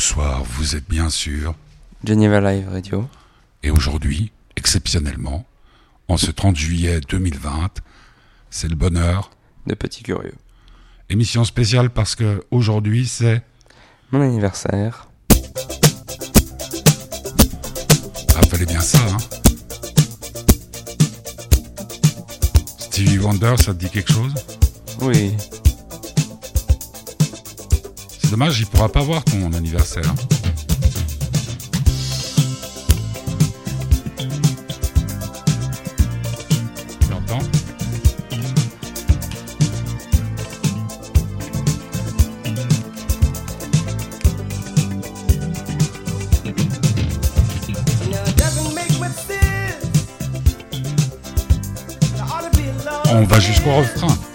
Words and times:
bonsoir, 0.00 0.42
vous 0.44 0.76
êtes 0.76 0.88
bien 0.88 1.10
sûr. 1.10 1.54
Geneva 2.04 2.40
Live 2.40 2.70
Radio. 2.70 3.06
Et 3.62 3.70
aujourd'hui, 3.70 4.32
exceptionnellement, 4.56 5.44
en 6.08 6.16
ce 6.16 6.30
30 6.30 6.56
juillet 6.56 7.00
2020, 7.06 7.82
c'est 8.48 8.68
le 8.68 8.76
bonheur. 8.76 9.30
De 9.66 9.74
Petits 9.74 10.02
Curieux. 10.02 10.32
Émission 11.10 11.44
spéciale 11.44 11.90
parce 11.90 12.14
que 12.14 12.42
aujourd'hui 12.50 13.06
c'est. 13.06 13.42
Mon 14.10 14.22
anniversaire. 14.22 15.06
Ah, 18.34 18.42
fallait 18.48 18.64
bien 18.64 18.80
ça, 18.80 19.00
hein. 19.00 19.18
Stevie 22.78 23.18
Wonder, 23.18 23.54
ça 23.58 23.74
te 23.74 23.80
dit 23.80 23.90
quelque 23.90 24.14
chose? 24.14 24.32
Oui. 25.02 25.36
Dommage, 28.30 28.60
il 28.60 28.66
pourra 28.66 28.88
pas 28.88 29.00
voir 29.00 29.24
ton 29.24 29.52
anniversaire. 29.54 30.14
Tu 37.00 37.12
entends 37.12 37.40
On 53.12 53.24
va 53.24 53.40
jusqu'au 53.40 53.74
refrain. 53.74 54.29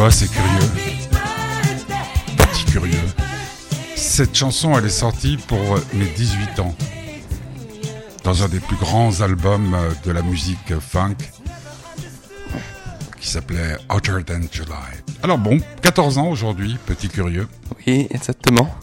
Vois, 0.00 0.10
c'est 0.10 0.28
curieux. 0.28 0.70
Petit 2.38 2.64
curieux. 2.64 2.98
Cette 3.96 4.34
chanson, 4.34 4.76
elle 4.78 4.86
est 4.86 4.88
sortie 4.88 5.36
pour 5.36 5.60
mes 5.92 6.06
18 6.06 6.58
ans. 6.60 6.74
Dans 8.24 8.42
un 8.42 8.48
des 8.48 8.60
plus 8.60 8.76
grands 8.76 9.20
albums 9.20 9.76
de 10.04 10.10
la 10.10 10.22
musique 10.22 10.78
funk 10.78 11.16
qui 13.20 13.28
s'appelait 13.28 13.76
Hotter 13.90 14.16
Than 14.26 14.40
July. 14.50 14.72
Alors 15.22 15.36
bon, 15.36 15.58
14 15.82 16.16
ans 16.16 16.28
aujourd'hui, 16.28 16.78
petit 16.86 17.08
curieux. 17.10 17.46
Oui, 17.86 18.06
exactement. 18.10 18.74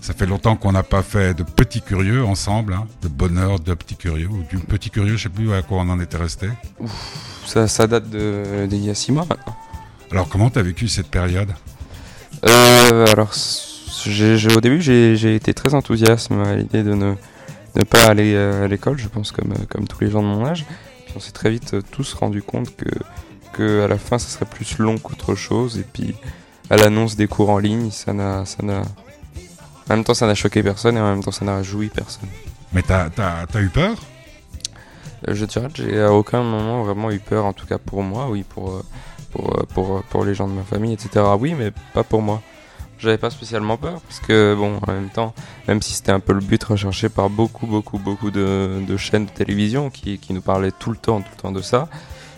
Ça 0.00 0.14
fait 0.14 0.24
longtemps 0.24 0.56
qu'on 0.56 0.72
n'a 0.72 0.82
pas 0.82 1.02
fait 1.02 1.34
de 1.34 1.42
petits 1.42 1.82
curieux 1.82 2.24
ensemble, 2.24 2.72
hein, 2.72 2.86
de 3.02 3.08
bonheur 3.08 3.60
de 3.60 3.74
petits 3.74 3.96
curieux, 3.96 4.28
ou 4.28 4.42
du 4.48 4.56
petit 4.58 4.88
curieux, 4.88 5.16
je 5.18 5.24
sais 5.24 5.28
plus 5.28 5.52
à 5.52 5.60
quoi 5.60 5.78
on 5.80 5.90
en 5.90 6.00
était 6.00 6.16
resté. 6.16 6.48
Ça, 7.46 7.68
ça 7.68 7.86
date 7.86 8.08
de- 8.08 8.66
d'il 8.68 8.84
y 8.86 8.90
a 8.90 8.94
6 8.94 9.12
mois 9.12 9.26
maintenant. 9.28 9.54
Alors 10.12 10.28
comment 10.28 10.50
t'as 10.50 10.60
vécu 10.60 10.88
cette 10.88 11.08
période? 11.08 11.48
Euh, 12.46 13.06
alors, 13.06 13.32
au 13.32 14.60
début, 14.60 14.82
j'ai 14.82 15.34
été 15.34 15.54
très 15.54 15.72
enthousiaste 15.72 16.30
à 16.30 16.54
l'idée 16.54 16.82
de 16.82 16.92
ne, 16.92 17.14
ne 17.76 17.84
pas 17.84 18.04
aller 18.04 18.34
euh, 18.34 18.66
à 18.66 18.68
l'école, 18.68 18.98
je 18.98 19.08
pense, 19.08 19.32
comme, 19.32 19.52
euh, 19.52 19.64
comme 19.70 19.88
tous 19.88 20.04
les 20.04 20.10
gens 20.10 20.22
de 20.22 20.26
mon 20.26 20.44
âge. 20.44 20.66
Puis 21.06 21.14
on 21.16 21.20
s'est 21.20 21.32
très 21.32 21.48
vite 21.48 21.76
tous 21.90 22.12
rendu 22.12 22.42
compte 22.42 22.76
que, 22.76 22.90
que 23.54 23.84
à 23.84 23.88
la 23.88 23.96
fin, 23.96 24.18
ça 24.18 24.28
serait 24.28 24.44
plus 24.44 24.76
long 24.78 24.98
qu'autre 24.98 25.34
chose. 25.34 25.78
Et 25.78 25.84
puis, 25.90 26.14
à 26.68 26.76
l'annonce 26.76 27.16
des 27.16 27.26
cours 27.26 27.48
en 27.48 27.58
ligne, 27.58 27.90
ça 27.90 28.12
n'a. 28.12 28.44
En 28.60 29.96
même 29.96 30.04
temps, 30.04 30.14
ça 30.14 30.26
n'a 30.26 30.34
choqué 30.34 30.62
personne 30.62 30.98
et 30.98 31.00
en 31.00 31.08
même 31.08 31.24
temps, 31.24 31.32
ça 31.32 31.46
n'a 31.46 31.56
réjoui 31.56 31.88
personne. 31.88 32.28
Mais 32.74 32.82
t'as 32.82 33.08
t'as 33.08 33.60
eu 33.60 33.70
peur? 33.70 33.96
Je 35.26 35.46
dirais 35.46 35.68
que 35.68 35.82
j'ai 35.82 36.02
à 36.02 36.12
aucun 36.12 36.42
moment 36.42 36.82
vraiment 36.82 37.10
eu 37.10 37.18
peur, 37.18 37.46
en 37.46 37.54
tout 37.54 37.66
cas 37.66 37.78
pour 37.78 38.02
moi, 38.02 38.28
oui, 38.28 38.44
pour, 38.46 38.82
pour, 39.32 39.58
euh, 39.58 39.62
pour, 39.74 39.96
euh, 39.96 40.00
pour 40.10 40.24
les 40.24 40.34
gens 40.34 40.48
de 40.48 40.52
ma 40.52 40.62
famille, 40.62 40.92
etc. 40.92 41.24
Oui, 41.38 41.54
mais 41.58 41.72
pas 41.94 42.04
pour 42.04 42.22
moi. 42.22 42.42
J'avais 42.98 43.18
pas 43.18 43.30
spécialement 43.30 43.76
peur, 43.76 44.00
parce 44.02 44.20
que, 44.20 44.54
bon, 44.56 44.78
en 44.86 44.92
même 44.92 45.08
temps, 45.08 45.34
même 45.66 45.82
si 45.82 45.92
c'était 45.92 46.12
un 46.12 46.20
peu 46.20 46.32
le 46.32 46.40
but 46.40 46.62
recherché 46.62 47.08
par 47.08 47.30
beaucoup, 47.30 47.66
beaucoup, 47.66 47.98
beaucoup 47.98 48.30
de, 48.30 48.80
de 48.86 48.96
chaînes 48.96 49.26
de 49.26 49.30
télévision 49.30 49.90
qui, 49.90 50.18
qui 50.18 50.32
nous 50.32 50.40
parlaient 50.40 50.70
tout 50.70 50.90
le 50.90 50.96
temps, 50.96 51.20
tout 51.20 51.30
le 51.36 51.42
temps 51.42 51.50
de 51.50 51.62
ça, 51.62 51.88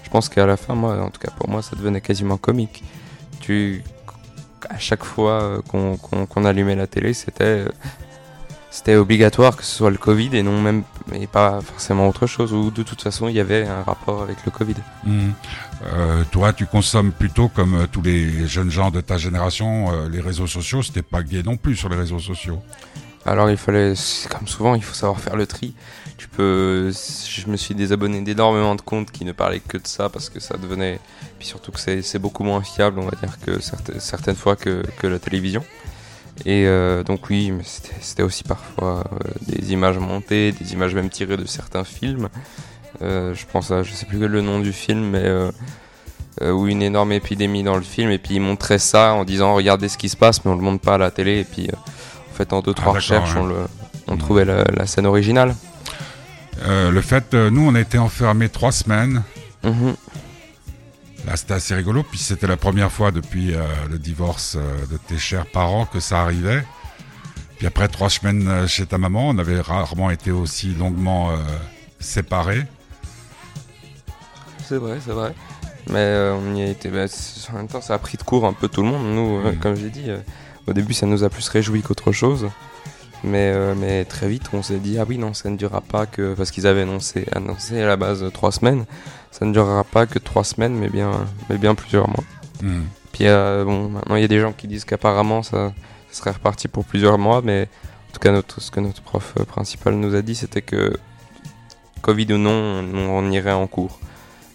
je 0.04 0.08
pense 0.08 0.30
qu'à 0.30 0.46
la 0.46 0.56
fin, 0.56 0.74
moi, 0.74 0.98
en 1.02 1.10
tout 1.10 1.20
cas 1.20 1.30
pour 1.36 1.50
moi, 1.50 1.60
ça 1.60 1.76
devenait 1.76 2.00
quasiment 2.00 2.38
comique. 2.38 2.82
Tu, 3.40 3.82
à 4.70 4.78
chaque 4.78 5.04
fois 5.04 5.42
euh, 5.42 5.60
qu'on 6.28 6.44
allumait 6.44 6.76
la 6.76 6.86
télé, 6.86 7.12
c'était. 7.12 7.64
C'était 8.74 8.96
obligatoire 8.96 9.56
que 9.56 9.62
ce 9.62 9.70
soit 9.72 9.92
le 9.92 9.98
Covid 9.98 10.30
et 10.32 10.42
non 10.42 10.60
même 10.60 10.82
et 11.12 11.28
pas 11.28 11.60
forcément 11.60 12.08
autre 12.08 12.26
chose 12.26 12.52
ou 12.52 12.72
de 12.72 12.82
toute 12.82 13.00
façon 13.00 13.28
il 13.28 13.36
y 13.36 13.38
avait 13.38 13.64
un 13.68 13.84
rapport 13.84 14.20
avec 14.20 14.44
le 14.44 14.50
Covid. 14.50 14.74
Hmm. 15.04 15.30
Euh, 15.84 16.24
Toi, 16.32 16.52
tu 16.52 16.66
consommes 16.66 17.12
plutôt 17.12 17.46
comme 17.46 17.74
euh, 17.76 17.86
tous 17.86 18.02
les 18.02 18.48
jeunes 18.48 18.72
gens 18.72 18.90
de 18.90 19.00
ta 19.00 19.16
génération, 19.16 19.92
euh, 19.92 20.08
les 20.08 20.20
réseaux 20.20 20.48
sociaux. 20.48 20.82
C'était 20.82 21.02
pas 21.02 21.22
gay 21.22 21.44
non 21.44 21.56
plus 21.56 21.76
sur 21.76 21.88
les 21.88 21.94
réseaux 21.94 22.18
sociaux. 22.18 22.60
Alors 23.24 23.48
il 23.48 23.56
fallait, 23.56 23.94
comme 24.28 24.48
souvent, 24.48 24.74
il 24.74 24.82
faut 24.82 24.94
savoir 24.94 25.20
faire 25.20 25.36
le 25.36 25.46
tri. 25.46 25.72
Tu 26.18 26.26
peux, 26.26 26.90
je 26.90 27.46
me 27.46 27.56
suis 27.56 27.76
désabonné 27.76 28.22
d'énormément 28.22 28.74
de 28.74 28.80
comptes 28.80 29.12
qui 29.12 29.24
ne 29.24 29.30
parlaient 29.30 29.60
que 29.60 29.78
de 29.78 29.86
ça 29.86 30.08
parce 30.08 30.28
que 30.28 30.40
ça 30.40 30.56
devenait, 30.56 30.98
puis 31.38 31.46
surtout 31.46 31.70
que 31.70 31.78
c'est 31.78 32.02
c'est 32.02 32.18
beaucoup 32.18 32.42
moins 32.42 32.60
fiable, 32.60 32.98
on 32.98 33.04
va 33.04 33.16
dire 33.22 33.38
que 33.38 33.60
certaines, 33.60 34.00
certaines 34.00 34.36
fois 34.36 34.56
que, 34.56 34.82
que 34.98 35.06
la 35.06 35.20
télévision. 35.20 35.64
Et 36.46 36.66
euh, 36.66 37.02
donc 37.04 37.30
oui, 37.30 37.52
c'était 38.00 38.22
aussi 38.22 38.42
parfois 38.44 39.04
euh, 39.12 39.28
des 39.46 39.72
images 39.72 39.98
montées, 39.98 40.52
des 40.52 40.72
images 40.72 40.94
même 40.94 41.08
tirées 41.08 41.36
de 41.36 41.46
certains 41.46 41.84
films. 41.84 42.28
Euh, 43.02 43.34
je 43.34 43.44
pense 43.50 43.70
à, 43.70 43.82
je 43.82 43.92
sais 43.92 44.06
plus 44.06 44.26
le 44.26 44.40
nom 44.40 44.58
du 44.58 44.72
film, 44.72 45.10
mais 45.10 45.30
où 46.50 46.66
une 46.66 46.82
énorme 46.82 47.12
épidémie 47.12 47.62
dans 47.62 47.76
le 47.76 47.82
film 47.82 48.10
et 48.10 48.18
puis 48.18 48.34
ils 48.34 48.40
montraient 48.40 48.80
ça 48.80 49.14
en 49.14 49.24
disant 49.24 49.54
regardez 49.54 49.88
ce 49.88 49.96
qui 49.96 50.08
se 50.08 50.16
passe, 50.16 50.44
mais 50.44 50.50
on 50.50 50.56
le 50.56 50.62
montre 50.62 50.82
pas 50.82 50.94
à 50.94 50.98
la 50.98 51.12
télé 51.12 51.38
et 51.40 51.44
puis 51.44 51.68
en 51.72 52.34
fait 52.34 52.52
en 52.52 52.60
deux 52.60 52.72
Ah, 52.72 52.80
trois 52.80 52.92
d'accord, 52.94 52.96
recherches 52.96 53.34
ouais. 53.36 53.40
on 53.40 53.46
le, 53.46 53.56
on 54.08 54.12
Mhm. 54.14 54.18
trouvait 54.18 54.44
la, 54.44 54.64
la 54.64 54.86
scène 54.86 55.06
originale. 55.06 55.54
Le 56.66 57.00
fait, 57.00 57.34
nous, 57.34 57.68
on 57.68 57.74
a 57.74 57.80
été 57.80 57.98
enfermés 57.98 58.48
trois 58.48 58.72
semaines. 58.72 59.22
Mhm. 59.62 59.94
Là, 61.26 61.36
c'était 61.36 61.54
assez 61.54 61.74
rigolo, 61.74 62.02
puis 62.02 62.18
c'était 62.18 62.46
la 62.46 62.56
première 62.58 62.92
fois 62.92 63.10
depuis 63.10 63.54
euh, 63.54 63.62
le 63.90 63.98
divorce 63.98 64.56
euh, 64.58 64.86
de 64.86 64.98
tes 64.98 65.16
chers 65.16 65.46
parents 65.46 65.86
que 65.86 65.98
ça 66.00 66.20
arrivait. 66.22 66.62
Puis 67.56 67.66
après 67.66 67.88
trois 67.88 68.10
semaines 68.10 68.46
euh, 68.46 68.66
chez 68.66 68.84
ta 68.84 68.98
maman, 68.98 69.28
on 69.30 69.38
avait 69.38 69.60
rarement 69.60 70.10
été 70.10 70.30
aussi 70.30 70.74
longuement 70.74 71.30
euh, 71.30 71.36
séparés. 71.98 72.66
C'est 74.66 74.76
vrai, 74.76 74.98
c'est 75.04 75.12
vrai. 75.12 75.34
Mais 75.90 76.30
on 76.32 76.54
y 76.54 76.62
a 76.62 76.66
été. 76.66 76.88
bah, 76.88 77.04
en 77.52 77.56
même 77.56 77.68
temps, 77.68 77.80
ça 77.82 77.94
a 77.94 77.98
pris 77.98 78.16
de 78.16 78.22
court 78.22 78.46
un 78.46 78.52
peu 78.54 78.68
tout 78.68 78.82
le 78.82 78.88
monde. 78.88 79.14
Nous, 79.14 79.40
Mhm. 79.50 79.58
comme 79.58 79.76
j'ai 79.76 79.90
dit, 79.90 80.06
au 80.66 80.72
début, 80.72 80.94
ça 80.94 81.04
nous 81.06 81.24
a 81.24 81.28
plus 81.30 81.46
réjoui 81.48 81.82
qu'autre 81.82 82.10
chose. 82.12 82.48
Mais, 83.24 83.52
euh, 83.54 83.74
mais 83.74 84.04
très 84.04 84.28
vite, 84.28 84.42
on 84.52 84.62
s'est 84.62 84.78
dit 84.78 84.98
ah 84.98 85.04
oui 85.08 85.16
non, 85.16 85.32
ça 85.32 85.48
ne 85.48 85.56
durera 85.56 85.80
pas 85.80 86.04
que 86.04 86.34
parce 86.34 86.50
qu'ils 86.50 86.66
avaient 86.66 86.82
annoncé, 86.82 87.26
annoncé 87.32 87.80
à 87.80 87.86
la 87.86 87.96
base 87.96 88.22
euh, 88.22 88.30
trois 88.30 88.52
semaines. 88.52 88.84
Ça 89.30 89.46
ne 89.46 89.52
durera 89.52 89.82
pas 89.82 90.04
que 90.06 90.18
trois 90.18 90.44
semaines, 90.44 90.74
mais 90.74 90.88
bien, 90.90 91.10
mais 91.48 91.56
bien 91.56 91.74
plusieurs 91.74 92.06
mois. 92.08 92.24
Hmm. 92.62 92.82
Puis 93.12 93.26
euh, 93.26 93.64
bon, 93.64 93.88
maintenant 93.88 94.16
il 94.16 94.20
y 94.22 94.24
a 94.24 94.28
des 94.28 94.40
gens 94.40 94.52
qui 94.52 94.68
disent 94.68 94.84
qu'apparemment 94.84 95.42
ça, 95.42 95.72
ça 96.10 96.18
serait 96.18 96.32
reparti 96.32 96.68
pour 96.68 96.84
plusieurs 96.84 97.16
mois, 97.18 97.40
mais 97.42 97.68
en 98.10 98.12
tout 98.12 98.20
cas 98.20 98.30
notre, 98.30 98.60
ce 98.60 98.70
que 98.70 98.80
notre 98.80 99.00
prof 99.02 99.34
principal 99.48 99.94
nous 99.94 100.14
a 100.14 100.20
dit, 100.22 100.34
c'était 100.34 100.62
que 100.62 100.94
Covid 102.02 102.34
ou 102.34 102.38
non, 102.38 102.50
on, 102.52 102.94
on 102.98 103.30
irait 103.30 103.52
en 103.52 103.66
cours. 103.66 103.98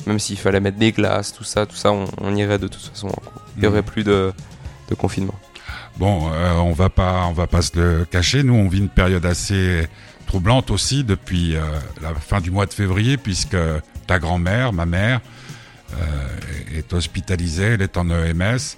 Même 0.06 0.19
s'il 0.19 0.38
fallait 0.38 0.60
mettre 0.60 0.77
des 0.77 0.92
glaces, 0.92 1.33
tout 1.33 1.44
ça, 1.44 1.65
tout 1.65 1.75
ça, 1.75 1.92
on, 1.92 2.06
on 2.22 2.36
irait 2.36 2.60
de 2.60 2.68
toute 2.68 2.81
façon 2.83 3.07
en 3.07 3.12
cours. 3.12 3.42
Il 3.57 3.62
n'y 3.62 3.68
aurait 3.68 3.80
Mhm. 3.81 3.86
plus 3.86 4.04
de, 4.04 4.31
de 4.89 4.95
confinement. 4.95 5.33
Bon, 6.00 6.31
euh, 6.31 6.54
on 6.54 6.72
va 6.72 6.90
pas, 6.90 7.25
on 7.25 7.34
va 7.34 7.46
pas 7.46 7.62
se 7.62 7.78
le 7.78 8.06
cacher. 8.06 8.42
Nous, 8.42 8.54
on 8.54 8.69
vit 8.69 8.78
une 8.78 8.88
période 8.88 9.25
assez 9.25 9.86
troublante 10.28 10.72
aussi 10.72 11.04
depuis 11.04 11.57
euh, 11.57 11.62
la 12.01 12.13
fin 12.13 12.40
du 12.40 12.51
mois 12.51 12.66
de 12.66 12.74
février, 12.74 13.18
puisque 13.18 13.57
ta 14.07 14.18
grand-mère, 14.18 14.72
ma 14.72 14.86
mère, 14.86 15.19
euh, 15.96 16.78
est 16.78 16.94
hospitalisée, 16.94 17.74
elle 17.74 17.81
est 17.81 17.98
en 17.98 18.10
EMS. 18.10 18.78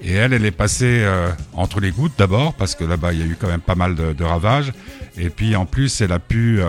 Et 0.00 0.14
elle, 0.14 0.32
elle 0.32 0.46
est 0.46 0.50
passée 0.50 1.06
entre 1.52 1.78
les 1.78 1.90
gouttes 1.92 2.14
d'abord, 2.16 2.54
parce 2.54 2.74
que 2.74 2.84
là-bas, 2.84 3.12
il 3.12 3.20
y 3.20 3.22
a 3.22 3.26
eu 3.26 3.36
quand 3.38 3.48
même 3.48 3.60
pas 3.60 3.74
mal 3.74 3.94
de, 3.94 4.14
de 4.14 4.24
ravages. 4.24 4.72
Et 5.18 5.28
puis, 5.28 5.54
en 5.54 5.66
plus, 5.66 6.00
elle 6.00 6.10
a 6.10 6.18
pu 6.18 6.60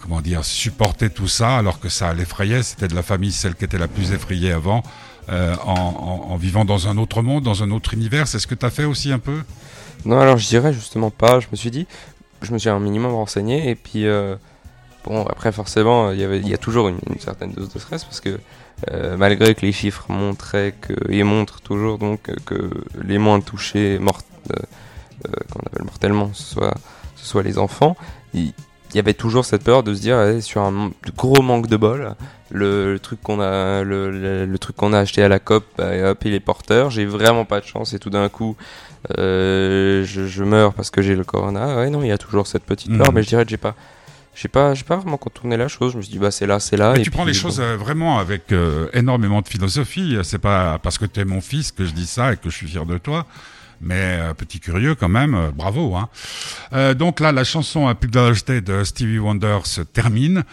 comment 0.00 0.20
dire, 0.20 0.44
supporter 0.44 1.10
tout 1.10 1.28
ça 1.28 1.58
alors 1.58 1.78
que 1.78 1.88
ça 1.88 2.12
l'effrayait. 2.12 2.64
C'était 2.64 2.88
de 2.88 2.96
la 2.96 3.04
famille 3.04 3.30
celle 3.30 3.54
qui 3.54 3.64
était 3.64 3.78
la 3.78 3.86
plus 3.86 4.10
effrayée 4.10 4.50
avant, 4.50 4.82
en, 5.28 6.36
vivant 6.36 6.64
dans 6.64 6.88
un 6.88 6.96
autre 6.98 7.22
monde, 7.22 7.44
dans 7.44 7.62
un 7.62 7.70
autre 7.70 7.94
univers. 7.94 8.26
C'est 8.28 8.38
ce 8.38 8.46
que 8.46 8.54
tu 8.54 8.66
as 8.66 8.70
fait 8.70 8.84
aussi 8.84 9.12
un 9.12 9.18
peu? 9.18 9.42
Non, 10.04 10.18
alors 10.18 10.38
je 10.38 10.48
dirais 10.48 10.72
justement 10.72 11.10
pas. 11.10 11.40
Je 11.40 11.46
me 11.52 11.56
suis 11.56 11.70
dit, 11.70 11.86
je 12.42 12.52
me 12.52 12.58
suis 12.58 12.68
un 12.68 12.80
minimum 12.80 13.14
renseigné 13.14 13.70
et 13.70 13.74
puis 13.74 14.06
bon 15.04 15.24
après 15.26 15.52
forcément 15.52 16.10
il 16.10 16.48
y 16.48 16.54
a 16.54 16.58
toujours 16.58 16.88
une, 16.88 16.98
certaine 17.18 17.52
dose 17.52 17.68
de 17.72 17.78
stress 17.78 18.04
parce 18.04 18.20
que 18.20 18.38
malgré 19.16 19.54
que 19.54 19.64
les 19.64 19.72
chiffres 19.72 20.06
montraient 20.08 20.74
que 20.80 20.94
et 21.10 21.22
montrent 21.22 21.60
toujours 21.60 21.98
donc 21.98 22.30
que 22.44 22.70
les 23.02 23.18
moins 23.18 23.40
touchés 23.40 23.98
morts 23.98 24.22
euh, 25.28 25.32
qu'on 25.50 25.60
appelle 25.60 25.84
mortellement, 25.84 26.30
ce 26.32 26.54
soit, 26.54 26.74
ce 27.16 27.26
soit 27.26 27.42
les 27.42 27.58
enfants, 27.58 27.94
y 28.96 28.98
avait 28.98 29.14
toujours 29.14 29.44
cette 29.44 29.64
peur 29.64 29.82
de 29.82 29.94
se 29.94 30.00
dire 30.00 30.42
sur 30.42 30.62
un 30.62 30.90
gros 31.16 31.42
manque 31.42 31.66
de 31.66 31.76
bol 31.76 32.14
le, 32.50 32.98
truc 32.98 33.20
qu'on 33.22 33.40
a 33.40 33.82
le, 33.82 34.56
truc 34.58 34.76
qu'on 34.76 34.92
a 34.92 34.98
acheté 34.98 35.22
à 35.22 35.28
la 35.28 35.38
COP 35.38 35.64
bah, 35.78 36.10
hop 36.10 36.24
il 36.24 36.34
est 36.34 36.40
porteur. 36.40 36.90
J'ai 36.90 37.06
vraiment 37.06 37.44
pas 37.44 37.60
de 37.60 37.66
chance 37.66 37.94
et 37.94 37.98
tout 37.98 38.10
d'un 38.10 38.28
coup 38.28 38.56
euh, 39.18 40.04
je, 40.04 40.44
meurs 40.44 40.74
parce 40.74 40.90
que 40.90 41.02
j'ai 41.02 41.14
le 41.14 41.24
corona. 41.24 41.76
Ouais 41.76 41.90
non 41.90 42.02
il 42.02 42.08
y 42.08 42.12
a 42.12 42.18
toujours 42.18 42.46
cette 42.46 42.64
petite 42.64 42.96
peur 42.96 43.08
mhm. 43.08 43.14
mais 43.14 43.22
je 43.22 43.28
dirais 43.28 43.44
que 43.44 43.50
j'ai 43.50 43.56
pas 43.56 43.74
j'ai 44.34 44.48
pas 44.48 44.74
j'ai 44.74 44.84
pas 44.84 44.96
vraiment 44.96 45.16
contourné 45.16 45.56
la 45.56 45.68
chose. 45.68 45.92
Je 45.92 45.96
me 45.98 46.02
suis 46.02 46.12
dit 46.12 46.18
bah 46.18 46.30
c'est 46.30 46.46
là 46.46 46.60
c'est 46.60 46.76
là 46.76 46.94
et 46.96 47.02
tu 47.02 47.10
prends 47.10 47.24
les 47.24 47.34
choses 47.34 47.60
euh, 47.60 47.76
vraiment 47.76 48.18
avec 48.18 48.52
énormément 48.92 49.40
de 49.40 49.48
philosophie. 49.48 50.18
C'est 50.22 50.38
pas 50.38 50.78
parce 50.78 50.98
que 50.98 51.06
tu 51.06 51.20
es 51.20 51.24
mon 51.24 51.40
fils 51.40 51.72
que 51.72 51.84
je 51.84 51.92
dis 51.92 52.06
ça 52.06 52.32
et 52.32 52.36
que 52.36 52.50
je 52.50 52.56
suis 52.56 52.68
fier 52.68 52.86
de 52.86 52.98
toi 52.98 53.26
mais 53.80 54.18
euh, 54.20 54.34
petit 54.34 54.60
curieux 54.60 54.94
quand 54.94 55.08
même, 55.08 55.34
euh, 55.34 55.50
bravo. 55.54 55.96
Hein. 55.96 56.08
Euh, 56.72 56.94
donc 56.94 57.20
là, 57.20 57.32
la 57.32 57.44
chanson 57.44 57.86
à 57.86 57.94
publicité 57.94 58.60
de 58.60 58.84
Stevie 58.84 59.18
Wonder 59.18 59.58
se 59.64 59.80
termine, 59.80 60.44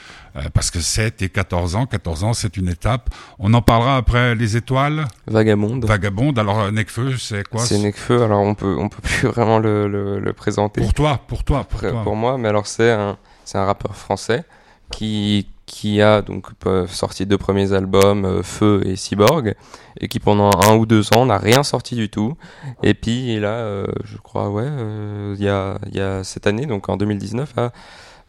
parce 0.53 0.69
que 0.69 0.79
c'est 0.79 1.23
et 1.23 1.29
14 1.29 1.75
ans, 1.75 1.85
14 1.87 2.23
ans 2.23 2.33
c'est 2.33 2.57
une 2.57 2.69
étape. 2.69 3.09
On 3.39 3.55
en 3.55 3.63
parlera 3.63 3.97
après 3.97 4.35
Les 4.35 4.55
Étoiles. 4.55 5.07
Vagabonde. 5.25 5.85
Vagabonde, 5.85 6.37
alors 6.37 6.71
Necfeu, 6.71 7.17
c'est 7.17 7.47
quoi 7.47 7.61
C'est 7.61 7.79
Necfeu, 7.79 8.21
alors 8.21 8.41
on 8.41 8.53
peut, 8.53 8.75
on 8.77 8.87
peut 8.87 9.01
plus 9.01 9.27
vraiment 9.27 9.57
le, 9.57 9.87
le, 9.87 10.19
le 10.19 10.33
présenter. 10.33 10.81
Pour 10.81 10.93
toi, 10.93 11.21
pour 11.27 11.43
toi, 11.43 11.63
pour, 11.63 11.79
toi. 11.79 12.03
pour 12.03 12.15
moi, 12.15 12.37
mais 12.37 12.49
alors 12.49 12.67
c'est 12.67 12.91
un, 12.91 13.17
c'est 13.45 13.57
un 13.57 13.65
rappeur 13.65 13.95
français 13.95 14.43
qui, 14.91 15.47
qui 15.67 16.01
a 16.01 16.21
donc 16.23 16.47
sorti 16.87 17.25
deux 17.27 17.37
premiers 17.37 17.73
albums, 17.73 18.25
euh, 18.25 18.41
Feu 18.41 18.81
et 18.85 18.95
Cyborg, 18.95 19.53
et 19.99 20.07
qui 20.07 20.19
pendant 20.19 20.49
un 20.63 20.75
ou 20.77 20.87
deux 20.87 21.13
ans 21.13 21.25
n'a 21.25 21.37
rien 21.37 21.61
sorti 21.61 21.93
du 21.93 22.09
tout. 22.09 22.35
Et 22.81 22.93
puis 22.93 23.39
là, 23.39 23.49
euh, 23.49 23.85
je 24.05 24.17
crois, 24.17 24.49
ouais, 24.49 24.65
euh, 24.65 25.35
il 25.37 25.43
y, 25.43 25.49
a, 25.49 25.77
y 25.91 25.99
a 25.99 26.23
cette 26.23 26.47
année, 26.47 26.65
donc 26.65 26.87
en 26.89 26.95
2019, 26.95 27.53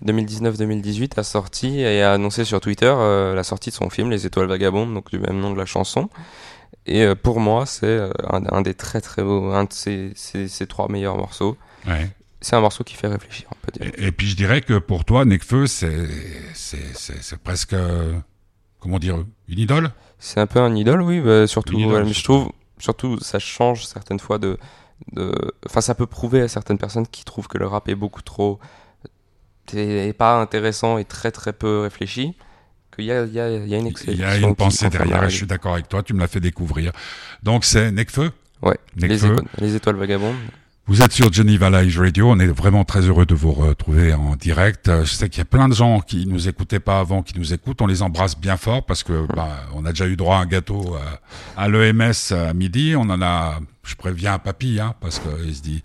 2019-2018, 0.05 1.19
a 1.19 1.23
sorti 1.23 1.81
et 1.81 2.03
a 2.03 2.13
annoncé 2.13 2.45
sur 2.45 2.61
Twitter 2.61 2.93
la 3.35 3.43
sortie 3.45 3.71
de 3.71 3.75
son 3.75 3.89
film 3.89 4.11
Les 4.11 4.27
Étoiles 4.27 4.47
Vagabondes, 4.47 4.93
donc 4.93 5.11
du 5.11 5.21
même 5.21 5.39
nom 5.39 5.53
de 5.53 5.59
la 5.59 5.67
chanson. 5.67 6.11
Et 6.87 7.07
pour 7.15 7.39
moi, 7.39 7.67
c'est 7.67 8.01
un, 8.29 8.63
des 8.63 8.75
très 8.75 9.01
très 9.01 9.23
beaux, 9.23 9.53
un 9.53 9.65
de 9.65 9.73
ses, 9.73 10.13
ses, 10.15 10.67
trois 10.67 10.89
meilleurs 10.89 11.17
morceaux. 11.17 11.57
Ouais 11.87 12.11
c'est 12.41 12.57
un 12.57 12.61
morceau 12.61 12.85
qui 12.85 12.95
fait 12.95 13.09
réfléchir, 13.09 13.49
peut 13.63 13.73
dire. 13.73 13.93
Et, 13.99 14.13
puis 14.13 14.29
je 14.29 14.37
dirais 14.37 14.61
que 14.61 14.79
pour 14.79 15.05
toi, 15.05 15.25
Necfeu, 15.25 15.67
c'est 15.67 15.99
presque 17.43 17.75
comment 18.81 18.99
dire 18.99 19.25
une 19.49 19.59
idole? 19.59 19.91
C'est 20.19 20.41
un 20.41 20.47
peu 20.47 20.61
un 20.61 20.75
idole, 20.75 21.03
oui. 21.03 21.21
Bah, 21.21 21.47
surtout, 21.47 21.79
je 21.79 22.23
trouve 22.23 22.53
surtout 22.79 23.19
ça 23.21 23.39
change 23.39 23.87
certaines 23.87 24.21
fois 24.21 24.39
de. 24.39 24.59
Enfin, 25.67 25.81
ça 25.81 25.95
peut 25.95 26.07
prouver 26.07 26.43
à 26.43 26.49
certaines 26.49 26.79
personnes 26.79 27.07
qui 27.07 27.25
trouvent 27.25 27.49
que 27.49 27.59
le 27.59 27.67
rap 27.67 27.89
est 27.89 27.95
beaucoup 27.95 28.23
trop 28.23 28.59
et 29.75 30.13
pas 30.13 30.41
intéressant 30.41 30.99
et 30.99 31.05
très 31.05 31.31
très 31.31 31.53
peu 31.53 31.81
réfléchi. 31.81 32.35
Qu'il 32.95 33.05
y 33.05 33.13
a, 33.13 33.25
il 33.25 33.33
y, 33.33 33.39
a, 33.39 33.51
il 33.51 33.69
y 33.69 33.75
a 33.75 33.79
une 33.79 33.93
Il 34.07 34.19
y 34.19 34.25
a 34.25 34.37
une 34.39 34.55
pensée 34.55 34.89
derrière. 34.89 35.25
Et 35.25 35.31
je 35.31 35.37
suis 35.37 35.47
d'accord 35.47 35.75
avec 35.75 35.89
toi. 35.89 36.03
Tu 36.03 36.15
me 36.15 36.21
l'as 36.21 36.27
fait 36.27 36.41
découvrir. 36.41 36.93
Donc 37.43 37.65
c'est 37.65 37.93
Necfeu. 37.93 38.33
Ouais. 38.63 38.79
Les, 38.97 39.19
les 39.59 39.75
étoiles 39.75 39.97
vagabondes. 39.97 40.35
Vous 40.89 41.03
êtes 41.03 41.13
sur 41.13 41.31
Geneva 41.31 41.69
Live 41.69 41.99
Radio. 41.99 42.31
On 42.31 42.39
est 42.39 42.47
vraiment 42.47 42.83
très 42.83 43.03
heureux 43.03 43.27
de 43.27 43.35
vous 43.35 43.53
retrouver 43.53 44.15
en 44.15 44.37
direct. 44.37 44.91
Je 45.05 45.13
sais 45.13 45.29
qu'il 45.29 45.37
y 45.37 45.43
a 45.43 45.45
plein 45.45 45.69
de 45.69 45.75
gens 45.75 46.01
qui 46.01 46.27
nous 46.27 46.49
écoutaient 46.49 46.81
pas 46.81 46.99
avant, 46.99 47.23
qui 47.23 47.39
nous 47.39 47.53
écoutent. 47.53 47.83
On 47.83 47.87
les 47.87 48.01
embrasse 48.01 48.39
bien 48.39 48.57
fort 48.57 48.87
parce 48.87 49.03
que 49.03 49.27
bah, 49.37 49.67
on 49.75 49.85
a 49.85 49.91
déjà 49.91 50.07
eu 50.07 50.17
droit 50.17 50.37
à 50.37 50.41
un 50.41 50.47
gâteau 50.47 50.97
euh, 50.97 51.01
à, 51.59 51.69
l'EMS 51.69 52.33
à 52.33 52.55
midi. 52.55 52.95
On 52.97 53.03
en 53.03 53.21
a. 53.21 53.61
Je 53.85 53.97
préviens 53.97 54.33
à 54.33 54.39
papy, 54.39 54.81
hein, 54.81 54.95
parce 55.03 55.19
qu'il 55.19 55.55
se 55.55 55.61
dit. 55.61 55.83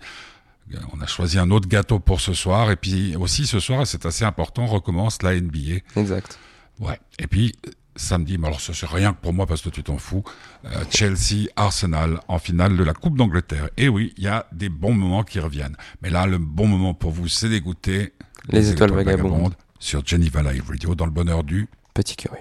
On 0.94 1.00
a 1.02 1.06
choisi 1.06 1.38
un 1.38 1.50
autre 1.50 1.68
gâteau 1.68 1.98
pour 1.98 2.22
ce 2.22 2.32
soir 2.32 2.70
et 2.70 2.76
puis 2.76 3.14
aussi 3.16 3.46
ce 3.46 3.60
soir, 3.60 3.86
c'est 3.86 4.06
assez 4.06 4.24
important, 4.24 4.62
on 4.62 4.68
recommence 4.68 5.22
la 5.22 5.38
NBA. 5.38 5.82
Exact. 5.96 6.38
Ouais. 6.80 6.98
Et 7.18 7.26
puis 7.26 7.52
samedi, 7.96 8.38
mais 8.38 8.48
alors 8.48 8.60
ce 8.60 8.72
c'est 8.72 8.86
rien 8.86 9.12
que 9.12 9.20
pour 9.20 9.32
moi 9.32 9.46
parce 9.46 9.62
que 9.62 9.68
tu 9.70 9.82
t'en 9.82 9.98
fous, 9.98 10.24
euh, 10.64 10.68
Chelsea, 10.90 11.48
Arsenal 11.56 12.20
en 12.28 12.38
finale 12.38 12.76
de 12.76 12.84
la 12.84 12.92
Coupe 12.92 13.16
d'Angleterre. 13.16 13.68
Et 13.76 13.88
oui, 13.88 14.12
il 14.16 14.24
y 14.24 14.28
a 14.28 14.46
des 14.52 14.68
bons 14.68 14.94
moments 14.94 15.22
qui 15.22 15.40
reviennent. 15.40 15.76
Mais 16.02 16.10
là, 16.10 16.26
le 16.26 16.38
bon 16.38 16.66
moment 16.66 16.94
pour 16.94 17.10
vous, 17.10 17.28
c'est 17.28 17.48
d'écouter 17.48 18.12
Les, 18.48 18.70
Étoiles, 18.70 18.92
vagabondes. 18.92 19.54
sur 19.78 20.04
Geneva 20.04 20.42
Live 20.42 20.64
Radio 20.68 20.94
dans 20.94 21.06
le 21.06 21.12
bonheur 21.12 21.44
du 21.44 21.68
Petit 21.92 22.16
Curieux. 22.16 22.38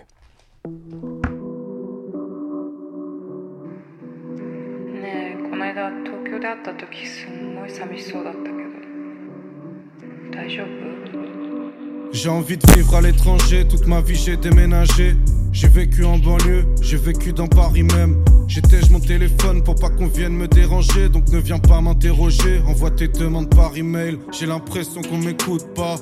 J'ai 12.14 12.30
envie 12.30 12.58
de 12.58 12.72
vivre 12.74 12.96
à 12.96 13.02
l'étranger, 13.02 13.68
toute 13.68 13.88
ma 13.88 14.00
vie 14.00 14.16
j'ai 14.16 14.38
déménagé. 14.38 15.16
J'ai 15.52 15.68
vécu 15.68 16.06
en 16.06 16.20
banlieue, 16.20 16.64
j'ai 16.80 16.98
vécu 16.98 17.34
dans 17.34 17.48
Paris 17.48 17.82
même. 17.82 18.24
J'étège 18.48 18.92
mon 18.92 19.00
téléphone 19.00 19.64
pour 19.64 19.76
pas 19.76 19.90
qu'on 19.90 20.08
vienne 20.08 20.34
me 20.34 20.48
déranger, 20.48 21.10
donc 21.10 21.28
ne 21.30 21.40
viens 21.40 21.58
pas 21.58 21.82
m'interroger. 21.82 22.62
Envoie 22.68 22.92
tes 22.92 23.08
demandes 23.08 23.50
par 23.50 23.76
email, 23.76 24.20
j'ai 24.32 24.46
l'impression 24.46 25.02
qu'on 25.02 25.18
m'écoute 25.18 25.66
pas. 25.74 25.96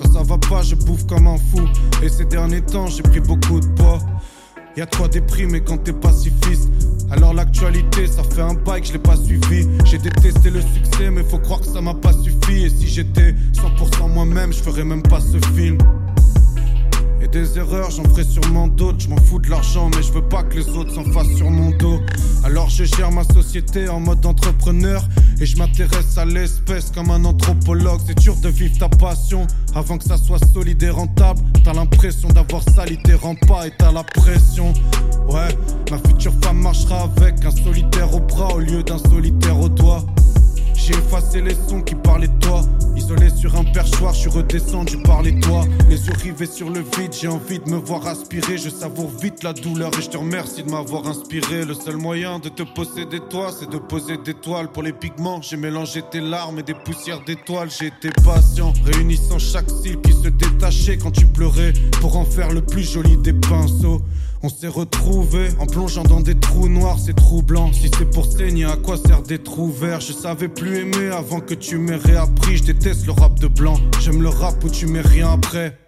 Quand 0.00 0.12
ça 0.12 0.22
va 0.22 0.38
pas, 0.38 0.62
je 0.62 0.76
bouffe 0.76 1.04
comme 1.06 1.26
un 1.26 1.36
fou. 1.36 1.60
Et 2.00 2.08
ces 2.08 2.26
derniers 2.26 2.62
temps, 2.62 2.86
j'ai 2.86 3.02
pris 3.02 3.20
beaucoup 3.20 3.58
de 3.58 3.66
poids. 3.66 3.98
Y'a 4.76 4.84
toi 4.84 5.08
déprimé 5.08 5.62
quand 5.62 5.78
t'es 5.78 5.94
pacifiste. 5.94 6.68
Alors 7.10 7.32
l'actualité, 7.32 8.06
ça 8.06 8.22
fait 8.22 8.42
un 8.42 8.52
bail 8.52 8.82
que 8.82 8.88
je 8.88 8.92
l'ai 8.92 8.98
pas 8.98 9.16
suivi. 9.16 9.66
J'ai 9.86 9.96
détesté 9.96 10.50
le 10.50 10.60
succès, 10.60 11.10
mais 11.10 11.22
faut 11.22 11.38
croire 11.38 11.60
que 11.60 11.66
ça 11.66 11.80
m'a 11.80 11.94
pas 11.94 12.12
suffi. 12.12 12.66
Et 12.66 12.68
si 12.68 12.86
j'étais 12.86 13.34
100% 13.54 14.12
moi-même, 14.12 14.52
je 14.52 14.58
ferais 14.58 14.84
même 14.84 15.02
pas 15.02 15.20
ce 15.20 15.38
film. 15.54 15.78
Et 17.22 17.28
des 17.28 17.58
erreurs, 17.58 17.90
j'en 17.90 18.04
ferai 18.04 18.24
sûrement 18.24 18.68
d'autres. 18.68 19.00
Je 19.00 19.08
m'en 19.08 19.16
fous 19.16 19.38
de 19.38 19.48
l'argent, 19.48 19.90
mais 19.94 20.02
je 20.02 20.12
veux 20.12 20.26
pas 20.28 20.42
que 20.42 20.56
les 20.56 20.68
autres 20.68 20.94
s'en 20.94 21.04
fassent 21.04 21.34
sur 21.36 21.50
mon 21.50 21.70
dos. 21.70 22.00
Alors 22.44 22.68
je 22.68 22.84
gère 22.84 23.10
ma 23.10 23.24
société 23.24 23.88
en 23.88 24.00
mode 24.00 24.24
entrepreneur. 24.24 25.02
Et 25.40 25.46
je 25.46 25.56
m'intéresse 25.56 26.16
à 26.16 26.24
l'espèce 26.24 26.90
comme 26.94 27.10
un 27.10 27.24
anthropologue. 27.24 28.00
C'est 28.06 28.18
dur 28.18 28.36
de 28.36 28.48
vivre 28.48 28.78
ta 28.78 28.88
passion 28.88 29.46
avant 29.74 29.98
que 29.98 30.04
ça 30.04 30.16
soit 30.16 30.44
solide 30.52 30.82
et 30.82 30.90
rentable. 30.90 31.40
T'as 31.64 31.72
l'impression 31.72 32.28
d'avoir 32.28 32.62
sali 32.74 32.98
tes 33.02 33.14
rempas 33.14 33.66
et 33.66 33.72
t'as 33.78 33.92
la 33.92 34.04
pression. 34.04 34.72
Ouais, 35.28 35.48
ma 35.90 35.98
future 35.98 36.32
femme 36.42 36.58
marchera 36.58 37.10
avec 37.16 37.44
un 37.44 37.50
solitaire 37.50 38.14
au 38.14 38.20
bras 38.20 38.54
au 38.54 38.60
lieu 38.60 38.82
d'un 38.82 38.98
solitaire 38.98 39.58
au 39.58 39.68
doigt. 39.68 40.04
J'ai 40.76 40.92
effacé 40.94 41.40
les 41.40 41.54
sons 41.68 41.82
qui 41.82 41.94
parlaient 41.94 42.28
de 42.28 42.38
toi. 42.38 42.62
Isolé 42.94 43.30
sur 43.30 43.54
un 43.56 43.64
perchoir, 43.64 44.14
je 44.14 44.20
suis 44.20 44.30
redescendu 44.30 44.98
par 44.98 45.22
les 45.22 45.38
toits. 45.40 45.64
Les 45.88 46.06
yeux 46.06 46.14
rivés 46.22 46.46
sur 46.46 46.70
le 46.70 46.80
vide, 46.80 47.12
j'ai 47.12 47.28
envie 47.28 47.58
de 47.58 47.68
me 47.70 47.76
voir 47.76 48.06
aspirer. 48.06 48.56
Je 48.56 48.68
savoure 48.68 49.10
vite 49.10 49.42
la 49.42 49.52
douleur 49.52 49.90
et 49.98 50.02
je 50.02 50.08
te 50.08 50.16
remercie 50.16 50.62
de 50.62 50.70
m'avoir 50.70 51.06
inspiré. 51.06 51.64
Le 51.64 51.74
seul 51.74 51.96
moyen 51.96 52.38
de 52.38 52.48
te 52.48 52.62
posséder 52.62 53.20
toi, 53.30 53.50
c'est 53.58 53.68
de 53.68 53.78
poser 53.78 54.16
des 54.18 54.34
toiles 54.34 54.70
pour 54.70 54.82
les 54.82 54.92
pigments. 54.92 55.40
J'ai 55.42 55.56
mélangé 55.56 56.02
tes 56.10 56.20
larmes 56.20 56.58
et 56.58 56.62
des 56.62 56.74
poussières 56.74 57.22
d'étoiles. 57.24 57.68
J'ai 57.70 57.86
été 57.86 58.10
patient, 58.24 58.72
réunissant 58.84 59.38
chaque 59.38 59.70
cils 59.70 60.00
qui 60.00 60.12
se 60.12 60.28
détachait 60.28 60.98
quand 60.98 61.10
tu 61.10 61.26
pleurais 61.26 61.72
pour 62.00 62.16
en 62.16 62.24
faire 62.24 62.50
le 62.50 62.62
plus 62.62 62.90
joli 62.90 63.16
des 63.16 63.32
pinceaux. 63.32 64.02
On 64.42 64.48
s'est 64.48 64.68
retrouvés 64.68 65.48
en 65.58 65.66
plongeant 65.66 66.02
dans 66.02 66.20
des 66.20 66.38
trous 66.38 66.68
noirs, 66.68 66.98
c'est 66.98 67.16
troublant. 67.16 67.72
Si 67.72 67.90
c'est 67.98 68.10
pour 68.10 68.30
saigner, 68.30 68.64
à 68.66 68.76
quoi 68.76 68.96
sert 68.96 69.22
des 69.22 69.38
trous 69.38 69.70
verts 69.70 70.00
Je 70.00 70.12
savais 70.12 70.48
plus 70.48 70.78
aimer 70.78 71.08
avant 71.08 71.40
que 71.40 71.54
tu 71.54 71.78
m'aies 71.78 71.96
réappris. 71.96 72.58
Je 72.58 72.64
déteste 72.64 73.06
le 73.06 73.12
rap 73.12 73.38
de 73.40 73.48
blanc, 73.48 73.76
j'aime 74.00 74.22
le 74.22 74.28
rap 74.28 74.62
où 74.62 74.68
tu 74.68 74.86
mets 74.86 75.00
rien 75.00 75.32
après. 75.32 75.78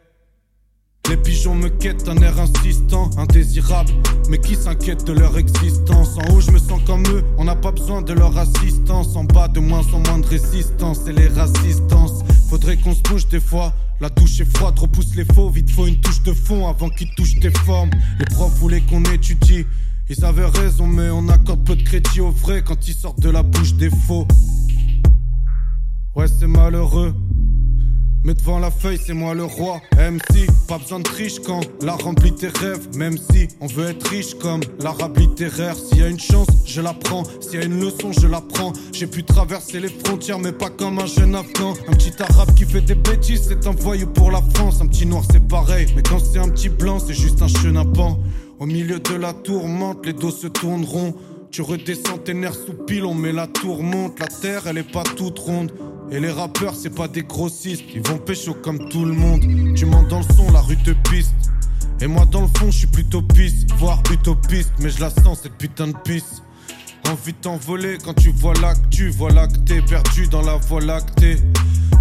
Les 1.09 1.17
pigeons 1.17 1.55
me 1.55 1.71
quittent 1.71 2.07
un 2.07 2.17
air 2.19 2.39
insistant, 2.39 3.09
indésirable, 3.17 3.91
mais 4.29 4.37
qui 4.39 4.55
s'inquiète 4.55 5.05
de 5.05 5.15
leur 5.15 5.39
existence? 5.39 6.19
En 6.19 6.35
haut, 6.35 6.41
je 6.41 6.51
me 6.51 6.59
sens 6.59 6.81
comme 6.87 7.03
eux, 7.07 7.25
on 7.39 7.45
n'a 7.45 7.57
pas 7.57 7.73
besoin 7.73 8.03
de 8.03 8.13
leur 8.13 8.37
assistance. 8.37 9.17
En 9.17 9.25
bas, 9.25 9.49
de 9.49 9.61
moins 9.61 9.87
en 9.95 10.01
moins 10.01 10.19
de 10.19 10.27
résistance, 10.27 11.07
et 11.07 11.13
les 11.13 11.29
rassistances. 11.29 12.23
Faudrait 12.49 12.79
qu'on 12.79 12.95
se 12.95 13.03
bouge 13.03 13.29
des 13.29 13.41
fois. 13.41 13.75
La 14.01 14.09
douche 14.09 14.41
est 14.41 14.57
froide, 14.57 14.79
repousse 14.79 15.15
les 15.17 15.25
faux, 15.25 15.51
vite 15.51 15.71
faut 15.71 15.87
une 15.87 16.01
touche 16.01 16.23
de 16.23 16.33
fond 16.33 16.67
avant 16.69 16.89
qu'ils 16.89 17.13
touchent 17.15 17.39
tes 17.41 17.51
formes. 17.51 17.91
Les 18.19 18.25
profs 18.27 18.55
voulaient 18.55 18.81
qu'on 18.81 19.03
étudie, 19.05 19.67
ils 20.09 20.25
avaient 20.25 20.47
raison, 20.47 20.87
mais 20.87 21.11
on 21.11 21.29
accorde 21.29 21.65
peu 21.65 21.77
de 21.77 21.83
crédit 21.83 22.21
au 22.21 22.31
vrai 22.31 22.63
quand 22.65 22.89
ils 22.89 22.95
sortent 22.95 23.21
de 23.21 23.29
la 23.29 23.43
bouche 23.43 23.75
des 23.75 23.91
faux. 23.91 24.27
Ouais, 26.15 26.27
c'est 26.27 26.47
malheureux. 26.47 27.15
Mais 28.29 28.35
devant 28.35 28.59
la 28.59 28.71
feuille, 28.71 29.01
c'est 29.03 29.15
moi 29.15 29.33
le 29.33 29.45
roi. 29.45 29.81
MC, 29.97 30.47
pas 30.69 30.77
besoin 30.77 30.99
de 30.99 31.05
triche 31.05 31.41
quand 31.41 31.63
la 31.81 31.93
remplit 31.93 32.35
tes 32.35 32.49
rêves. 32.49 32.87
Même 32.95 33.17
si 33.17 33.49
on 33.59 33.67
veut 33.67 33.89
être 33.89 34.07
riche 34.07 34.35
comme 34.35 34.61
l'arabe 34.81 35.17
littéraire. 35.17 35.75
S'il 35.75 36.01
y 36.01 36.03
a 36.03 36.09
une 36.09 36.21
chance, 36.21 36.47
je 36.67 36.83
la 36.83 36.93
prends. 36.93 37.23
S'il 37.41 37.59
y 37.59 37.63
a 37.63 37.65
une 37.65 37.81
leçon, 37.81 38.13
je 38.13 38.27
la 38.27 38.43
prends. 38.43 38.75
J'ai 38.93 39.07
pu 39.07 39.25
traverser 39.25 39.81
les 39.81 39.89
frontières, 39.89 40.39
mais 40.39 40.53
pas 40.53 40.69
comme 40.69 40.99
un 40.99 41.07
jeune 41.07 41.35
afghan. 41.35 41.73
Un 41.89 41.95
petit 41.95 42.23
arabe 42.23 42.55
qui 42.55 42.67
fait 42.67 42.83
des 42.83 42.97
bêtises, 42.97 43.47
c'est 43.49 43.67
un 43.67 43.73
voyou 43.73 44.09
pour 44.09 44.31
la 44.31 44.43
France. 44.53 44.83
Un 44.83 44.89
petit 44.89 45.07
noir, 45.07 45.23
c'est 45.33 45.49
pareil. 45.49 45.87
Mais 45.97 46.03
quand 46.03 46.19
c'est 46.19 46.39
un 46.39 46.51
petit 46.51 46.69
blanc, 46.69 46.99
c'est 46.99 47.15
juste 47.15 47.41
un 47.41 47.49
chenapan. 47.49 48.19
Au 48.61 48.67
milieu 48.67 49.01
de 49.01 49.15
la 49.15 49.33
tourmente, 49.33 50.05
les 50.05 50.13
dos 50.13 50.33
se 50.33 50.49
tourneront. 50.49 51.15
Tu 51.51 51.63
redescends 51.63 52.19
tes 52.19 52.35
nerfs 52.35 52.55
sous 52.55 52.75
pile, 52.75 53.05
on 53.05 53.15
met 53.15 53.33
la 53.33 53.47
tourmente. 53.47 54.21
La 54.21 54.27
terre, 54.27 54.67
elle 54.67 54.79
est 54.79 54.93
pas 54.93 55.03
toute 55.03 55.39
ronde. 55.39 55.73
Et 56.11 56.21
les 56.21 56.31
rappeurs, 56.31 56.75
c'est 56.75 56.95
pas 56.95 57.09
des 57.09 57.23
grossistes, 57.23 57.85
ils 57.95 58.07
vont 58.07 58.19
pécho 58.19 58.55
comme 58.55 58.89
tout 58.89 59.05
le 59.05 59.13
monde. 59.13 59.75
Tu 59.75 59.87
montes 59.87 60.09
dans 60.09 60.19
le 60.19 60.35
son, 60.37 60.51
la 60.53 60.61
rue 60.61 60.77
te 60.77 60.91
piste. 61.11 61.35
Et 62.01 62.07
moi, 62.07 62.27
dans 62.27 62.43
le 62.43 62.49
fond, 62.49 62.71
je 62.71 62.79
suis 62.79 62.87
plutôt 62.87 63.23
piste, 63.23 63.71
voire 63.79 64.03
utopiste, 64.13 64.73
mais 64.81 64.91
je 64.91 65.01
la 65.01 65.11
sens 65.11 65.41
cette 65.43 65.57
putain 65.57 65.89
de 65.89 65.97
piste. 66.05 66.43
Envie 67.11 67.33
de 67.33 67.39
t'envoler 67.39 67.97
quand 68.05 68.15
tu 68.15 68.31
vois 68.31 68.55
l'actu, 68.55 69.11
que 69.11 69.59
t'es 69.65 69.81
perdu 69.81 70.29
dans 70.29 70.43
la 70.43 70.57
voie 70.57 70.81
lactée. 70.81 71.37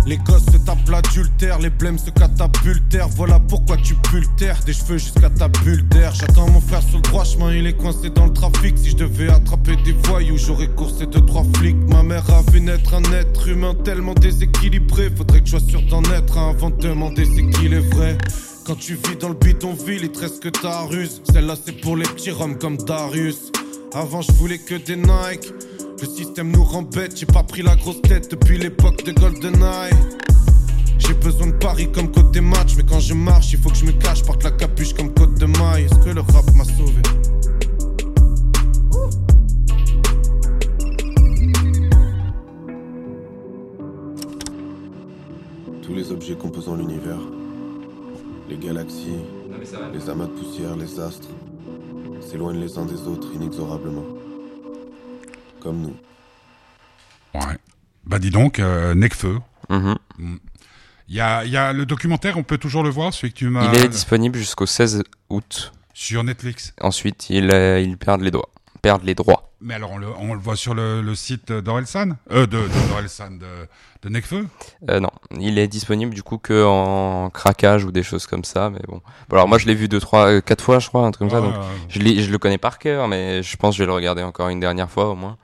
Les 0.07 0.15
gosses 0.15 0.45
se 0.45 0.57
tapent 0.57 0.89
l'adultère, 0.89 1.59
les 1.59 1.69
blêmes 1.69 1.97
se 1.97 2.09
catapultèrent. 2.11 3.09
Voilà 3.09 3.41
pourquoi 3.41 3.75
tu 3.75 3.93
pultères 3.93 4.63
des 4.65 4.71
cheveux 4.71 4.97
jusqu'à 4.97 5.29
ta 5.29 5.49
bulle 5.49 5.85
d'air. 5.89 6.13
J'attends 6.15 6.49
mon 6.49 6.61
frère 6.61 6.81
sur 6.81 6.99
le 6.99 7.01
droit 7.01 7.25
chemin, 7.25 7.53
il 7.53 7.67
est 7.67 7.73
coincé 7.73 8.09
dans 8.09 8.25
le 8.25 8.31
trafic. 8.31 8.77
Si 8.77 8.91
je 8.91 8.95
devais 8.95 9.27
attraper 9.27 9.75
des 9.83 9.91
voyous, 10.05 10.37
j'aurais 10.37 10.69
coursé 10.69 11.07
de 11.07 11.19
trois 11.19 11.43
flics. 11.57 11.75
Ma 11.89 12.03
mère 12.03 12.23
a 12.29 12.41
vu 12.49 12.61
naître 12.61 12.93
un 12.93 13.03
être 13.11 13.49
humain 13.49 13.75
tellement 13.83 14.13
déséquilibré. 14.13 15.09
Faudrait 15.13 15.41
que 15.41 15.47
je 15.47 15.57
sois 15.57 15.67
sûr 15.67 15.81
d'en 15.89 16.03
être 16.03 16.37
un 16.37 16.51
avant 16.51 16.69
de 16.69 16.77
demander 16.77 17.25
c'est 17.25 17.45
qu'il 17.49 17.73
est 17.73 17.93
vrai. 17.93 18.17
Quand 18.65 18.75
tu 18.75 18.95
vis 18.95 19.17
dans 19.19 19.29
le 19.29 19.35
bidonville, 19.35 20.03
il 20.03 20.11
te 20.11 20.19
reste 20.19 20.41
que 20.41 20.47
ta 20.47 20.83
ruse. 20.83 21.21
Celle-là, 21.33 21.55
c'est 21.65 21.81
pour 21.81 21.97
les 21.97 22.05
petits 22.05 22.31
roms 22.31 22.57
comme 22.57 22.77
Darius. 22.77 23.51
Avant, 23.93 24.21
je 24.21 24.31
voulais 24.31 24.59
que 24.59 24.75
des 24.75 24.95
Nike. 24.95 25.51
Le 25.99 26.05
système 26.05 26.51
nous 26.51 26.63
rend 26.63 26.83
bête, 26.83 27.17
j'ai 27.17 27.25
pas 27.25 27.41
pris 27.41 27.63
la 27.63 27.75
grosse 27.75 28.01
tête 28.03 28.29
depuis 28.29 28.59
l'époque 28.59 29.03
de 29.03 29.11
GoldenEye. 29.13 29.91
J'ai 30.99 31.15
besoin 31.15 31.47
de 31.47 31.53
Paris 31.53 31.91
comme 31.91 32.11
côte 32.11 32.31
des 32.31 32.41
matchs, 32.41 32.75
mais 32.77 32.83
quand 32.83 32.99
je 32.99 33.15
marche, 33.15 33.53
il 33.53 33.59
faut 33.59 33.69
que 33.69 33.75
je 33.75 33.85
me 33.85 33.93
cache, 33.93 34.23
porte 34.23 34.43
la 34.43 34.51
capuche 34.51 34.93
comme 34.93 35.11
côte 35.11 35.39
de 35.39 35.45
maille. 35.45 35.85
Est-ce 35.85 35.97
que 35.99 36.09
le 36.09 36.21
rap 36.21 36.45
m'a 36.53 36.65
sauvé? 36.65 37.01
Tous 45.81 45.95
les 45.95 46.11
objets 46.11 46.35
composant 46.35 46.75
l'univers, 46.75 47.19
les 48.49 48.57
galaxies, 48.57 49.23
les 49.93 50.09
amas 50.09 50.25
de 50.25 50.31
poussière, 50.31 50.75
les 50.75 50.99
astres, 50.99 51.29
s'éloignent 52.21 52.59
les 52.59 52.77
uns 52.77 52.85
des 52.85 53.07
autres 53.07 53.29
inexorablement. 53.33 54.05
Comme 55.61 55.81
nous. 55.81 55.95
Ouais. 57.33 57.57
Bah 58.05 58.19
dis 58.19 58.29
donc, 58.31 58.59
euh, 58.59 58.93
Necfeu. 58.95 59.39
Il 59.69 61.15
y 61.15 61.21
a, 61.21 61.45
il 61.45 61.51
y 61.51 61.57
a 61.57 61.71
le 61.73 61.85
documentaire, 61.85 62.37
on 62.37 62.43
peut 62.43 62.57
toujours 62.57 62.83
le 62.83 62.89
voir, 62.89 63.13
celui 63.13 63.31
que 63.31 63.37
tu 63.37 63.49
m'as... 63.49 63.71
Il 63.73 63.79
est 63.79 63.87
disponible 63.87 64.37
jusqu'au 64.37 64.65
16 64.65 65.03
août. 65.29 65.71
Sur 65.93 66.23
Netflix. 66.23 66.73
Ensuite, 66.81 67.29
ils 67.29 67.49
euh, 67.51 67.79
ils 67.79 67.97
perdent 67.97 68.21
les 68.21 68.31
doigts. 68.31 68.49
Perdent 68.81 69.03
les 69.03 69.15
droits. 69.15 69.51
Mais 69.61 69.73
alors, 69.73 69.91
on 69.91 69.97
le, 69.97 70.07
on 70.19 70.33
le 70.33 70.39
voit 70.39 70.55
sur 70.55 70.75
le, 70.75 71.01
le 71.01 71.15
site 71.15 71.51
d'Orelsan? 71.51 72.11
Euh, 72.31 72.45
de, 72.45 72.57
de 72.57 72.89
d'Orelsan, 72.89 73.31
de, 73.31 73.45
de 74.03 74.09
Necfeu? 74.09 74.45
Euh, 74.89 74.99
non, 74.99 75.09
il 75.39 75.57
est 75.57 75.67
disponible 75.67 76.13
du 76.13 76.21
coup 76.21 76.37
que 76.37 76.63
en 76.65 77.29
craquage 77.31 77.83
ou 77.83 77.91
des 77.91 78.03
choses 78.03 78.27
comme 78.27 78.43
ça. 78.43 78.69
Mais 78.69 78.81
bon, 78.87 79.01
Bon, 79.29 79.35
alors 79.37 79.47
moi 79.47 79.57
je 79.57 79.65
l'ai 79.65 79.73
vu 79.75 79.87
deux, 79.87 79.99
trois, 79.99 80.27
euh, 80.27 80.41
quatre 80.41 80.63
fois, 80.63 80.77
je 80.79 80.87
crois, 80.89 81.05
un 81.07 81.11
truc 81.11 81.29
comme 81.29 81.39
ça. 81.39 81.41
Ouais, 81.43 81.51
Donc 81.51 81.59
ouais. 81.61 81.67
je, 81.89 81.99
l'ai- 81.99 82.21
je 82.21 82.31
le 82.31 82.37
connais 82.37 82.59
par 82.59 82.77
cœur, 82.77 83.07
mais 83.07 83.41
je 83.41 83.57
pense 83.57 83.73
que 83.73 83.77
je 83.79 83.83
vais 83.83 83.87
le 83.87 83.93
regarder 83.93 84.21
encore 84.23 84.49
une 84.49 84.59
dernière 84.59 84.91
fois 84.91 85.09
au 85.09 85.15
moins. 85.15 85.37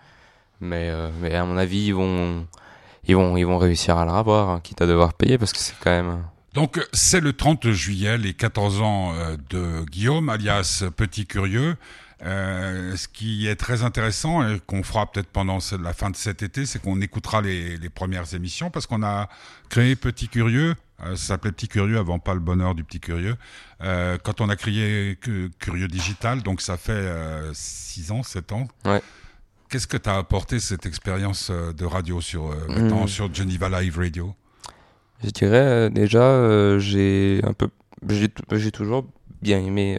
Mais, 0.62 0.89
euh, 0.89 1.10
mais 1.22 1.36
à 1.36 1.43
mon 1.45 1.57
avis, 1.57 1.86
ils 1.88 1.93
vont, 1.93 2.45
ils 3.07 3.15
vont, 3.15 3.36
ils 3.38 3.45
vont 3.45 3.57
réussir 3.57 3.98
à 3.98 4.05
le 4.05 4.12
revoir, 4.12 4.50
hein, 4.50 4.60
quitte 4.63 4.81
à 4.81 4.88
devoir 4.88 5.13
payer 5.13 5.38
parce 5.38 5.51
que 5.53 5.60
c'est 5.60 5.75
quand 5.81 5.91
même. 5.91 6.24
Donc, 6.53 6.79
c'est 6.93 7.19
le 7.19 7.33
30 7.33 7.72
juillet, 7.72 8.17
les 8.17 8.33
14 8.33 8.81
ans 8.81 9.13
euh, 9.15 9.36
de 9.50 9.83
Guillaume, 9.89 10.29
alias 10.29 10.83
Petit 10.95 11.25
Curieux. 11.25 11.75
Euh, 12.25 12.95
ce 12.95 13.10
qui 13.10 13.48
est 13.50 13.57
très 13.57 13.83
intéressant 13.83 14.48
et 14.48 14.62
qu'on 14.65 14.81
fera 14.83 15.12
peut-être 15.12 15.27
pendant 15.27 15.57
la 15.81 15.91
fin 15.93 16.10
de 16.10 16.15
cet 16.15 16.41
été, 16.41 16.65
c'est 16.65 16.81
qu'on 16.81 17.01
écoutera 17.01 17.41
les, 17.41 17.75
les 17.75 17.89
premières 17.89 18.33
émissions 18.33 18.69
parce 18.69 18.86
qu'on 18.88 19.03
a 19.03 19.27
créé 19.67 19.98
Petit 19.98 20.29
Curieux. 20.29 20.75
euh, 21.03 21.17
ça 21.17 21.27
s'appelait 21.33 21.51
Petit 21.51 21.67
Curieux 21.67 21.98
avant 21.98 22.19
pas 22.19 22.33
le 22.33 22.39
bonheur 22.39 22.75
du 22.75 22.86
Petit 22.86 23.01
Curieux. 23.01 23.36
Euh, 23.81 24.17
quand 24.24 24.39
on 24.39 24.48
a 24.48 24.55
créé 24.55 25.17
Cu- 25.19 25.51
Curieux 25.60 25.89
Digital, 25.89 26.43
donc 26.43 26.62
ça 26.62 26.77
fait 26.77 27.12
6 27.51 28.12
ans, 28.12 28.24
7 28.24 28.53
ans. 28.53 28.67
Ouais. 28.86 29.01
Qu'est-ce 29.73 29.87
que 29.87 29.97
t'as 29.97 30.19
apporté 30.19 30.59
cette 30.59 30.85
expérience 30.85 31.49
euh, 31.49 31.73
de 31.73 31.83
radio 31.83 32.21
sur 32.21 32.51
euh, 32.51 32.67
maintenant 32.67 33.05
Mm. 33.05 33.07
sur 33.07 33.33
Geneva 33.33 33.81
Live 33.81 33.97
Radio? 33.97 34.35
Je 35.23 35.31
dirais 35.31 35.57
euh, 35.57 35.89
déjà, 35.89 36.21
euh, 36.21 36.77
j'ai 36.77 37.41
un 37.43 37.53
peu, 37.53 37.69
j'ai 38.07 38.71
toujours 38.71 39.03
bien 39.41 39.57
aimé, 39.57 39.97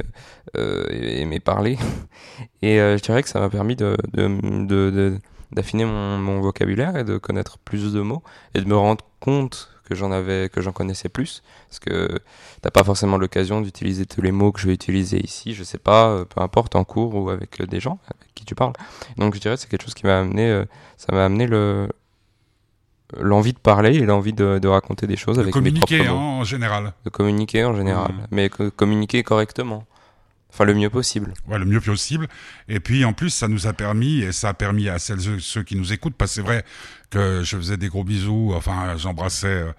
aimé 0.54 1.40
parler, 1.40 1.76
et 2.62 2.76
je 2.76 3.02
dirais 3.02 3.24
que 3.24 3.28
ça 3.28 3.40
m'a 3.40 3.50
permis 3.50 3.74
de, 3.74 3.96
de, 4.12 4.28
de- 4.64 4.90
de- 4.90 5.18
d'affiner 5.50 5.84
mon, 5.86 6.18
mon 6.18 6.40
vocabulaire 6.40 6.96
et 6.96 7.02
de 7.02 7.18
connaître 7.18 7.58
plus 7.58 7.92
de 7.92 8.00
mots 8.00 8.22
et 8.54 8.60
de 8.60 8.66
me 8.68 8.76
rendre 8.76 9.04
compte 9.18 9.73
que 9.84 9.94
j'en 9.94 10.10
avais, 10.12 10.48
que 10.48 10.60
j'en 10.60 10.72
connaissais 10.72 11.08
plus, 11.08 11.42
parce 11.68 11.78
que 11.78 12.18
t'as 12.62 12.70
pas 12.70 12.82
forcément 12.84 13.18
l'occasion 13.18 13.60
d'utiliser 13.60 14.06
tous 14.06 14.22
les 14.22 14.32
mots 14.32 14.50
que 14.52 14.60
je 14.60 14.66
vais 14.66 14.74
utiliser 14.74 15.22
ici, 15.22 15.54
je 15.54 15.62
sais 15.62 15.78
pas, 15.78 16.08
euh, 16.08 16.24
peu 16.24 16.40
importe 16.40 16.74
en 16.76 16.84
cours 16.84 17.14
ou 17.14 17.28
avec 17.30 17.60
euh, 17.60 17.66
des 17.66 17.80
gens 17.80 17.98
avec 18.06 18.34
qui 18.34 18.44
tu 18.44 18.54
parles. 18.54 18.72
Donc 19.18 19.34
je 19.34 19.40
dirais 19.40 19.54
que 19.56 19.60
c'est 19.60 19.68
quelque 19.68 19.82
chose 19.84 19.94
qui 19.94 20.06
m'a 20.06 20.18
amené, 20.20 20.48
euh, 20.50 20.64
ça 20.96 21.12
m'a 21.12 21.24
amené 21.24 21.46
le 21.46 21.88
l'envie 23.20 23.52
de 23.52 23.58
parler 23.58 23.94
et 23.96 24.06
l'envie 24.06 24.32
de, 24.32 24.58
de 24.58 24.66
raconter 24.68 25.06
des 25.06 25.16
choses 25.16 25.36
De 25.36 25.42
avec 25.42 25.54
mes 25.56 25.70
propres 25.72 25.94
mots. 26.08 26.16
en 26.18 26.44
général. 26.44 26.94
De 27.04 27.10
communiquer 27.10 27.64
en 27.64 27.76
général, 27.76 28.12
Mhm. 28.12 28.26
mais 28.30 28.48
co- 28.48 28.70
communiquer 28.70 29.22
correctement. 29.22 29.84
Enfin, 30.50 30.64
le 30.64 30.74
mieux 30.74 30.88
possible. 30.90 31.34
Ouais, 31.48 31.58
le 31.58 31.64
mieux 31.64 31.80
possible. 31.80 32.28
Et 32.68 32.78
puis 32.80 33.04
en 33.04 33.12
plus, 33.12 33.30
ça 33.30 33.46
nous 33.48 33.66
a 33.66 33.72
permis, 33.72 34.20
et 34.20 34.32
ça 34.32 34.50
a 34.50 34.54
permis 34.54 34.88
à 34.88 34.98
celles 34.98 35.28
et 35.28 35.40
ceux 35.40 35.62
qui 35.64 35.76
nous 35.76 35.92
écoutent, 35.92 36.14
parce 36.16 36.30
que 36.30 36.34
c'est 36.36 36.42
vrai 36.42 36.64
je 37.14 37.56
faisais 37.56 37.76
des 37.76 37.88
gros 37.88 38.04
bisous, 38.04 38.52
enfin 38.54 38.96
j'embrassais 38.96 39.64
euh, 39.64 39.72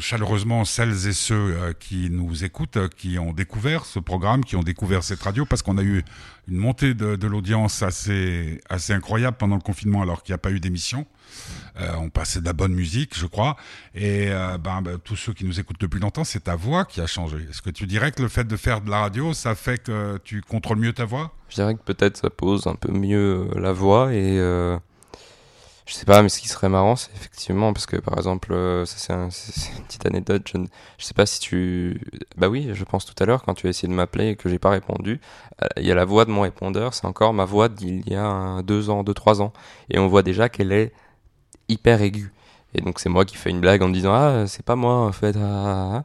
chaleureusement, 0.00 0.64
celles 0.64 1.06
et 1.06 1.12
ceux 1.12 1.34
euh, 1.34 1.72
qui 1.78 2.08
nous 2.10 2.44
écoutent, 2.44 2.88
qui 2.96 3.18
ont 3.18 3.32
découvert 3.32 3.84
ce 3.84 3.98
programme, 3.98 4.44
qui 4.44 4.56
ont 4.56 4.62
découvert 4.62 5.02
cette 5.02 5.22
radio, 5.22 5.44
parce 5.44 5.62
qu'on 5.62 5.76
a 5.76 5.82
eu 5.82 6.02
une 6.48 6.56
montée 6.56 6.94
de, 6.94 7.26
l'audience 7.26 7.82
assez, 7.82 8.60
incroyable 8.88 9.36
pendant 9.36 9.56
le 9.56 9.60
confinement, 9.60 10.00
alors 10.00 10.22
qu'il 10.22 10.32
n'y 10.32 10.36
a 10.36 10.38
pas 10.38 10.50
eu 10.50 10.60
d'émission. 10.60 11.06
Euh, 11.78 11.92
on 11.98 12.08
passait 12.08 12.40
de 12.40 12.46
la 12.46 12.54
bonne 12.54 12.72
musique, 12.72 13.18
je 13.18 13.26
crois. 13.26 13.56
Et 13.94 14.30
ben, 14.64 14.80
ben, 14.80 14.98
tous 15.04 15.16
ceux 15.16 15.34
qui 15.34 15.44
nous 15.44 15.60
écoutent 15.60 15.80
depuis 15.80 16.00
longtemps, 16.00 16.24
c'est 16.24 16.44
ta 16.44 16.56
voix 16.56 16.86
qui 16.86 17.02
a 17.02 17.06
changé. 17.06 17.36
Est-ce 17.50 17.60
que 17.60 17.68
tu 17.68 17.86
dirais 17.86 18.12
que 18.12 18.22
le 18.22 18.28
fait 18.28 18.44
de 18.44 18.56
faire 18.56 18.80
de 18.80 18.88
la 18.88 19.00
radio, 19.00 19.34
ça 19.34 19.54
fait 19.54 19.76
que 19.76 20.18
tu 20.24 20.40
contrôles 20.40 20.78
mieux 20.78 20.94
ta 20.94 21.04
voix? 21.04 21.34
Je 21.50 21.56
dirais 21.56 21.74
que 21.74 21.82
peut-être 21.82 22.16
ça 22.16 22.30
pose 22.30 22.66
un 22.66 22.76
peu 22.76 22.92
mieux 22.92 23.50
la 23.56 23.72
voix 23.72 24.14
et 24.14 24.38
je 25.88 25.94
sais 25.94 26.04
pas, 26.04 26.22
mais 26.22 26.28
ce 26.28 26.40
qui 26.40 26.48
serait 26.48 26.68
marrant, 26.68 26.96
c'est 26.96 27.10
effectivement 27.16 27.72
parce 27.72 27.86
que 27.86 27.96
par 27.96 28.16
exemple, 28.18 28.52
euh, 28.52 28.84
ça 28.86 28.96
c'est 28.98 29.12
un- 29.14 29.28
une 29.78 29.84
petite 29.84 30.06
anecdote. 30.06 30.42
Je, 30.52 30.58
ne- 30.58 30.66
je 30.98 31.04
sais 31.04 31.14
pas 31.14 31.26
si 31.26 31.40
tu, 31.40 32.00
bah 32.36 32.48
oui, 32.48 32.70
je 32.74 32.84
pense 32.84 33.06
tout 33.06 33.14
à 33.22 33.26
l'heure 33.26 33.42
quand 33.44 33.54
tu 33.54 33.66
as 33.66 33.70
essayé 33.70 33.88
de 33.88 33.94
m'appeler 33.94 34.28
et 34.30 34.36
que 34.36 34.48
j'ai 34.50 34.58
pas 34.58 34.70
répondu, 34.70 35.20
euh, 35.62 35.66
il 35.78 35.86
y 35.86 35.92
a 35.92 35.94
la 35.94 36.04
voix 36.04 36.24
de 36.26 36.30
mon 36.30 36.42
répondeur, 36.42 36.94
c'est 36.94 37.06
encore 37.06 37.32
ma 37.34 37.44
voix 37.46 37.68
d'il 37.70 38.08
y 38.10 38.14
a 38.16 38.24
un- 38.24 38.62
deux 38.62 38.90
ans, 38.90 39.02
deux 39.04 39.14
trois 39.14 39.40
ans, 39.42 39.52
et 39.90 39.98
on 39.98 40.08
voit 40.08 40.22
déjà 40.22 40.48
qu'elle 40.50 40.72
est 40.72 40.92
hyper 41.68 42.02
aiguë. 42.02 42.32
Et 42.74 42.80
donc 42.82 43.00
c'est 43.00 43.08
moi 43.08 43.24
qui 43.24 43.36
fais 43.36 43.50
une 43.50 43.60
blague 43.60 43.82
en 43.82 43.88
me 43.88 43.94
disant 43.94 44.12
ah 44.14 44.46
c'est 44.46 44.64
pas 44.64 44.76
moi 44.76 44.94
en 45.06 45.12
fait. 45.12 45.36
ah, 45.36 45.40
ah, 45.42 45.90
ah. 45.98 46.04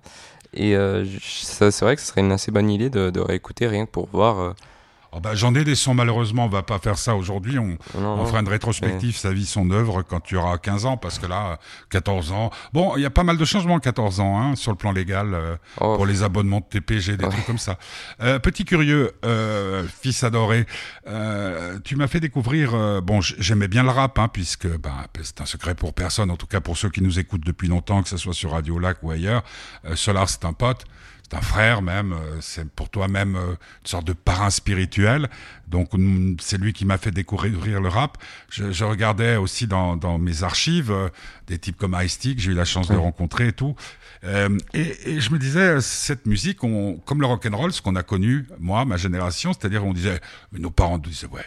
Et 0.54 0.76
euh, 0.76 1.06
c'est 1.22 1.82
vrai 1.82 1.96
que 1.96 2.02
ce 2.02 2.08
serait 2.10 2.22
une 2.22 2.32
assez 2.32 2.52
bonne 2.52 2.70
idée 2.72 2.90
de, 2.90 3.10
de 3.12 3.20
réécouter 3.22 3.68
rien 3.68 3.86
que 3.86 3.92
pour 3.92 4.08
voir. 4.10 4.56
Oh, 5.16 5.20
ben, 5.20 5.36
J'en 5.36 5.54
ai 5.54 5.64
des 5.64 5.76
sons, 5.76 5.94
malheureusement, 5.94 6.46
on 6.46 6.50
va 6.50 6.64
pas 6.64 6.80
faire 6.80 6.98
ça 6.98 7.16
aujourd'hui. 7.16 7.60
On, 7.60 7.78
non, 8.00 8.20
on 8.20 8.26
fera 8.26 8.40
une 8.40 8.48
rétrospective, 8.48 9.16
sa 9.16 9.32
vie, 9.32 9.46
son 9.46 9.70
œuvre, 9.70 10.02
quand 10.02 10.20
tu 10.22 10.38
auras 10.38 10.58
15 10.58 10.86
ans, 10.86 10.98
parce 10.98 11.20
que 11.20 11.28
là, 11.28 11.60
14 11.92 12.32
ans. 12.32 12.50
Bon, 12.74 12.96
il 12.98 13.02
y 13.04 13.06
a 13.06 13.10
pas 13.12 13.24
mal 13.24 13.38
de 13.38 13.46
changements 13.46 13.78
à 13.78 13.80
14 13.80 14.20
ans, 14.20 14.40
hein, 14.42 14.56
sur 14.56 14.72
le 14.72 14.78
plan 14.78 14.92
légal, 14.92 15.34
euh, 15.34 15.56
Oh, 15.80 15.96
pour 15.96 16.06
les 16.08 16.24
abonnements 16.24 16.60
de 16.62 16.66
TPG, 16.66 17.18
des 17.18 17.26
Ouais. 17.26 17.32
trucs 17.32 17.46
comme 17.46 17.58
ça. 17.60 17.78
Euh, 18.22 18.40
petit 18.40 18.66
curieux, 18.66 19.12
euh, 19.24 19.86
fils 20.02 20.24
adoré, 20.24 20.66
euh, 21.08 21.80
tu 21.84 21.96
m'as 21.96 22.08
fait 22.08 22.20
découvrir. 22.20 22.74
euh, 22.74 23.02
bon, 23.02 23.22
j'aimais 23.22 23.68
bien 23.68 23.84
le 23.84 23.90
rap, 23.90 24.18
hein, 24.18 24.28
puisque 24.32 24.68
ben, 24.68 24.96
c'est 25.22 25.42
un 25.42 25.46
secret 25.46 25.76
pour 25.76 25.94
personne, 25.94 26.32
en 26.32 26.38
tout 26.38 26.48
cas 26.48 26.60
pour 26.60 26.78
ceux 26.78 26.90
qui 26.90 27.02
nous 27.02 27.20
écoutent 27.20 27.46
depuis 27.46 27.68
longtemps, 27.68 28.02
que 28.02 28.10
ce 28.10 28.18
soit 28.18 28.34
sur 28.34 28.52
Radio 28.52 28.80
Lac 28.80 28.98
ou 29.04 29.12
ailleurs. 29.12 29.44
Euh, 29.86 29.96
Solar, 29.96 30.28
c'est 30.30 30.46
un 30.46 30.54
pote. 30.54 30.86
Un 31.34 31.42
frère 31.42 31.82
même, 31.82 32.16
c'est 32.42 32.70
pour 32.70 32.90
toi 32.90 33.08
même 33.08 33.36
une 33.36 33.58
sorte 33.84 34.06
de 34.06 34.14
parrain 34.14 34.50
spirituel. 34.50 35.30
Donc 35.68 35.92
c'est 36.40 36.58
lui 36.58 36.74
qui 36.74 36.86
m'a 36.86 36.98
fait 36.98 37.12
découvrir 37.12 37.82
le 37.82 37.88
rap. 37.88 38.18
Je, 38.50 38.84
regardais 38.84 39.36
aussi 39.36 39.68
dans, 39.68 40.18
mes 40.20 40.44
archives 40.44 40.94
des 41.48 41.58
types 41.58 41.78
comme 41.78 41.98
Ice-T 42.00 42.36
que 42.36 42.42
j'ai 42.42 42.52
eu 42.52 42.56
la 42.56 42.66
chance 42.66 42.88
de 42.90 42.96
rencontrer 42.96 43.50
et 43.50 43.54
tout. 43.54 43.76
et, 44.24 45.20
je 45.20 45.30
me 45.32 45.38
disais, 45.38 45.82
cette 45.82 46.26
musique, 46.26 46.64
on, 46.64 46.98
comme 47.06 47.22
le 47.22 47.28
rock 47.28 47.46
and 47.46 47.58
roll, 47.58 47.74
ce 47.74 47.82
qu'on 47.82 47.96
a 47.96 48.04
connu, 48.04 48.46
moi, 48.60 48.86
ma 48.86 48.98
génération, 48.98 49.54
c'est-à-dire 49.54 49.86
on 49.86 49.94
disait, 49.94 50.20
mais 50.52 50.60
nos 50.60 50.72
parents 50.72 50.98
disaient, 50.98 51.28
ouais, 51.28 51.46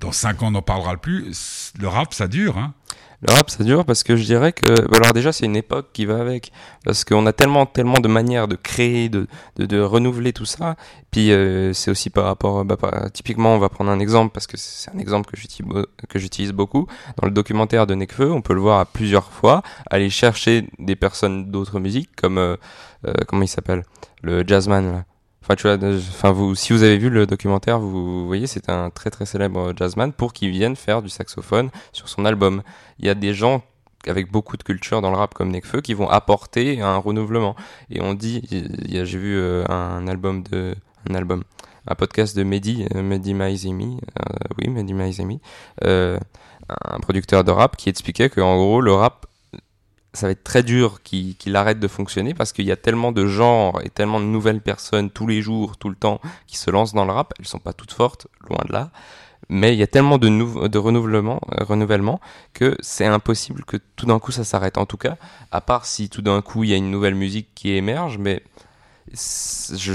dans 0.00 0.12
cinq 0.12 0.42
ans 0.42 0.48
on 0.48 0.52
n'en 0.52 0.62
parlera 0.62 0.96
plus. 0.96 1.72
Le 1.80 1.88
rap, 1.88 2.14
ça 2.14 2.28
dure, 2.28 2.58
hein. 2.58 2.74
Le 3.20 3.32
rap, 3.32 3.50
ça 3.50 3.64
dure 3.64 3.84
parce 3.84 4.04
que 4.04 4.14
je 4.14 4.22
dirais 4.22 4.52
que, 4.52 4.86
bah, 4.86 4.98
alors 4.98 5.12
déjà, 5.12 5.32
c'est 5.32 5.44
une 5.44 5.56
époque 5.56 5.88
qui 5.92 6.06
va 6.06 6.20
avec, 6.20 6.52
parce 6.84 7.04
qu'on 7.04 7.26
a 7.26 7.32
tellement, 7.32 7.66
tellement 7.66 7.98
de 7.98 8.06
manières 8.06 8.46
de 8.46 8.54
créer, 8.54 9.08
de, 9.08 9.26
de, 9.56 9.66
de 9.66 9.80
renouveler 9.80 10.32
tout 10.32 10.44
ça. 10.44 10.76
Puis 11.10 11.32
euh, 11.32 11.72
c'est 11.72 11.90
aussi 11.90 12.10
par 12.10 12.26
rapport, 12.26 12.64
bah, 12.64 12.78
typiquement, 13.12 13.56
on 13.56 13.58
va 13.58 13.68
prendre 13.70 13.90
un 13.90 13.98
exemple 13.98 14.32
parce 14.32 14.46
que 14.46 14.56
c'est 14.56 14.94
un 14.94 14.98
exemple 14.98 15.30
que 15.30 16.18
j'utilise, 16.18 16.52
beaucoup. 16.52 16.86
Dans 17.20 17.26
le 17.26 17.32
documentaire 17.32 17.88
de 17.88 17.94
Nekfeu, 17.94 18.30
on 18.30 18.40
peut 18.40 18.54
le 18.54 18.60
voir 18.60 18.78
à 18.78 18.84
plusieurs 18.84 19.32
fois, 19.32 19.62
aller 19.90 20.10
chercher 20.10 20.68
des 20.78 20.94
personnes 20.94 21.50
d'autres 21.50 21.80
musiques, 21.80 22.14
comme 22.14 22.38
euh, 22.38 22.56
euh 23.04 23.14
comment 23.26 23.42
il 23.42 23.48
s'appelle, 23.48 23.84
le 24.22 24.46
jazzman. 24.46 24.92
Là. 24.92 25.04
Enfin, 25.48 25.56
tu 25.56 25.62
vois, 25.62 26.32
vous, 26.32 26.54
si 26.54 26.74
vous 26.74 26.82
avez 26.82 26.98
vu 26.98 27.08
le 27.08 27.26
documentaire, 27.26 27.78
vous, 27.78 28.26
voyez, 28.26 28.46
c'est 28.46 28.68
un 28.68 28.90
très 28.90 29.08
très 29.08 29.24
célèbre 29.24 29.72
jazzman 29.74 30.12
pour 30.12 30.34
qu'il 30.34 30.50
vienne 30.50 30.76
faire 30.76 31.00
du 31.00 31.08
saxophone 31.08 31.70
sur 31.92 32.10
son 32.10 32.26
album. 32.26 32.62
Il 32.98 33.06
y 33.06 33.08
a 33.08 33.14
des 33.14 33.32
gens 33.32 33.62
avec 34.06 34.30
beaucoup 34.30 34.58
de 34.58 34.62
culture 34.62 35.00
dans 35.00 35.10
le 35.10 35.16
rap 35.16 35.32
comme 35.32 35.50
Nekfeu 35.50 35.80
qui 35.80 35.94
vont 35.94 36.06
apporter 36.06 36.82
un 36.82 36.98
renouvellement. 36.98 37.56
Et 37.88 38.02
on 38.02 38.12
dit, 38.12 38.42
j'ai 38.50 39.18
vu 39.18 39.38
euh, 39.38 39.64
un 39.70 40.06
album 40.06 40.42
de, 40.42 40.74
un 41.08 41.14
album, 41.14 41.42
un 41.86 41.94
podcast 41.94 42.36
de 42.36 42.42
Mehdi, 42.42 42.86
euh, 42.94 43.02
Mehdi 43.02 43.32
Maizemi, 43.32 44.02
euh, 44.18 44.34
oui, 44.58 44.68
Mehdi 44.68 44.92
Maizemi, 44.92 45.40
un 45.80 47.00
producteur 47.00 47.42
de 47.42 47.52
rap 47.52 47.78
qui 47.78 47.88
expliquait 47.88 48.28
qu'en 48.28 48.58
gros, 48.58 48.82
le 48.82 48.92
rap 48.92 49.24
ça 50.12 50.26
va 50.26 50.32
être 50.32 50.44
très 50.44 50.62
dur 50.62 51.02
qu'il 51.02 51.56
arrête 51.56 51.78
de 51.78 51.88
fonctionner 51.88 52.34
parce 52.34 52.52
qu'il 52.52 52.64
y 52.64 52.72
a 52.72 52.76
tellement 52.76 53.12
de 53.12 53.26
genres 53.26 53.80
et 53.84 53.90
tellement 53.90 54.20
de 54.20 54.24
nouvelles 54.24 54.60
personnes 54.60 55.10
tous 55.10 55.26
les 55.26 55.42
jours, 55.42 55.76
tout 55.76 55.90
le 55.90 55.96
temps, 55.96 56.20
qui 56.46 56.56
se 56.56 56.70
lancent 56.70 56.94
dans 56.94 57.04
le 57.04 57.12
rap. 57.12 57.34
Elles 57.38 57.46
sont 57.46 57.58
pas 57.58 57.72
toutes 57.72 57.92
fortes, 57.92 58.26
loin 58.48 58.60
de 58.66 58.72
là. 58.72 58.90
Mais 59.50 59.72
il 59.72 59.78
y 59.78 59.82
a 59.82 59.86
tellement 59.86 60.18
de, 60.18 60.28
euh, 60.28 60.80
renouvellement 60.80 62.20
que 62.52 62.76
c'est 62.80 63.06
impossible 63.06 63.64
que 63.64 63.78
tout 63.96 64.06
d'un 64.06 64.18
coup 64.18 64.32
ça 64.32 64.44
s'arrête. 64.44 64.76
En 64.76 64.86
tout 64.86 64.98
cas, 64.98 65.16
à 65.52 65.60
part 65.60 65.86
si 65.86 66.08
tout 66.08 66.22
d'un 66.22 66.42
coup 66.42 66.64
il 66.64 66.70
y 66.70 66.74
a 66.74 66.76
une 66.76 66.90
nouvelle 66.90 67.14
musique 67.14 67.48
qui 67.54 67.72
émerge, 67.72 68.18
mais 68.18 68.42
je, 69.12 69.94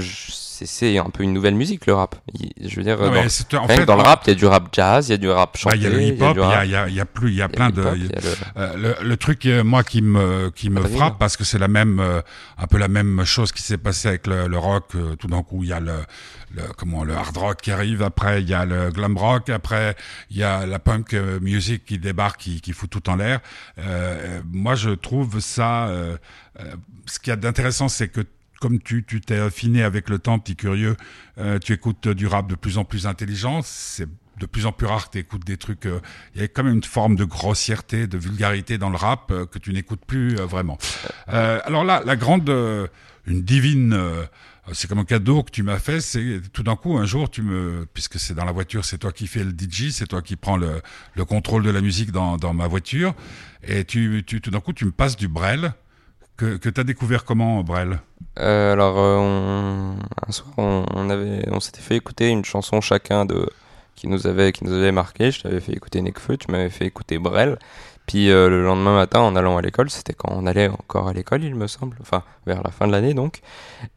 c'est 0.64 0.98
un 0.98 1.10
peu 1.10 1.22
une 1.22 1.32
nouvelle 1.32 1.54
musique 1.54 1.86
le 1.86 1.94
rap. 1.94 2.16
Je 2.60 2.76
veux 2.76 2.82
dire, 2.82 2.98
dans, 2.98 3.62
en 3.62 3.68
fait, 3.68 3.84
dans 3.84 3.96
le 3.96 4.02
rap, 4.02 4.22
il 4.26 4.30
y 4.30 4.32
a 4.32 4.34
du 4.34 4.46
rap 4.46 4.68
jazz, 4.72 5.08
il 5.08 5.12
y 5.12 5.14
a 5.14 5.18
du 5.18 5.28
rap 5.28 5.56
chanté. 5.56 5.76
Il 5.76 5.82
y 5.82 5.86
a 5.86 5.90
le 5.90 6.02
hip-hop, 6.02 6.36
il 6.36 6.70
y 6.70 6.76
a, 6.76 6.88
y 6.88 7.00
a, 7.00 7.04
plus, 7.04 7.30
il 7.30 7.36
y 7.36 7.42
a 7.42 7.48
plein 7.48 7.70
de. 7.70 7.84
Euh, 8.56 8.94
le, 9.02 9.16
truc 9.16 9.46
euh, 9.46 9.62
moi 9.64 9.82
qui 9.82 10.02
me 10.02 10.50
qui 10.50 10.70
me 10.70 10.82
frappe 10.82 11.18
parce 11.18 11.36
que 11.36 11.44
c'est 11.44 11.58
la 11.58 11.68
même 11.68 12.00
euh, 12.00 12.20
un 12.58 12.66
peu 12.66 12.78
la 12.78 12.88
même 12.88 13.24
chose 13.24 13.52
qui 13.52 13.62
s'est 13.62 13.78
passé 13.78 14.08
avec 14.08 14.26
le, 14.26 14.58
rock. 14.58 14.92
tout 15.18 15.28
d'un 15.28 15.42
coup, 15.42 15.62
il 15.62 15.70
y 15.70 15.72
a 15.72 15.80
le, 15.80 15.98
le, 16.54 16.62
comment 16.76 17.04
le 17.04 17.14
hard 17.14 17.36
rock 17.36 17.60
qui 17.62 17.70
arrive. 17.70 18.02
Après, 18.02 18.42
il 18.42 18.48
y 18.48 18.54
a 18.54 18.64
le 18.64 18.90
glam 18.90 19.16
rock. 19.16 19.50
Après, 19.50 19.96
il 20.30 20.36
y 20.36 20.42
a 20.42 20.66
la 20.66 20.78
punk 20.78 21.14
music 21.40 21.84
qui 21.84 21.98
débarque, 21.98 22.40
qui, 22.40 22.60
qui 22.60 22.72
fout 22.72 22.90
tout 22.90 23.08
en 23.10 23.16
l'air. 23.16 23.40
moi, 24.50 24.74
je 24.74 24.90
trouve 24.90 25.40
ça. 25.40 25.90
ce 27.06 27.18
qu'il 27.18 27.30
y 27.30 27.32
a 27.32 27.36
d'intéressant, 27.36 27.88
c'est 27.88 28.08
que 28.08 28.22
comme 28.64 28.80
tu 28.80 29.04
tu 29.04 29.20
t'es 29.20 29.36
affiné 29.36 29.82
avec 29.82 30.08
le 30.08 30.18
temps, 30.18 30.38
petit 30.38 30.56
curieux, 30.56 30.96
euh, 31.36 31.58
tu 31.58 31.74
écoutes 31.74 32.08
du 32.08 32.26
rap 32.26 32.48
de 32.48 32.54
plus 32.54 32.78
en 32.78 32.84
plus 32.86 33.06
intelligent. 33.06 33.60
C'est 33.62 34.08
de 34.40 34.46
plus 34.46 34.64
en 34.64 34.72
plus 34.72 34.86
rare 34.86 35.04
que 35.04 35.12
tu 35.12 35.18
écoutes 35.18 35.44
des 35.44 35.58
trucs. 35.58 35.84
Euh, 35.84 36.00
il 36.34 36.40
y 36.40 36.44
a 36.44 36.48
quand 36.48 36.64
même 36.64 36.76
une 36.76 36.82
forme 36.82 37.14
de 37.14 37.24
grossièreté, 37.24 38.06
de 38.06 38.16
vulgarité 38.16 38.78
dans 38.78 38.88
le 38.88 38.96
rap 38.96 39.30
euh, 39.30 39.44
que 39.44 39.58
tu 39.58 39.74
n'écoutes 39.74 40.02
plus 40.06 40.36
vraiment. 40.36 40.78
alors 41.26 41.84
là, 41.84 42.02
la 42.06 42.16
grande, 42.16 42.48
une 43.26 43.42
divine. 43.42 43.94
c'est 44.72 44.88
comme 44.88 45.00
un 45.00 45.04
cadeau 45.04 45.42
que 45.42 45.50
tu 45.50 45.62
m'as 45.62 45.78
fait, 45.78 46.00
c'est 46.00 46.40
tout 46.54 46.62
d'un 46.62 46.76
coup 46.76 46.96
un 46.96 47.04
jour 47.04 47.28
tu 47.28 47.42
me, 47.42 47.86
puisque 47.92 48.18
c'est 48.18 48.32
dans 48.32 48.46
la 48.46 48.52
voiture, 48.52 48.86
c'est 48.86 48.96
toi 48.96 49.12
qui 49.12 49.26
fais 49.26 49.44
le 49.44 49.50
DJ, 49.50 49.90
c'est 49.90 50.06
toi 50.06 50.22
qui 50.22 50.36
prends 50.36 50.56
le, 50.56 50.80
le 51.16 51.24
contrôle 51.26 51.64
de 51.64 51.70
la 51.70 51.82
musique 51.82 52.12
dans, 52.12 52.38
dans 52.38 52.54
ma 52.54 52.66
voiture, 52.66 53.14
et 53.62 53.84
tu, 53.84 54.24
tu 54.26 54.40
tout 54.40 54.50
d'un 54.50 54.60
coup 54.60 54.72
tu 54.72 54.86
me 54.86 54.90
passes 54.90 55.16
du 55.16 55.28
Brel, 55.28 55.74
que, 56.36 56.56
que 56.56 56.68
tu 56.68 56.80
as 56.80 56.84
découvert 56.84 57.24
comment, 57.24 57.62
Brel? 57.62 58.00
Euh, 58.38 58.72
Alors, 58.72 58.96
euh, 58.98 59.92
un 60.26 60.32
soir, 60.32 60.52
on, 60.58 61.60
s'était 61.60 61.80
fait 61.80 61.96
écouter 61.96 62.28
une 62.28 62.44
chanson 62.44 62.80
chacun 62.80 63.24
de, 63.24 63.48
qui, 63.94 64.08
nous 64.08 64.26
avait, 64.26 64.52
qui 64.52 64.64
nous 64.64 64.72
avait 64.72 64.92
marqué. 64.92 65.30
Je 65.30 65.42
t'avais 65.42 65.60
fait 65.60 65.72
écouter 65.72 66.02
Nekfeu, 66.02 66.36
tu 66.36 66.50
m'avais 66.50 66.70
fait 66.70 66.86
écouter 66.86 67.18
Brel. 67.18 67.58
Puis 68.06 68.30
euh, 68.30 68.50
le 68.50 68.62
lendemain 68.62 68.94
matin, 68.94 69.20
en 69.20 69.34
allant 69.34 69.56
à 69.56 69.62
l'école, 69.62 69.88
c'était 69.88 70.12
quand 70.12 70.28
on 70.30 70.44
allait 70.46 70.68
encore 70.68 71.08
à 71.08 71.14
l'école, 71.14 71.42
il 71.42 71.54
me 71.54 71.66
semble, 71.66 71.96
enfin 72.02 72.22
vers 72.44 72.62
la 72.62 72.70
fin 72.70 72.86
de 72.86 72.92
l'année 72.92 73.14
donc. 73.14 73.40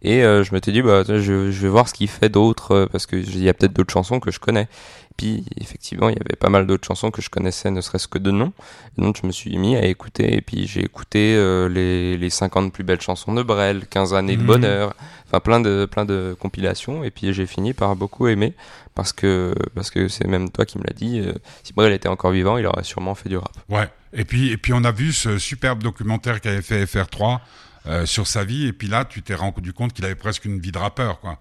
Et 0.01 0.21
je 0.21 0.53
m'étais 0.53 0.71
dit, 0.71 0.81
bah, 0.81 1.03
je, 1.05 1.17
je 1.51 1.61
vais 1.61 1.67
voir 1.67 1.89
ce 1.89 1.93
qu'il 1.93 2.07
fait 2.07 2.29
d'autre, 2.29 2.87
parce 2.89 3.05
qu'il 3.05 3.43
y 3.43 3.49
a 3.49 3.53
peut-être 3.53 3.73
d'autres 3.73 3.91
chansons 3.91 4.21
que 4.21 4.31
je 4.31 4.39
connais. 4.39 4.69
Puis 5.17 5.43
effectivement, 5.59 6.09
il 6.09 6.15
y 6.15 6.19
avait 6.19 6.35
pas 6.39 6.49
mal 6.49 6.67
d'autres 6.67 6.85
chansons 6.85 7.09
que 7.09 7.23
je 7.23 7.29
connaissais, 7.31 7.71
ne 7.71 7.81
serait-ce 7.81 8.07
que 8.07 8.19
de 8.19 8.29
nom. 8.29 8.53
Et 8.97 9.01
donc 9.01 9.17
je 9.19 9.25
me 9.25 9.31
suis 9.31 9.57
mis 9.57 9.75
à 9.75 9.83
écouter, 9.85 10.35
et 10.35 10.41
puis 10.41 10.67
j'ai 10.67 10.81
écouté 10.81 11.35
euh, 11.35 11.67
les, 11.67 12.17
les 12.17 12.29
50 12.29 12.71
plus 12.71 12.83
belles 12.83 13.01
chansons 13.01 13.33
de 13.33 13.41
Brel, 13.41 13.87
15 13.87 14.13
années 14.13 14.37
de 14.37 14.41
mhm. 14.41 14.47
bonheur, 14.47 14.95
enfin 15.25 15.39
plein 15.39 15.59
de, 15.59 15.87
plein 15.89 16.05
de 16.05 16.35
compilations, 16.39 17.03
et 17.03 17.09
puis 17.09 17.33
j'ai 17.33 17.47
fini 17.47 17.73
par 17.73 17.95
beaucoup 17.95 18.27
aimer, 18.27 18.53
parce 18.93 19.11
que 19.11 19.55
parce 19.73 19.89
que 19.89 20.07
c'est 20.07 20.27
même 20.27 20.51
toi 20.51 20.65
qui 20.65 20.77
me 20.77 20.83
l'as 20.83 20.93
dit, 20.93 21.19
euh, 21.19 21.33
si 21.63 21.73
Brel 21.73 21.93
était 21.93 22.09
encore 22.09 22.31
vivant, 22.31 22.57
il 22.57 22.67
aurait 22.67 22.83
sûrement 22.83 23.15
fait 23.15 23.29
du 23.29 23.37
rap. 23.37 23.51
Ouais, 23.69 23.89
et 24.13 24.23
puis, 24.23 24.51
et 24.51 24.57
puis 24.57 24.73
on 24.73 24.83
a 24.83 24.91
vu 24.91 25.13
ce 25.13 25.39
superbe 25.39 25.81
documentaire 25.81 26.41
qu'avait 26.41 26.61
fait 26.61 26.85
FR3 26.85 27.39
euh, 27.87 28.05
sur 28.05 28.27
sa 28.27 28.43
vie, 28.43 28.67
et 28.67 28.73
puis 28.73 28.87
là 28.87 29.03
tu 29.03 29.23
t'es 29.23 29.33
rendu 29.33 29.73
compte 29.73 29.93
qu'il 29.93 30.05
avait 30.05 30.15
presque 30.15 30.45
une 30.45 30.59
vie 30.59 30.71
de 30.71 30.77
rappeur, 30.77 31.19
quoi. 31.21 31.39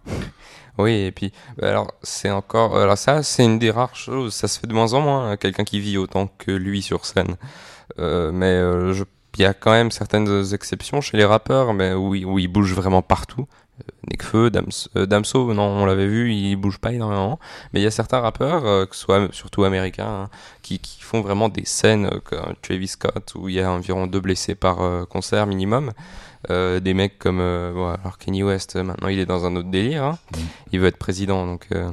Oui, 0.78 0.92
et 0.92 1.12
puis, 1.12 1.32
bah, 1.58 1.70
alors, 1.70 1.92
c'est 2.02 2.30
encore. 2.30 2.76
Alors, 2.76 2.98
ça, 2.98 3.22
c'est 3.22 3.44
une 3.44 3.58
des 3.58 3.70
rares 3.70 3.96
choses. 3.96 4.34
Ça 4.34 4.48
se 4.48 4.60
fait 4.60 4.66
de 4.66 4.74
moins 4.74 4.92
en 4.92 5.00
moins, 5.00 5.30
hein, 5.30 5.36
quelqu'un 5.36 5.64
qui 5.64 5.80
vit 5.80 5.98
autant 5.98 6.28
que 6.38 6.50
lui 6.50 6.82
sur 6.82 7.04
scène. 7.06 7.36
Euh, 7.98 8.30
mais 8.32 8.46
euh, 8.46 8.94
il 9.36 9.42
y 9.42 9.44
a 9.44 9.54
quand 9.54 9.72
même 9.72 9.90
certaines 9.90 10.44
exceptions 10.52 11.00
chez 11.00 11.16
les 11.16 11.24
rappeurs, 11.24 11.74
mais 11.74 11.92
où, 11.92 12.10
où 12.10 12.38
ils 12.38 12.48
bougent 12.48 12.74
vraiment 12.74 13.02
partout. 13.02 13.46
Euh, 13.80 13.92
Nekfeu, 14.10 14.50
euh, 14.96 15.06
Damso, 15.06 15.52
non, 15.54 15.62
on 15.62 15.86
l'avait 15.86 16.06
vu, 16.06 16.32
il 16.32 16.56
bouge 16.56 16.78
pas 16.78 16.92
énormément. 16.92 17.38
Mais 17.72 17.80
il 17.80 17.82
y 17.82 17.86
a 17.86 17.90
certains 17.90 18.20
rappeurs, 18.20 18.88
que 18.88 18.94
ce 18.94 19.02
soit 19.02 19.32
surtout 19.32 19.64
américains, 19.64 20.24
hein, 20.24 20.30
qui, 20.62 20.78
qui, 20.78 21.02
font 21.02 21.20
vraiment 21.20 21.48
des 21.48 21.64
scènes 21.64 22.10
comme 22.24 22.54
Travis 22.62 22.88
Scott, 22.88 23.32
où 23.36 23.48
il 23.48 23.54
y 23.54 23.60
a 23.60 23.70
environ 23.70 24.06
deux 24.06 24.20
blessés 24.20 24.54
par 24.54 25.06
concert 25.08 25.46
minimum. 25.46 25.92
Euh, 26.50 26.78
des 26.78 26.94
mecs 26.94 27.18
comme 27.18 27.40
euh, 27.40 27.94
alors 28.00 28.18
Kanye 28.18 28.44
West 28.44 28.76
maintenant 28.76 29.08
il 29.08 29.18
est 29.18 29.26
dans 29.26 29.46
un 29.46 29.56
autre 29.56 29.68
délire 29.68 30.04
hein. 30.04 30.18
mm. 30.30 30.40
il 30.72 30.80
veut 30.80 30.86
être 30.86 30.96
président 30.96 31.44
donc 31.44 31.66
euh, 31.72 31.90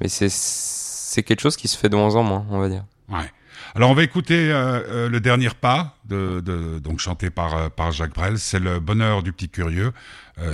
mais 0.00 0.08
c'est 0.08 0.28
c'est 0.28 1.22
quelque 1.22 1.40
chose 1.40 1.56
qui 1.56 1.68
se 1.68 1.78
fait 1.78 1.88
de 1.88 1.94
moins 1.94 2.16
en 2.16 2.24
moins 2.24 2.44
on 2.50 2.58
va 2.58 2.68
dire 2.68 2.84
ouais 3.10 3.30
alors 3.74 3.90
on 3.90 3.94
va 3.94 4.02
écouter 4.02 4.48
le 4.48 5.18
dernier 5.18 5.48
pas 5.48 5.96
de, 6.04 6.40
de 6.40 6.78
donc 6.78 6.98
chanté 6.98 7.30
par 7.30 7.70
par 7.70 7.92
Jacques 7.92 8.14
Brel. 8.14 8.38
C'est 8.38 8.58
le 8.58 8.80
bonheur 8.80 9.22
du 9.22 9.32
petit 9.32 9.48
curieux. 9.48 9.92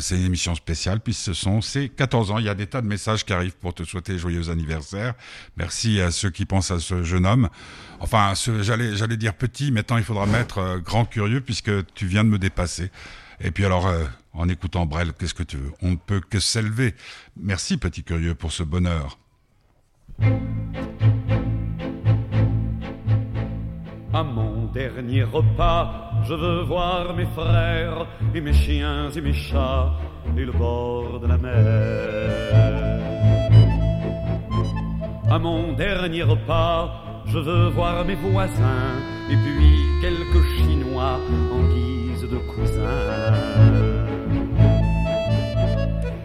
C'est 0.01 0.17
une 0.17 0.27
émission 0.27 0.55
spéciale 0.55 1.01
puisque 1.01 1.23
ce 1.23 1.33
sont 1.33 1.61
ses 1.61 1.89
14 1.89 2.31
ans. 2.31 2.39
Il 2.39 2.45
y 2.45 2.49
a 2.49 2.55
des 2.55 2.67
tas 2.67 2.81
de 2.81 2.87
messages 2.87 3.25
qui 3.25 3.33
arrivent 3.33 3.57
pour 3.57 3.75
te 3.75 3.83
souhaiter 3.83 4.19
joyeux 4.19 4.51
anniversaire. 4.51 5.15
Merci 5.57 6.01
à 6.01 6.11
ceux 6.11 6.31
qui 6.31 6.47
pensent 6.47 6.71
à 6.71 6.79
ce 6.79 7.03
jeune 7.03 7.27
homme. 7.27 7.49
Enfin 8.01 8.35
j'allais 8.61 8.97
j'allais 8.97 9.17
dire 9.17 9.35
petit 9.35 9.73
maintenant 9.73 9.99
il 9.99 10.05
faudra 10.05 10.27
mettre 10.27 10.81
grand 10.85 11.05
curieux 11.05 11.41
puisque 11.41 11.73
tu 11.95 12.07
viens 12.07 12.25
de 12.25 12.29
me 12.29 12.39
dépasser. 12.39 12.91
Et 13.41 13.51
puis 13.51 13.65
alors, 13.65 13.87
euh, 13.87 14.05
en 14.33 14.49
écoutant 14.49 14.87
Brel, 14.87 15.13
qu'est-ce 15.13 15.35
que 15.35 15.43
tu 15.43 15.57
veux? 15.57 15.73
On 15.83 15.93
ne 15.93 15.97
peut 15.97 16.21
que 16.21 16.41
s'élever. 16.41 16.95
Merci, 17.37 17.77
petit 17.77 18.03
curieux, 18.03 18.35
pour 18.35 18.53
ce 18.53 18.63
bonheur. 18.63 19.19
À 24.19 24.25
mon 24.25 24.65
dernier 24.75 25.23
repas, 25.23 26.11
je 26.25 26.35
veux 26.35 26.63
voir 26.63 27.15
mes 27.15 27.27
frères 27.37 28.05
et 28.35 28.41
mes 28.41 28.53
chiens 28.53 29.11
et 29.11 29.21
mes 29.21 29.33
chats 29.33 29.93
et 30.37 30.45
le 30.45 30.51
bord 30.51 31.21
de 31.21 31.29
la 31.29 31.39
mer. 31.39 31.65
À 35.31 35.39
mon 35.39 35.73
dernier 35.75 36.25
repas, 36.25 37.23
je 37.27 37.39
veux 37.39 37.69
voir 37.69 38.05
mes 38.05 38.17
voisins 38.17 38.97
et 39.31 39.37
puis 39.37 39.77
quelques 40.03 40.45
Chinois 40.57 41.21
en 41.53 41.63
guise 41.73 42.23
de 42.29 42.39
cousins. 42.39 43.78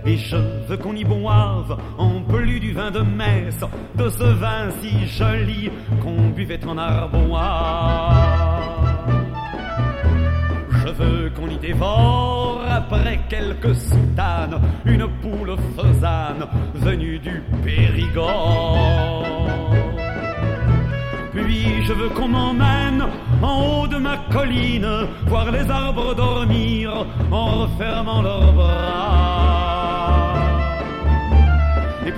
Et 0.06 0.18
je 0.18 0.36
veux 0.68 0.78
qu'on 0.78 0.96
y 0.96 1.06
boive 1.06 1.78
en 1.98 2.22
plus 2.22 2.60
du 2.60 2.74
vin 2.74 2.92
de 2.92 3.00
messe, 3.00 3.64
de 3.96 4.10
ce 4.10 4.24
vin 4.24 4.70
si 4.82 5.08
joli 5.08 5.72
qu'on 6.02 6.30
buvait 6.30 6.64
en 6.66 6.78
arbois. 6.78 8.10
Je 10.86 10.92
veux 10.92 11.30
qu'on 11.30 11.48
y 11.48 11.58
dévore 11.58 12.62
après 12.70 13.22
quelques 13.30 13.76
soutanes, 13.76 14.60
une 14.84 15.08
poule 15.22 15.56
faisane 15.78 16.48
venue 16.74 17.20
du 17.20 17.42
Périgord. 17.64 19.24
Puis 21.32 21.84
je 21.84 21.94
veux 21.94 22.10
qu'on 22.10 22.28
m'emmène 22.28 23.06
en 23.42 23.62
haut 23.62 23.88
de 23.88 23.98
ma 23.98 24.18
colline, 24.32 25.08
voir 25.28 25.50
les 25.50 25.70
arbres 25.72 26.14
dormir 26.14 27.06
en 27.32 27.62
refermant 27.62 28.22
leurs 28.22 28.52
bras. 28.54 29.33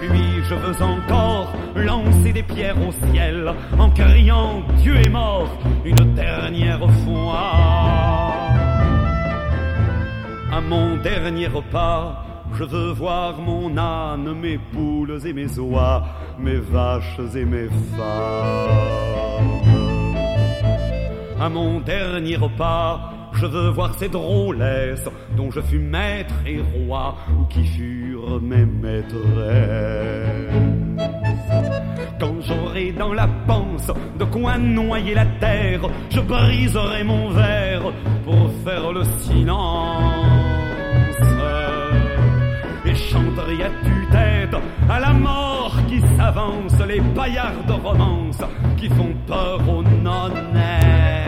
Puis 0.01 0.43
je 0.43 0.55
veux 0.55 0.81
encore 0.81 1.53
lancer 1.75 2.33
des 2.33 2.43
pierres 2.43 2.77
au 2.87 2.91
ciel 3.11 3.51
en 3.77 3.89
criant 3.89 4.61
Dieu 4.77 4.95
est 4.97 5.09
mort 5.09 5.49
une 5.83 6.13
dernière 6.13 6.89
fois. 7.03 7.51
À 10.51 10.61
mon 10.61 10.97
dernier 10.97 11.47
repas, 11.47 12.23
je 12.53 12.63
veux 12.63 12.91
voir 12.93 13.39
mon 13.39 13.77
âne, 13.77 14.33
mes 14.39 14.57
poules 14.57 15.19
et 15.25 15.33
mes 15.33 15.59
oies, 15.59 16.03
mes 16.39 16.57
vaches 16.57 17.19
et 17.35 17.45
mes 17.45 17.67
femmes. 17.95 19.25
À 21.39 21.49
mon 21.49 21.81
dernier 21.81 22.37
repas, 22.37 23.11
je 23.35 23.45
veux 23.45 23.69
voir 23.69 23.93
ces 23.97 24.09
drôlesses 24.09 25.07
dont 25.35 25.51
je 25.51 25.61
fus 25.61 25.79
maître 25.79 26.33
et 26.45 26.59
roi, 26.61 27.15
ou 27.37 27.45
qui 27.45 27.65
furent 27.65 28.41
mes 28.41 28.65
maîtresses. 28.65 29.15
Quand 32.19 32.35
j'aurai 32.41 32.91
dans 32.93 33.13
la 33.13 33.27
panse 33.47 33.91
de 34.17 34.25
quoi 34.25 34.57
noyer 34.57 35.13
la 35.13 35.25
terre, 35.25 35.89
je 36.09 36.21
briserai 36.21 37.03
mon 37.03 37.29
verre 37.29 37.91
pour 38.23 38.49
faire 38.63 38.91
le 38.91 39.03
silence 39.21 40.45
chanterai 42.95 43.63
à 43.63 43.69
tue-tête 43.83 44.55
à 44.89 44.99
la 44.99 45.13
mort 45.13 45.75
qui 45.87 45.99
s'avance, 46.17 46.73
les 46.87 47.01
paillards 47.13 47.63
de 47.67 47.73
romance 47.73 48.41
qui 48.77 48.87
font 48.89 49.13
peur 49.27 49.59
aux 49.67 49.83
nonnettes. 49.83 51.24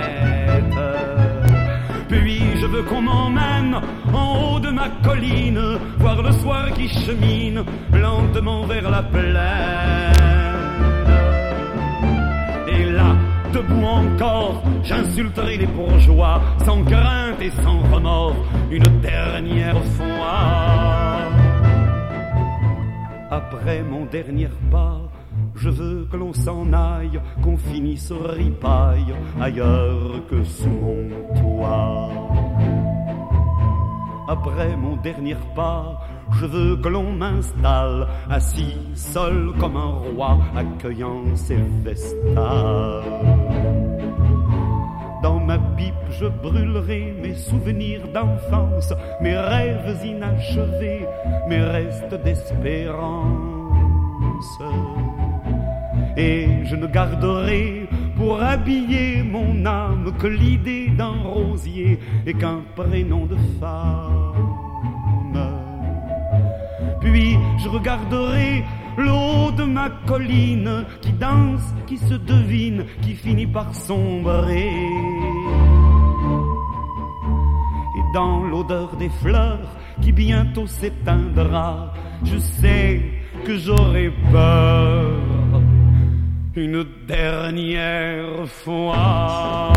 Qu'on 2.86 3.02
m'emmène 3.02 3.76
en 4.13 4.56
haut 4.56 4.60
de 4.60 4.70
ma 4.70 4.88
colline, 5.04 5.60
voir 5.98 6.22
le 6.22 6.32
soir 6.32 6.72
qui 6.74 6.88
chemine 6.88 7.66
lentement 7.92 8.66
vers 8.66 8.90
la 8.90 9.02
plaine. 9.02 10.13
Et 12.68 12.86
là, 12.92 13.16
debout 13.52 13.84
encore, 13.84 14.63
j'insulterai 14.84 15.58
les 15.58 15.66
bourgeois, 15.66 16.40
sans 16.66 16.84
crainte 16.84 17.42
et 17.42 17.50
sans 17.63 17.80
remords, 17.92 18.36
une 18.70 19.02
dernière 19.02 19.84
fois. 19.98 21.18
Après 23.32 23.82
mon 23.82 24.06
dernier 24.06 24.50
pas, 24.72 25.02
je 25.56 25.70
veux 25.70 26.08
que 26.12 26.16
l'on 26.16 26.32
s'en 26.32 26.72
aille, 26.72 27.20
qu'on 27.44 27.58
finisse 27.58 28.12
ripaille 28.12 29.13
ailleurs 29.42 30.22
que 30.30 30.44
sous 30.44 30.70
mon 30.70 31.10
toit. 31.42 32.46
Après 34.30 34.76
mon 34.76 34.98
dernier 34.98 35.38
pas, 35.56 36.02
je 36.32 36.46
veux 36.46 36.76
que 36.76 36.90
l'on 36.90 37.13
m'installe, 37.13 38.08
assis 38.30 38.76
seul 38.94 39.54
comme 39.58 39.78
un 39.78 40.02
roi, 40.13 40.38
accueillant 40.54 41.24
ses 41.36 41.63
vestales. 41.82 43.04
Dans 45.24 45.40
ma 45.40 45.58
pipe, 45.78 45.94
je 46.10 46.26
brûlerai 46.26 47.13
mes 47.22 47.36
souvenirs 47.36 48.02
d'enfance, 48.13 48.94
mes 49.22 49.38
rêves 49.38 49.98
inachevés, 50.06 51.06
mes 51.48 51.62
restes 51.62 52.16
d'espérance. 52.26 53.28
Et 56.18 56.66
je 56.66 56.76
ne 56.76 56.88
garderai 56.88 57.88
pour 58.18 58.42
habiller 58.42 59.24
mon 59.24 59.66
âme 59.66 60.12
que 60.20 60.28
l'idée 60.28 60.90
d'un 60.90 61.22
rosier 61.24 62.00
et 62.26 62.34
qu'un 62.34 62.62
prénom 62.76 63.26
de 63.26 63.38
femme. 63.60 64.16
Je 67.13 67.70
regarderai 67.70 68.65
l'eau 68.98 69.52
de 69.52 69.63
ma 69.63 69.89
colline 70.06 70.86
qui 71.02 71.13
danse, 71.13 71.74
qui 71.86 71.98
se 71.98 72.15
devine, 72.15 72.86
qui 73.02 73.15
finit 73.15 73.48
par 73.48 73.74
sombrer. 73.74 74.70
Et 77.98 78.13
dans 78.13 78.43
l'odeur 78.43 78.96
des 78.98 79.10
fleurs 79.22 79.70
qui 80.02 80.12
bientôt 80.12 80.67
s'éteindra, 80.67 81.93
je 82.24 82.38
sais 82.38 83.02
que 83.46 83.58
j'aurai 83.58 84.12
peur 84.32 85.62
une 86.56 86.86
dernière 87.08 88.48
fois. 88.48 89.74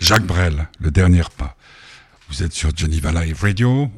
Jacques 0.00 0.26
Brel, 0.26 0.68
le 0.80 0.90
dernier 0.90 1.22
pas. 1.36 1.56
Vous 2.28 2.42
êtes 2.42 2.52
sur 2.52 2.76
Geneva 2.76 3.12
Live 3.12 3.40
Radio. 3.40 3.88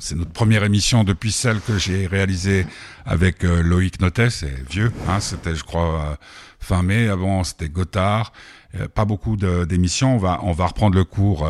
C'est 0.00 0.14
notre 0.14 0.30
première 0.30 0.64
émission 0.64 1.04
depuis 1.04 1.30
celle 1.30 1.60
que 1.60 1.76
j'ai 1.76 2.06
réalisée 2.06 2.66
avec 3.04 3.44
euh, 3.44 3.62
Loïc 3.62 4.00
Notet. 4.00 4.30
C'est 4.30 4.66
vieux, 4.70 4.90
hein, 5.06 5.20
c'était 5.20 5.54
je 5.54 5.62
crois 5.62 6.00
euh, 6.00 6.16
fin 6.58 6.82
mai. 6.82 7.08
Avant 7.08 7.44
c'était 7.44 7.68
Gotthard. 7.68 8.32
Euh, 8.76 8.88
pas 8.88 9.04
beaucoup 9.04 9.36
d'émissions. 9.36 10.14
On 10.14 10.18
va 10.18 10.40
on 10.42 10.52
va 10.52 10.68
reprendre 10.68 10.96
le 10.96 11.04
cours 11.04 11.46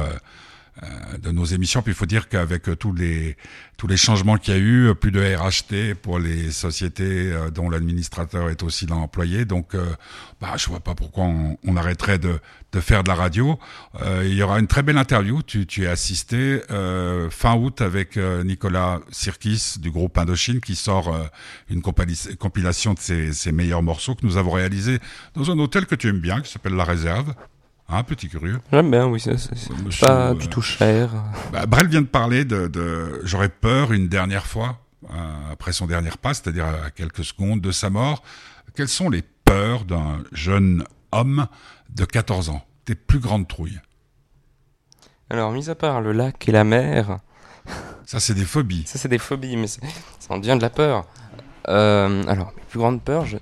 de 1.20 1.30
nos 1.30 1.44
émissions. 1.44 1.82
Puis 1.82 1.92
il 1.92 1.96
faut 1.96 2.06
dire 2.06 2.28
qu'avec 2.28 2.78
tous 2.78 2.92
les 2.92 3.36
tous 3.76 3.86
les 3.86 3.96
changements 3.96 4.36
qu'il 4.36 4.54
y 4.54 4.56
a 4.56 4.60
eu, 4.60 4.94
plus 4.94 5.10
de 5.10 5.20
RHT 5.20 5.94
pour 5.94 6.18
les 6.18 6.50
sociétés 6.50 7.32
dont 7.54 7.70
l'administrateur 7.70 8.50
est 8.50 8.62
aussi 8.62 8.84
l'employé. 8.86 9.46
Donc, 9.46 9.74
bah, 10.40 10.54
je 10.56 10.66
vois 10.66 10.80
pas 10.80 10.94
pourquoi 10.94 11.24
on, 11.24 11.76
arrêterait 11.76 12.18
de, 12.18 12.40
de 12.72 12.80
faire 12.80 13.02
de 13.02 13.08
la 13.08 13.14
radio. 13.14 13.58
Euh, 14.00 14.22
il 14.24 14.34
y 14.34 14.42
aura 14.42 14.58
une 14.58 14.66
très 14.66 14.82
belle 14.82 14.96
interview. 14.96 15.42
Tu, 15.42 15.66
tu 15.66 15.84
es 15.84 15.86
assisté 15.86 16.62
euh, 16.70 17.28
fin 17.30 17.56
août 17.56 17.80
avec 17.82 18.16
euh, 18.16 18.42
Nicolas 18.42 19.00
Sirkis 19.10 19.74
du 19.78 19.90
groupe 19.90 20.16
Indochine 20.16 20.60
qui 20.60 20.76
sort 20.76 21.14
une 21.68 21.82
compilation 21.82 22.94
de 22.94 22.98
ses, 22.98 23.32
ses, 23.32 23.52
meilleurs 23.52 23.82
morceaux 23.82 24.14
que 24.14 24.24
nous 24.24 24.36
avons 24.36 24.52
réalisés 24.52 24.98
dans 25.34 25.50
un 25.50 25.58
hôtel 25.58 25.86
que 25.86 25.94
tu 25.94 26.08
aimes 26.08 26.20
bien 26.20 26.40
qui 26.40 26.50
s'appelle 26.50 26.74
La 26.74 26.84
Réserve. 26.84 27.34
Hein, 27.92 28.04
petit 28.04 28.28
curieux. 28.28 28.60
J'aime 28.72 28.90
bien, 28.90 29.06
oui, 29.06 29.20
c'est 29.20 29.36
pas 30.00 30.34
du 30.34 30.48
tout 30.48 30.62
cher. 30.62 31.10
Bah, 31.52 31.66
Brel 31.66 31.88
vient 31.88 32.02
de 32.02 32.06
parler 32.06 32.44
de, 32.44 32.68
de 32.68 33.20
j'aurais 33.24 33.48
peur 33.48 33.92
une 33.92 34.08
dernière 34.08 34.46
fois 34.46 34.78
après 35.50 35.72
son 35.72 35.86
dernier 35.86 36.10
pas, 36.20 36.34
c'est-à-dire 36.34 36.66
à 36.66 36.90
quelques 36.90 37.24
secondes 37.24 37.60
de 37.60 37.72
sa 37.72 37.90
mort. 37.90 38.22
Quelles 38.74 38.88
sont 38.88 39.10
les 39.10 39.22
peurs 39.44 39.84
d'un 39.84 40.22
jeune 40.32 40.84
homme 41.12 41.46
de 41.90 42.04
14 42.04 42.50
ans? 42.50 42.64
Tes 42.84 42.94
plus 42.94 43.18
grandes 43.18 43.48
trouilles 43.48 43.80
Alors, 45.28 45.52
mis 45.52 45.68
à 45.70 45.74
part 45.74 46.00
le 46.00 46.12
lac 46.12 46.48
et 46.48 46.52
la 46.52 46.64
mer. 46.64 47.18
Ça, 48.06 48.20
c'est 48.20 48.34
des 48.34 48.44
phobies. 48.44 48.84
Ça, 48.86 48.98
c'est 48.98 49.08
des 49.08 49.18
phobies, 49.18 49.56
mais 49.56 49.66
ça 49.66 49.80
en 50.28 50.38
devient 50.38 50.56
de 50.56 50.62
la 50.62 50.70
peur. 50.70 51.06
Euh, 51.68 52.24
alors, 52.26 52.52
mes 52.56 52.62
plus 52.62 52.78
grandes 52.78 53.02
peurs, 53.02 53.26
je, 53.26 53.36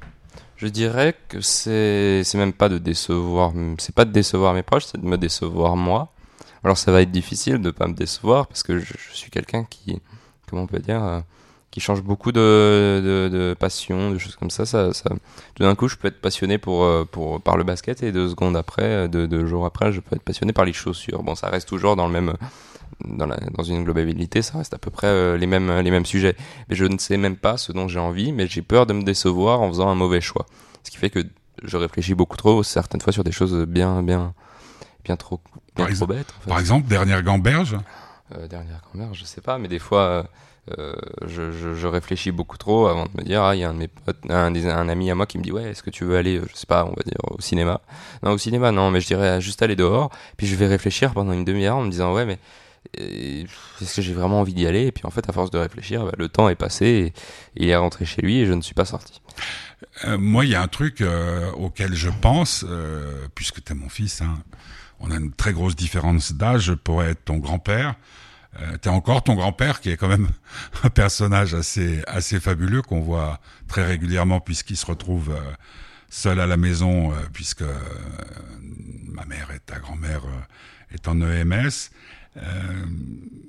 je 0.59 0.67
dirais 0.67 1.15
que 1.29 1.41
c'est, 1.41 2.23
c'est 2.25 2.37
même 2.37 2.53
pas 2.53 2.69
de 2.69 2.79
décevoir, 2.79 3.53
c'est 3.79 3.95
pas 3.95 4.05
de 4.05 4.11
décevoir 4.11 4.55
mes 4.55 4.65
proches, 4.65 4.87
c'est 4.87 5.01
de 5.01 5.07
me 5.07 5.17
décevoir 5.17 5.77
moi. 5.77 6.13
Alors, 6.65 6.77
ça 6.77 6.91
va 6.91 7.01
être 7.03 7.13
difficile 7.13 7.61
de 7.61 7.71
pas 7.71 7.87
me 7.87 7.95
décevoir 7.95 8.49
parce 8.49 8.65
que 8.65 8.81
je, 8.81 8.93
suis 9.13 9.31
quelqu'un 9.31 9.65
qui, 9.65 10.01
comment 10.51 10.63
on 10.63 10.67
peut 10.67 10.81
dire, 10.81 11.03
euh, 11.05 11.21
qui 11.71 11.79
change 11.79 12.03
beaucoup 12.03 12.33
de, 12.33 13.01
de, 13.05 13.29
de, 13.29 13.55
passion, 13.55 14.11
de 14.11 14.19
choses 14.19 14.35
comme 14.35 14.51
ça. 14.51 14.67
ça, 14.67 14.93
ça 14.93 15.11
tout 15.55 15.63
d'un 15.63 15.77
coup, 15.77 15.87
je 15.87 15.95
peux 15.95 16.09
être 16.09 16.21
passionné 16.21 16.59
pour, 16.59 16.83
euh, 16.83 17.05
pour, 17.05 17.41
par 17.41 17.57
le 17.57 17.63
basket 17.63 18.03
et 18.03 18.11
deux 18.11 18.29
secondes 18.29 18.57
après, 18.57 18.83
euh, 18.83 19.09
deux, 19.09 19.29
deux 19.29 19.47
jours 19.47 19.65
après, 19.65 19.93
je 19.93 20.01
peux 20.01 20.17
être 20.17 20.23
passionné 20.23 20.53
par 20.53 20.65
les 20.65 20.73
chaussures. 20.73 21.23
Bon, 21.23 21.37
ça 21.37 21.49
reste 21.51 21.69
toujours 21.69 21.95
dans 21.95 22.09
le 22.09 22.13
même, 22.13 22.35
dans, 23.05 23.27
la, 23.27 23.37
dans 23.37 23.63
une 23.63 23.85
globalité, 23.85 24.43
ça 24.43 24.59
reste 24.59 24.75
à 24.75 24.79
peu 24.79 24.91
près 24.91 25.07
euh, 25.07 25.37
les 25.37 25.47
mêmes, 25.47 25.71
les 25.81 25.91
mêmes 25.91 26.07
sujets. 26.07 26.37
Mais 26.69 26.77
je 26.77 26.85
ne 26.85 26.99
sais 26.99 27.17
même 27.17 27.37
pas 27.37 27.57
ce 27.57 27.73
dont 27.73 27.89
j'ai 27.89 27.99
envie, 27.99 28.33
mais 28.33 28.47
j'ai 28.47 28.63
peur 28.63 28.87
de 28.87 28.93
me 28.93 29.03
décevoir 29.03 29.61
en 29.61 29.69
faisant 29.69 29.89
un 29.89 29.95
mauvais 29.95 30.21
choix. 30.21 30.47
Ce 30.83 30.91
qui 30.91 30.97
fait 30.97 31.11
que 31.11 31.21
je 31.63 31.77
réfléchis 31.77 32.15
beaucoup 32.15 32.37
trop, 32.37 32.63
certaines 32.63 33.01
fois, 33.01 33.13
sur 33.13 33.25
des 33.25 33.33
choses 33.33 33.55
bien, 33.67 34.03
bien, 34.03 34.35
bien 35.05 35.17
trop, 35.17 35.41
bien 35.77 35.87
par 35.87 35.95
trop 35.95 36.07
bêtes. 36.07 36.35
En 36.39 36.41
fait. 36.41 36.49
Par 36.51 36.61
exemple, 36.61 36.89
dernière 36.89 37.23
gamberge 37.23 37.77
euh, 38.37 38.47
Dernière 38.47 38.83
gamberge, 38.93 39.19
je 39.19 39.25
sais 39.25 39.41
pas, 39.41 39.59
mais 39.59 39.69
des 39.69 39.79
fois 39.79 40.29
euh, 40.77 40.95
je, 41.27 41.51
je, 41.53 41.75
je, 41.75 41.87
réfléchis 41.87 42.31
beaucoup 42.31 42.59
trop 42.59 42.89
avant 42.89 43.05
de 43.05 43.11
me 43.17 43.23
dire 43.23 43.43
ah 43.43 43.57
il 43.57 43.61
y 43.61 43.65
a 43.65 43.71
un 43.71 43.75
de 43.75 43.79
mes 43.79 43.89
potes, 43.89 44.19
un, 44.29 44.55
un, 44.55 44.89
ami 44.89 45.11
à 45.11 45.15
moi 45.15 45.25
qui 45.25 45.39
me 45.39 45.43
dit 45.43 45.51
ouais 45.51 45.71
est-ce 45.71 45.83
que 45.83 45.89
tu 45.89 46.05
veux 46.05 46.17
aller 46.17 46.43
je 46.47 46.57
sais 46.57 46.67
pas 46.67 46.85
on 46.85 46.91
va 46.91 47.03
dire 47.07 47.17
au 47.23 47.41
cinéma? 47.41 47.81
Non 48.23 48.33
au 48.33 48.39
cinéma 48.39 48.71
non 48.71 48.91
mais 48.91 49.01
je 49.01 49.07
dirais 49.07 49.41
juste 49.41 49.63
aller 49.63 49.77
dehors 49.77 50.11
puis 50.37 50.47
je 50.47 50.55
vais 50.57 50.67
réfléchir 50.67 51.15
pendant 51.15 51.33
une 51.33 51.45
demi-heure 51.45 51.77
en 51.77 51.85
me 51.85 51.91
disant 51.91 52.13
ouais 52.13 52.27
mais 52.27 52.39
est-ce 52.95 53.97
que 53.97 54.03
j'ai 54.03 54.15
vraiment 54.15 54.41
envie 54.41 54.55
d'y 54.55 54.67
aller 54.67 54.87
et 54.87 54.93
puis 54.93 55.05
en 55.07 55.11
fait 55.11 55.29
à 55.29 55.33
force 55.33 55.51
de 55.51 55.59
réfléchir 55.59 56.05
bah, 56.05 56.13
le 56.19 56.29
temps 56.29 56.49
est 56.49 56.55
passé 56.55 57.13
il 57.57 57.69
est 57.69 57.77
rentré 57.77 58.05
chez 58.05 58.23
lui 58.23 58.39
et 58.39 58.47
je 58.47 58.53
ne 58.53 58.63
suis 58.63 58.75
pas 58.75 58.85
sorti 58.85 59.21
euh, 60.05 60.19
moi 60.19 60.45
il 60.45 60.51
y 60.51 60.55
a 60.55 60.63
un 60.63 60.69
truc 60.69 61.01
euh, 61.01 61.51
auquel 61.53 61.95
je 61.95 62.11
pense 62.11 62.65
euh, 62.69 63.27
puisque 63.35 63.63
tu 63.63 63.73
es 63.73 63.75
mon 63.75 63.89
fils 63.89 64.21
hein, 64.21 64.39
on 65.01 65.11
a 65.11 65.17
une 65.17 65.33
très 65.33 65.53
grosse 65.53 65.77
différence 65.77 66.33
d'âge. 66.33 66.63
Je 66.63 66.73
pourrais 66.73 67.11
être 67.11 67.25
ton 67.25 67.39
grand-père. 67.39 67.95
T'es 68.81 68.89
encore 68.89 69.23
ton 69.23 69.37
grand-père, 69.37 69.81
qui 69.81 69.91
est 69.91 69.97
quand 69.97 70.09
même 70.09 70.27
un 70.83 70.91
personnage 70.91 71.55
assez 71.55 72.03
assez 72.09 72.41
fabuleux 72.41 72.83
qu'on 72.83 73.01
voit 73.01 73.39
très 73.69 73.87
régulièrement 73.87 74.41
puisqu'il 74.41 74.77
se 74.77 74.87
retrouve 74.87 75.33
seul 76.11 76.41
à 76.41 76.49
la 76.49 76.57
maison, 76.57 77.13
puisque 77.33 77.63
ma 79.05 79.25
mère 79.27 79.53
et 79.55 79.61
ta 79.61 79.79
grand-mère 79.79 80.23
est 80.91 81.07
en 81.07 81.21
EMS. 81.21 81.91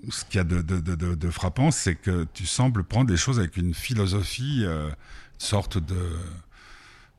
Ce 0.10 0.26
qu'il 0.26 0.38
y 0.38 0.40
a 0.40 0.44
de, 0.44 1.30
frappant, 1.30 1.72
c'est 1.72 1.96
que 1.96 2.26
tu 2.34 2.46
sembles 2.46 2.84
prendre 2.84 3.08
des 3.08 3.18
choses 3.18 3.40
avec 3.40 3.58
une 3.58 3.74
philosophie, 3.74 4.64
une 4.64 4.92
sorte 5.38 5.78
de 5.78 5.96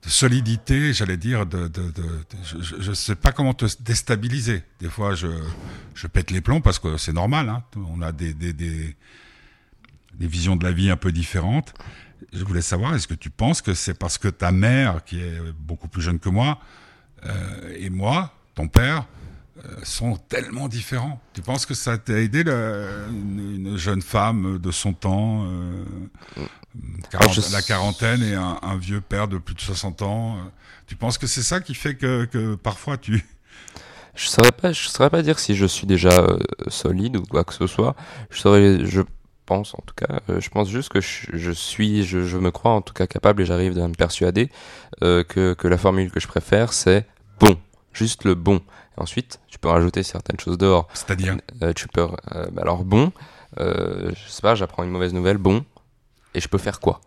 solidité, 0.09 0.92
j'allais 0.92 1.16
dire, 1.16 1.44
je 1.50 2.90
ne 2.90 2.94
sais 2.94 3.14
pas 3.14 3.33
comment 3.33 3.52
te 3.52 3.66
déstabiliser. 3.83 4.62
Des 4.80 4.88
fois, 4.88 5.14
je, 5.14 5.28
pète 6.12 6.30
les 6.30 6.40
plombs 6.40 6.61
parce 6.61 6.78
que 6.78 6.96
c'est 6.96 7.12
normal. 7.12 7.48
Hein. 7.48 7.62
On 7.76 8.00
a 8.00 8.12
des, 8.12 8.35
visions 10.18 10.56
de 10.56 10.64
la 10.64 10.72
vie 10.72 10.90
un 10.90 10.96
peu 10.96 11.12
différentes. 11.12 11.74
Je 12.33 12.44
voulais 12.44 12.62
savoir, 12.62 12.94
est-ce 12.94 13.09
que 13.09 13.14
tu 13.14 13.30
penses 13.30 13.61
que 13.61 13.74
c'est 13.74 13.94
parce 13.94 14.16
que 14.16 14.28
ta 14.28 14.52
mère, 14.52 15.04
qui 15.04 15.20
est 15.20 15.40
beaucoup 15.59 15.88
plus 15.88 16.02
jeune 16.02 16.18
que 16.18 16.28
moi, 16.28 16.61
euh, 17.26 17.76
et 17.76 17.90
moi, 17.90 18.35
ton 18.54 18.68
père, 18.68 19.00
euh, 19.00 19.19
sont 19.83 20.16
tellement 20.29 20.68
différents. 20.68 21.20
Tu 21.35 21.42
penses 21.42 21.66
que 21.66 21.75
ça 21.75 21.99
t'a 21.99 22.18
aidé 22.18 22.40
une, 22.40 23.66
une, 23.66 23.77
jeune 23.77 24.03
femme 24.03 24.59
de 24.59 24.70
son 24.70 24.92
temps 24.92 25.44
euh, 25.44 25.85
la 27.53 27.62
quarantaine 27.62 28.23
et 28.23 28.35
un, 28.35 28.59
un, 28.62 28.77
vieux 28.77 29.01
père 29.01 29.29
de 29.29 29.38
plus 29.38 29.55
de 29.55 29.61
60 29.61 30.03
ans. 30.03 30.37
Euh, 30.37 30.40
tu 30.87 30.96
penses 30.96 31.18
que 31.18 31.27
c'est 31.27 31.42
ça 31.42 31.61
qui 31.61 31.75
fait 31.75 31.94
que, 31.94 32.25
que 32.25 32.55
parfois 32.55 32.96
tu... 32.96 33.25
Je 34.14 34.29
saurais 34.29 34.53
pas, 34.53 34.73
je 34.73 34.88
saurais 34.88 35.11
pas 35.11 35.23
dire 35.23 35.38
si 35.38 35.55
je 35.55 35.66
suis 35.66 35.87
déjà 35.87 36.11
euh, 36.11 36.38
solide 36.68 37.16
ou 37.16 37.23
quoi 37.23 37.44
que 37.44 37.55
ce 37.55 37.66
soit. 37.66 37.94
Je 38.31 38.38
saurais, 38.40 38.85
je 38.85 39.03
pense 39.46 39.75
en 39.75 39.83
tout 39.87 39.94
cas, 39.94 40.20
euh, 40.29 40.40
je 40.40 40.51
pense 40.51 40.68
juste 40.68 40.90
que 40.90 41.01
je, 41.01 41.27
je 41.33 41.51
suis, 41.51 42.05
je, 42.05 42.25
je, 42.25 42.37
me 42.38 42.51
crois 42.51 42.73
en 42.73 42.83
tout 42.83 42.92
cas 42.92 43.07
capable 43.07 43.42
et 43.42 43.46
j'arrive 43.46 43.79
à 43.79 43.88
me 43.88 43.94
persuader 43.94 44.51
euh, 45.03 45.25
que, 45.25 45.55
que 45.55 45.68
la 45.68 45.79
formule 45.79 46.11
que 46.11 46.20
je 46.20 46.29
préfère 46.29 46.73
c'est 46.73 47.07
bon, 47.40 47.57
juste 47.92 48.25
le 48.25 48.35
bon. 48.35 48.61
Ensuite, 48.96 49.40
tu 49.48 49.59
peux 49.59 49.68
rajouter 49.68 50.03
certaines 50.03 50.38
choses 50.40 50.59
dehors. 50.59 50.88
C'est-à-dire 50.94 51.37
Tu 51.74 51.88
peux, 51.88 52.07
alors 52.59 52.85
bon, 52.85 53.12
je 53.59 54.12
sais 54.29 54.42
pas, 54.42 54.55
j'apprends 54.55 54.83
une 54.83 54.90
mauvaise 54.90 55.14
nouvelle, 55.14 55.38
bon, 55.38 55.64
et 56.35 56.40
je 56.40 56.48
peux 56.48 56.59
faire 56.59 56.81
quoi? 56.81 57.00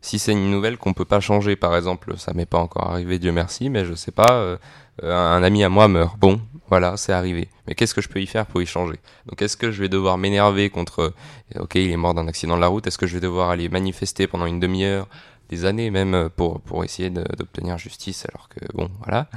Si 0.00 0.18
c'est 0.18 0.32
une 0.32 0.50
nouvelle 0.50 0.76
qu'on 0.76 0.92
peut 0.92 1.06
pas 1.06 1.20
changer, 1.20 1.56
par 1.56 1.74
exemple, 1.74 2.18
ça 2.18 2.34
m'est 2.34 2.44
pas 2.44 2.58
encore 2.58 2.90
arrivé, 2.90 3.18
Dieu 3.18 3.32
merci, 3.32 3.70
mais 3.70 3.86
je 3.86 3.94
sais 3.94 4.10
pas, 4.10 4.32
euh, 4.32 4.58
un 5.02 5.42
ami 5.42 5.64
à 5.64 5.70
moi 5.70 5.88
meurt. 5.88 6.18
Bon, 6.18 6.42
voilà, 6.68 6.98
c'est 6.98 7.14
arrivé. 7.14 7.48
Mais 7.66 7.74
qu'est-ce 7.74 7.94
que 7.94 8.02
je 8.02 8.10
peux 8.10 8.20
y 8.20 8.26
faire 8.26 8.44
pour 8.44 8.60
y 8.60 8.66
changer? 8.66 9.00
Donc 9.24 9.40
est-ce 9.40 9.56
que 9.56 9.70
je 9.70 9.80
vais 9.80 9.88
devoir 9.88 10.18
m'énerver 10.18 10.68
contre, 10.68 11.14
euh, 11.56 11.60
ok, 11.62 11.76
il 11.76 11.90
est 11.90 11.96
mort 11.96 12.12
d'un 12.12 12.28
accident 12.28 12.56
de 12.56 12.60
la 12.60 12.66
route, 12.66 12.86
est-ce 12.86 12.98
que 12.98 13.06
je 13.06 13.14
vais 13.14 13.20
devoir 13.20 13.48
aller 13.48 13.70
manifester 13.70 14.26
pendant 14.26 14.44
une 14.44 14.60
demi-heure 14.60 15.08
des 15.48 15.64
années 15.64 15.90
même 15.90 16.30
pour, 16.36 16.60
pour 16.60 16.84
essayer 16.84 17.10
d'obtenir 17.10 17.78
justice 17.78 18.26
alors 18.28 18.48
que 18.48 18.60
bon 18.74 18.90
voilà 19.02 19.28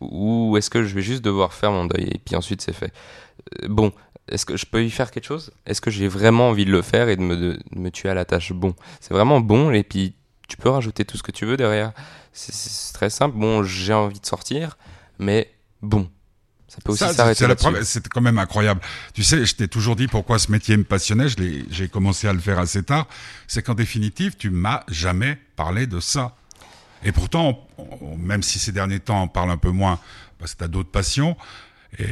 ou 0.00 0.56
est-ce 0.56 0.70
que 0.70 0.84
je 0.84 0.94
vais 0.94 1.02
juste 1.02 1.24
devoir 1.24 1.52
faire 1.52 1.72
mon 1.72 1.84
deuil 1.86 2.08
et 2.12 2.18
puis 2.18 2.36
ensuite 2.36 2.60
c'est 2.60 2.72
fait? 2.72 2.92
Euh, 3.62 3.68
bon 3.68 3.92
est-ce 4.28 4.46
que 4.46 4.56
je 4.56 4.66
peux 4.66 4.82
y 4.82 4.90
faire 4.90 5.10
quelque 5.10 5.26
chose? 5.26 5.50
Est-ce 5.66 5.80
que 5.80 5.90
j'ai 5.90 6.08
vraiment 6.08 6.48
envie 6.48 6.64
de 6.64 6.70
le 6.70 6.82
faire 6.82 7.08
et 7.08 7.16
de 7.16 7.22
me, 7.22 7.36
de, 7.36 7.58
me 7.76 7.90
tuer 7.90 8.08
à 8.08 8.14
la 8.14 8.24
tâche? 8.24 8.52
Bon, 8.52 8.74
c'est 9.00 9.12
vraiment 9.12 9.40
bon 9.40 9.70
et 9.70 9.82
puis 9.82 10.14
tu 10.48 10.56
peux 10.56 10.70
rajouter 10.70 11.04
tout 11.04 11.16
ce 11.16 11.22
que 11.22 11.30
tu 11.30 11.44
veux 11.44 11.56
derrière. 11.56 11.92
C'est 12.32 12.92
très 12.94 13.10
simple. 13.10 13.36
Bon, 13.36 13.62
j'ai 13.62 13.92
envie 13.92 14.20
de 14.20 14.26
sortir, 14.26 14.76
mais 15.18 15.52
bon. 15.82 16.08
Ça 16.74 16.80
peut 16.84 16.92
aussi 16.92 17.14
s'arrêter. 17.14 17.46
C'est 17.84 18.08
quand 18.08 18.20
même 18.20 18.38
incroyable. 18.38 18.80
Tu 19.12 19.22
sais, 19.22 19.46
je 19.46 19.54
t'ai 19.54 19.68
toujours 19.68 19.94
dit 19.94 20.08
pourquoi 20.08 20.40
ce 20.40 20.50
métier 20.50 20.76
me 20.76 20.82
passionnait. 20.82 21.26
J'ai 21.70 21.88
commencé 21.88 22.26
à 22.26 22.32
le 22.32 22.40
faire 22.40 22.58
assez 22.58 22.82
tard. 22.82 23.06
C'est 23.46 23.62
qu'en 23.62 23.74
définitive, 23.74 24.34
tu 24.36 24.50
m'as 24.50 24.82
jamais 24.88 25.38
parlé 25.54 25.86
de 25.86 26.00
ça. 26.00 26.34
Et 27.04 27.12
pourtant, 27.12 27.64
même 28.18 28.42
si 28.42 28.58
ces 28.58 28.72
derniers 28.72 28.98
temps 28.98 29.22
on 29.22 29.28
parle 29.28 29.50
un 29.50 29.56
peu 29.56 29.70
moins, 29.70 30.00
parce 30.38 30.54
que 30.54 30.58
tu 30.58 30.64
as 30.64 30.68
d'autres 30.68 30.90
passions, 30.90 31.36
et, 31.98 32.06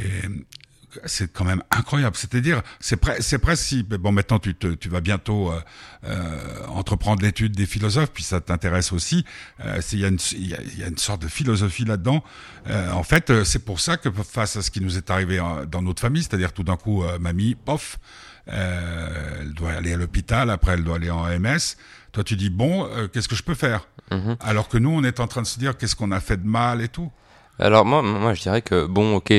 c'est 1.05 1.33
quand 1.33 1.45
même 1.45 1.63
incroyable. 1.71 2.17
C'est-à-dire, 2.17 2.63
c'est 2.81 2.99
c'est 3.21 3.39
presque 3.39 3.63
si 3.63 3.83
bon 3.83 4.13
maintenant 4.13 4.39
tu 4.39 4.55
te, 4.55 4.69
tu 4.69 4.89
vas 4.89 5.01
bientôt 5.01 5.51
euh, 5.51 5.61
euh, 6.05 6.67
entreprendre 6.69 7.23
l'étude 7.23 7.53
des 7.53 7.67
philosophes, 7.67 8.11
puis 8.13 8.23
ça 8.23 8.41
t'intéresse 8.41 8.93
aussi. 8.93 9.25
Euh, 9.65 9.81
il 9.93 10.01
y 10.01 10.05
a 10.05 10.09
une 10.09 10.19
il 10.33 10.47
y, 10.47 10.81
y 10.81 10.85
a, 10.85 10.89
une 10.89 10.99
sorte 10.99 11.23
de 11.23 11.29
philosophie 11.29 11.85
là-dedans. 11.85 12.23
Euh, 12.69 12.91
en 12.93 13.03
fait, 13.03 13.31
euh, 13.31 13.45
c'est 13.45 13.65
pour 13.65 13.81
ça 13.81 13.97
que 13.97 14.11
face 14.11 14.57
à 14.57 14.63
ce 14.63 14.71
qui 14.71 14.81
nous 14.81 14.97
est 14.97 15.11
arrivé 15.11 15.41
dans 15.71 15.83
notre 15.83 16.01
famille, 16.01 16.23
c'est-à-dire 16.23 16.53
tout 16.53 16.65
d'un 16.65 16.77
coup, 16.77 17.05
mamie, 17.21 17.55
pof, 17.55 17.99
elle 18.47 19.53
doit 19.55 19.73
aller 19.73 19.93
à 19.93 19.97
l'hôpital, 19.97 20.51
après 20.51 20.73
elle 20.73 20.85
doit 20.85 20.97
aller 20.97 21.11
en 21.11 21.27
MS. 21.27 21.77
Toi, 22.13 22.25
tu 22.25 22.37
dis 22.37 22.51
bon, 22.51 22.89
qu'est-ce 23.13 23.29
que 23.29 23.37
je 23.37 23.43
peux 23.43 23.55
faire? 23.55 23.89
Mm-hmm. 24.11 24.37
Alors 24.41 24.69
que 24.69 24.79
nous, 24.79 24.91
on 24.91 25.03
est 25.05 25.21
en 25.21 25.27
train 25.27 25.43
de 25.43 25.47
se 25.47 25.59
dire 25.59 25.77
qu'est-ce 25.77 25.97
qu'on 25.97 26.13
a 26.13 26.21
fait 26.21 26.37
de 26.37 26.47
mal 26.47 26.83
et 26.83 26.89
tout? 26.89 27.11
Alors 27.59 27.85
moi, 27.85 28.03
moi, 28.03 28.35
je 28.35 28.43
dirais 28.43 28.63
que 28.63 28.87
bon, 28.87 29.17
ok, 29.17 29.33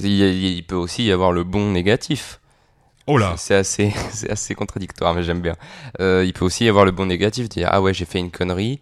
il, 0.00 0.64
peut 0.66 0.76
aussi 0.76 1.04
y 1.04 1.12
avoir 1.12 1.32
le 1.32 1.44
bon 1.44 1.70
négatif. 1.72 2.40
Oh 3.06 3.16
là 3.16 3.34
C'est 3.36 3.54
assez, 3.54 3.92
c'est 4.10 4.30
assez 4.30 4.54
contradictoire, 4.54 5.14
mais 5.14 5.22
j'aime 5.22 5.40
bien. 5.40 5.56
Euh, 6.00 6.24
il 6.26 6.32
peut 6.32 6.44
aussi 6.44 6.64
y 6.64 6.68
avoir 6.68 6.84
le 6.84 6.90
bon 6.90 7.06
négatif, 7.06 7.48
dire 7.48 7.68
ah 7.70 7.80
ouais 7.80 7.94
j'ai 7.94 8.04
fait 8.04 8.18
une 8.18 8.30
connerie. 8.30 8.80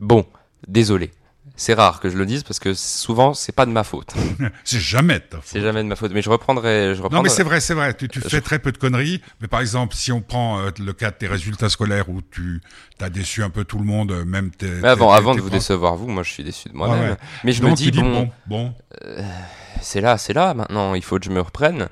Bon, 0.00 0.24
désolé. 0.66 1.10
C'est 1.56 1.74
rare 1.74 2.00
que 2.00 2.10
je 2.10 2.18
le 2.18 2.26
dise 2.26 2.42
parce 2.42 2.58
que 2.58 2.74
souvent 2.74 3.32
c'est 3.34 3.52
pas 3.52 3.64
de 3.64 3.70
ma 3.70 3.82
faute. 3.82 4.14
c'est 4.64 4.78
jamais 4.80 5.14
de 5.14 5.24
ta 5.24 5.36
faute. 5.38 5.46
C'est 5.46 5.60
jamais 5.60 5.82
de 5.82 5.88
ma 5.88 5.96
faute. 5.96 6.12
Mais 6.12 6.22
je 6.22 6.28
reprendrai. 6.28 6.94
Je 6.94 7.02
reprendrai... 7.02 7.16
Non 7.16 7.22
mais 7.22 7.28
c'est 7.30 7.42
vrai, 7.42 7.60
c'est 7.60 7.74
vrai. 7.74 7.94
Tu, 7.94 8.08
tu 8.08 8.20
fais 8.20 8.40
très 8.40 8.58
peu 8.58 8.72
de 8.72 8.78
conneries. 8.78 9.22
Mais 9.40 9.48
par 9.48 9.60
exemple, 9.60 9.94
si 9.94 10.12
on 10.12 10.20
prend 10.20 10.60
euh, 10.60 10.70
le 10.78 10.92
cas 10.92 11.10
de 11.10 11.16
tes 11.16 11.26
résultats 11.26 11.70
scolaires 11.70 12.08
où 12.10 12.20
tu 12.22 12.60
as 13.00 13.08
déçu 13.08 13.42
un 13.42 13.50
peu 13.50 13.64
tout 13.64 13.78
le 13.78 13.84
monde, 13.84 14.12
euh, 14.12 14.24
même 14.24 14.50
tes. 14.50 14.66
Mais 14.66 14.88
avant, 14.88 15.12
avant 15.12 15.34
de 15.34 15.40
vous 15.40 15.50
décevoir 15.50 15.96
vous, 15.96 16.08
moi 16.08 16.22
je 16.22 16.32
suis 16.32 16.44
déçu 16.44 16.68
de 16.68 16.74
moi-même. 16.74 17.16
Mais 17.42 17.52
je 17.52 17.62
me 17.62 17.72
dis, 17.72 17.90
bon, 17.90 18.10
bon, 18.12 18.30
bon. 18.46 18.74
Euh, 19.04 19.22
c'est 19.80 20.00
là, 20.00 20.18
c'est 20.18 20.32
là 20.32 20.54
maintenant. 20.54 20.94
Il 20.94 21.02
faut 21.02 21.18
que 21.18 21.24
je 21.24 21.30
me 21.30 21.40
reprenne. 21.40 21.88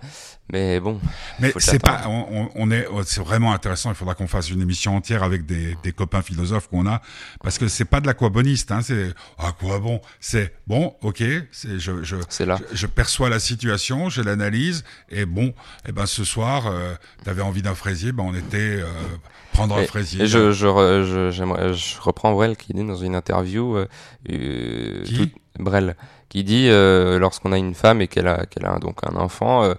Mais 0.52 0.78
bon. 0.78 1.00
Mais 1.40 1.52
c'est 1.57 1.78
pas, 1.78 2.02
on, 2.07 2.50
on 2.54 2.70
est, 2.70 2.87
c'est 3.07 3.22
vraiment 3.22 3.52
intéressant. 3.52 3.90
Il 3.90 3.94
faudra 3.94 4.14
qu'on 4.14 4.26
fasse 4.26 4.50
une 4.50 4.61
émission 4.61 4.94
entière 4.94 5.22
avec 5.22 5.46
des, 5.46 5.76
des 5.83 5.92
copains 5.92 6.20
philosophes 6.20 6.68
qu'on 6.68 6.87
a, 6.87 7.00
parce 7.42 7.57
que 7.57 7.66
c'est 7.66 7.87
pas 7.87 8.00
de 8.00 8.07
l'aquaboniste. 8.07 8.70
Hein, 8.70 8.83
c'est 8.83 9.14
à 9.38 9.52
quoi 9.52 9.78
bon? 9.78 10.00
C'est 10.20 10.54
bon, 10.66 10.94
ok. 11.00 11.22
C'est 11.50 11.78
je, 11.78 12.02
je, 12.02 12.16
là. 12.44 12.59
je, 12.70 12.76
je, 12.76 12.87
perçois 12.87 13.30
la 13.30 13.40
situation, 13.40 14.11
je 14.11 14.20
l'analyse, 14.20 14.85
et 15.09 15.24
bon, 15.24 15.46
et 15.46 15.54
eh 15.88 15.92
ben 15.92 16.04
ce 16.07 16.24
soir, 16.24 16.66
euh, 16.66 16.94
t'avais 17.24 17.42
envie 17.42 17.62
d'un 17.62 17.74
fraisier, 17.74 18.12
ben 18.12 18.24
on 18.24 18.35
était 18.35 18.59
euh, 18.59 18.87
prendre 19.54 19.76
un 19.76 19.85
fraisier. 19.85 20.24
Et 20.24 20.26
je, 20.26 20.52
je, 20.52 20.66
je, 20.66 21.30
je, 21.30 22.00
reprends 22.00 22.33
Brel 22.35 22.57
qui 22.57 22.74
dit 22.74 22.85
dans 22.85 22.96
une 22.96 23.14
interview, 23.14 23.76
euh, 23.76 23.88
euh 24.30 25.04
qui? 25.04 25.33
Brel 25.59 25.96
qui 26.28 26.44
dit 26.44 26.68
euh, 26.68 27.18
lorsqu'on 27.18 27.52
a 27.52 27.58
une 27.58 27.74
femme 27.74 28.00
et 28.00 28.08
qu'elle 28.08 28.26
a, 28.26 28.46
a 28.64 28.78
donc 28.78 28.98
un 29.04 29.16
enfant, 29.16 29.64
euh, 29.64 29.74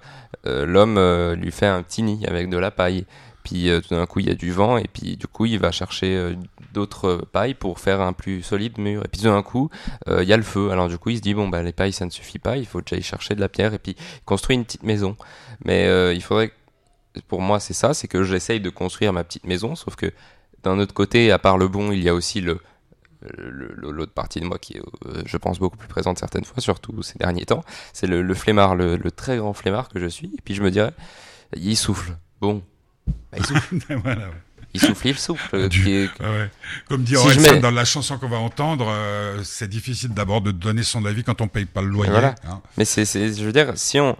euh, 0.47 0.65
l'homme 0.65 0.99
lui 1.39 1.51
fait 1.51 1.65
un 1.65 1.81
petit 1.84 2.03
nid 2.03 2.25
avec 2.27 2.49
de 2.49 2.58
la 2.58 2.71
paille. 2.71 3.05
Puis 3.43 3.69
tout 3.88 3.93
d'un 3.93 4.08
coup 4.08 4.21
il 4.21 4.27
y 4.27 4.31
a 4.31 4.34
du 4.34 4.51
vent 4.51 4.77
et 4.77 4.88
puis 4.91 5.17
du 5.17 5.27
coup 5.27 5.45
il 5.45 5.60
va 5.60 5.71
chercher 5.71 6.36
d'autres 6.73 7.27
pailles 7.31 7.53
pour 7.53 7.79
faire 7.79 8.01
un 8.01 8.12
plus 8.12 8.41
solide 8.41 8.79
mur. 8.79 9.03
Et 9.05 9.08
puis 9.08 9.21
d'un 9.21 9.43
coup 9.43 9.69
il 10.08 10.23
y 10.23 10.34
a 10.34 10.38
le 10.38 10.41
feu. 10.41 10.71
Alors 10.71 10.88
du 10.88 10.97
coup 10.97 11.12
il 11.12 11.17
se 11.17 11.21
dit 11.21 11.36
bon 11.36 11.47
bah 11.47 11.62
les 11.62 11.71
pailles 11.71 11.93
ça 11.93 12.05
ne 12.05 12.10
suffit 12.10 12.39
pas, 12.39 12.58
il 12.58 12.65
faut 12.65 12.81
déjà 12.81 12.95
y 12.95 13.03
chercher 13.03 13.36
de 13.36 13.41
la 13.41 13.47
pierre 13.47 13.75
et 13.75 13.77
puis 13.77 13.95
il 13.99 14.23
construit 14.25 14.55
une 14.55 14.65
petite 14.65 14.81
maison. 14.81 15.15
Mais 15.63 16.15
il 16.15 16.23
faudrait 16.23 16.53
pour 17.27 17.39
moi 17.39 17.60
c'est 17.60 17.75
ça, 17.75 17.93
c'est 17.93 18.08
que 18.08 18.23
j'essaye 18.23 18.62
de 18.62 18.71
construire 18.71 19.13
ma 19.13 19.23
petite 19.23 19.45
maison, 19.45 19.75
sauf 19.75 19.95
que 19.95 20.12
d'un 20.63 20.79
autre 20.79 20.95
côté, 20.95 21.31
à 21.31 21.38
part 21.38 21.60
le 21.60 21.67
bon, 21.67 21.91
il 21.91 22.03
y 22.03 22.10
a 22.10 22.15
aussi 22.15 22.41
le 22.41 22.60
l'autre 23.38 24.14
partie 24.14 24.40
de 24.40 24.46
moi 24.46 24.58
qui 24.58 24.78
est, 24.78 24.82
euh, 25.06 25.22
je 25.26 25.38
pense, 25.38 25.60
beaucoup 25.60 25.78
plus 25.78 25.88
présente 25.88 26.20
certaines 26.20 26.46
fois, 26.46 26.62
surtout 26.62 27.02
ces 27.02 27.18
derniers 27.18 27.46
temps, 27.46 27.64
c'est 27.94 28.08
le, 28.08 28.34
flemmard, 28.34 28.76
le, 28.76 29.00
très 29.12 29.38
grand 29.38 29.54
flemmard 29.54 29.90
que 29.90 30.00
je 30.00 30.08
suis. 30.08 30.32
Et 30.38 30.42
puis 30.44 30.54
je 30.54 30.62
me 30.62 30.72
dirais, 30.72 30.92
il 31.56 31.78
souffle. 31.78 32.16
Bon, 32.42 32.64
bah, 33.08 33.38
il 33.38 33.46
souffle. 33.46 33.76
Il 34.74 34.82
souffle, 34.82 35.08
il 35.08 35.18
souffle. 35.18 35.70
Comme 36.90 37.04
dit 37.04 37.16
si 37.16 37.60
dans 37.62 37.72
la 37.72 37.86
chanson 37.86 38.18
qu'on 38.18 38.28
va 38.28 38.40
entendre, 38.40 38.88
euh, 38.90 39.42
c'est 39.42 39.70
difficile 39.70 40.10
d'abord 40.10 40.42
de 40.42 40.52
donner 40.52 40.84
son 40.84 41.06
avis 41.06 41.24
quand 41.24 41.40
on 41.40 41.48
paye 41.48 41.64
pas 41.64 41.82
le 41.82 41.88
loyer. 41.88 42.12
Hein. 42.14 42.62
Mais 42.78 42.84
c'est, 42.84 43.06
je 43.06 43.46
veux 43.46 43.54
dire, 43.54 43.72
si 43.76 44.02
on, 44.02 44.18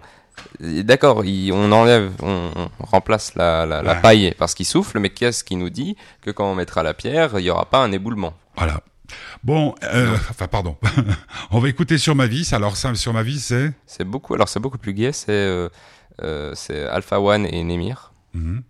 D'accord, 0.60 1.22
on 1.24 1.72
enlève, 1.72 2.12
on, 2.22 2.50
remplace 2.78 3.34
la, 3.34 3.66
la, 3.66 3.94
paille 3.96 4.34
parce 4.38 4.54
qu'il 4.54 4.66
souffle, 4.66 4.98
mais 4.98 5.10
qu'est-ce 5.10 5.44
qui 5.44 5.56
nous 5.56 5.70
dit 5.70 5.96
que 6.22 6.30
quand 6.30 6.50
on 6.50 6.54
mettra 6.54 6.82
la 6.82 6.94
pierre, 6.94 7.38
il 7.38 7.42
n'y 7.42 7.50
aura 7.50 7.66
pas 7.66 7.78
un 7.78 7.92
éboulement? 7.92 8.34
Voilà. 8.56 8.80
Bon, 9.44 9.74
euh, 9.82 10.14
enfin 10.30 10.48
pardon. 10.48 10.76
on 11.50 11.58
va 11.58 11.68
écouter 11.68 11.98
sur 11.98 12.14
ma 12.14 12.26
vie. 12.26 12.48
Alors 12.52 12.76
ça, 12.76 12.94
sur 12.94 13.12
ma 13.12 13.22
vie, 13.22 13.40
c'est? 13.40 13.72
C'est 13.86 14.04
beaucoup. 14.04 14.34
Alors 14.34 14.48
c'est 14.48 14.60
beaucoup 14.60 14.78
plus 14.78 14.94
gai. 14.94 15.12
C'est 15.12 15.32
euh, 15.32 15.68
euh, 16.22 16.52
c'est 16.54 16.86
Alpha 16.86 17.20
One 17.20 17.46
et 17.46 17.62
Nemir. 17.64 18.12
Mhm. 18.34 18.62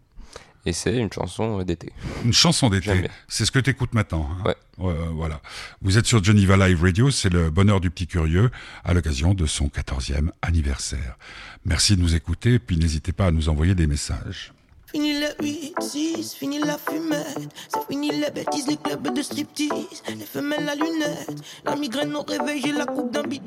Et 0.68 0.72
c'est 0.72 0.96
une 0.96 1.12
chanson 1.12 1.62
d'été. 1.62 1.92
Une 2.24 2.32
chanson 2.32 2.68
d'été. 2.68 3.08
C'est 3.28 3.44
ce 3.44 3.52
que 3.52 3.60
tu 3.60 3.70
écoutes 3.70 3.94
maintenant. 3.94 4.28
Hein. 4.44 4.52
Ouais. 4.78 4.94
voilà. 5.12 5.40
Vous 5.80 5.96
êtes 5.96 6.06
sur 6.06 6.24
Geneva 6.24 6.56
Live 6.56 6.82
Radio, 6.82 7.12
c'est 7.12 7.32
le 7.32 7.50
bonheur 7.50 7.80
du 7.80 7.88
petit 7.88 8.08
curieux 8.08 8.50
à 8.84 8.92
l'occasion 8.92 9.32
de 9.32 9.46
son 9.46 9.68
14e 9.68 10.30
anniversaire. 10.42 11.18
Merci 11.64 11.96
de 11.96 12.02
nous 12.02 12.16
écouter, 12.16 12.58
puis 12.58 12.76
n'hésitez 12.78 13.12
pas 13.12 13.26
à 13.26 13.30
nous 13.30 13.48
envoyer 13.48 13.76
des 13.76 13.86
messages. 13.86 14.52
Fini 14.96 15.12
le 15.12 15.26
8-6, 15.44 16.36
fini 16.36 16.58
la 16.58 16.78
fumette. 16.78 17.50
C'est 17.68 17.86
fini 17.86 18.12
les 18.12 18.30
bêtises, 18.30 18.66
les 18.66 18.78
clubs 18.78 19.12
de 19.12 19.20
striptease. 19.20 20.02
Les 20.08 20.24
femelles 20.24 20.66
à 20.66 20.74
lunettes. 20.74 21.36
La 21.66 21.76
migraine 21.76 22.16
au 22.16 22.22
réveil, 22.22 22.62
j'ai 22.64 22.72
la 22.72 22.86
coupe 22.86 23.10
d'un 23.10 23.22
Bee 23.22 23.42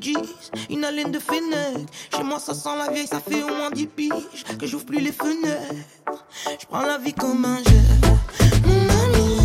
Une 0.70 0.84
haleine 0.84 1.10
de 1.10 1.18
fenêtre. 1.18 1.90
Chez 2.14 2.22
moi, 2.22 2.38
ça 2.38 2.54
sent 2.54 2.68
la 2.78 2.92
vieille, 2.92 3.08
ça 3.08 3.18
fait 3.18 3.42
au 3.42 3.48
moins 3.48 3.72
10 3.72 3.86
piges. 3.88 4.44
Que 4.60 4.66
j'ouvre 4.68 4.86
plus 4.86 5.00
les 5.00 5.10
fenêtres. 5.10 5.74
Je 6.60 6.66
prends 6.66 6.82
la 6.82 6.98
vie 6.98 7.14
comme 7.14 7.44
un 7.44 7.56
jeu. 7.56 7.80
Mon 8.64 8.88
ami, 8.88 9.39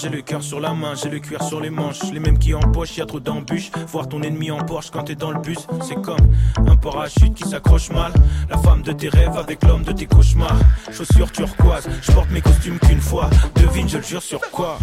j'ai 0.00 0.08
le 0.08 0.22
cœur 0.22 0.42
sur 0.42 0.60
la 0.60 0.72
main, 0.72 0.94
j'ai 0.94 1.10
le 1.10 1.18
cuir 1.18 1.42
sur 1.42 1.60
les 1.60 1.68
manches, 1.68 1.98
les 2.12 2.20
mêmes 2.20 2.38
qui 2.38 2.54
empochent, 2.54 2.96
y 2.96 3.02
a 3.02 3.06
trop 3.06 3.20
d'embûches. 3.20 3.70
Voir 3.88 4.08
ton 4.08 4.22
ennemi 4.22 4.50
en 4.50 4.58
Porsche 4.58 4.90
quand 4.90 5.04
t'es 5.04 5.14
dans 5.14 5.30
le 5.30 5.40
bus, 5.40 5.66
c'est 5.82 6.00
comme 6.00 6.16
un 6.66 6.76
parachute 6.76 7.34
qui 7.34 7.46
s'accroche 7.46 7.90
mal. 7.90 8.12
La 8.48 8.56
femme 8.58 8.82
de 8.82 8.92
tes 8.92 9.08
rêves 9.08 9.36
avec 9.36 9.62
l'homme 9.64 9.82
de 9.82 9.92
tes 9.92 10.06
cauchemars. 10.06 10.58
Chaussures 10.90 11.30
turquoises, 11.32 11.88
je 12.00 12.12
porte 12.12 12.30
mes 12.30 12.40
costumes 12.40 12.78
qu'une 12.78 13.00
fois. 13.00 13.28
Devine, 13.56 13.88
je 13.88 13.98
le 13.98 14.04
jure 14.04 14.22
sur 14.22 14.40
quoi? 14.50 14.78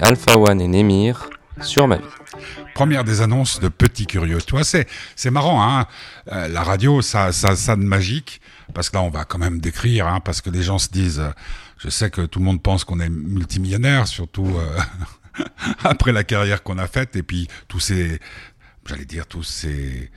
Alpha 0.00 0.38
One 0.38 0.60
et 0.60 0.68
Nemir 0.68 1.30
sur 1.60 1.88
ma 1.88 1.96
vie. 1.96 2.04
Première 2.74 3.04
des 3.04 3.22
annonces 3.22 3.60
de 3.60 3.68
Petit 3.68 4.06
Curieux. 4.06 4.38
Tu 4.42 4.52
vois, 4.52 4.64
c'est, 4.64 4.86
c'est 5.14 5.30
marrant, 5.30 5.62
hein. 5.62 5.86
Euh, 6.32 6.48
la 6.48 6.62
radio, 6.62 7.00
ça, 7.00 7.32
ça, 7.32 7.56
ça 7.56 7.76
de 7.76 7.82
magique. 7.82 8.40
Parce 8.74 8.90
que 8.90 8.96
là, 8.96 9.02
on 9.02 9.10
va 9.10 9.24
quand 9.24 9.38
même 9.38 9.60
décrire, 9.60 10.06
hein, 10.06 10.20
parce 10.20 10.40
que 10.40 10.50
les 10.50 10.62
gens 10.62 10.78
se 10.78 10.88
disent, 10.88 11.20
euh, 11.20 11.30
je 11.78 11.88
sais 11.88 12.10
que 12.10 12.22
tout 12.22 12.40
le 12.40 12.44
monde 12.44 12.62
pense 12.62 12.84
qu'on 12.84 13.00
est 13.00 13.08
multimillionnaire, 13.08 14.06
surtout 14.06 14.46
euh, 14.56 15.44
après 15.84 16.12
la 16.12 16.24
carrière 16.24 16.62
qu'on 16.62 16.78
a 16.78 16.86
faite, 16.86 17.16
et 17.16 17.22
puis 17.22 17.48
tous 17.68 17.80
ces, 17.80 18.20
j'allais 18.84 19.04
dire 19.04 19.26
tous 19.26 19.44
ces, 19.44 20.10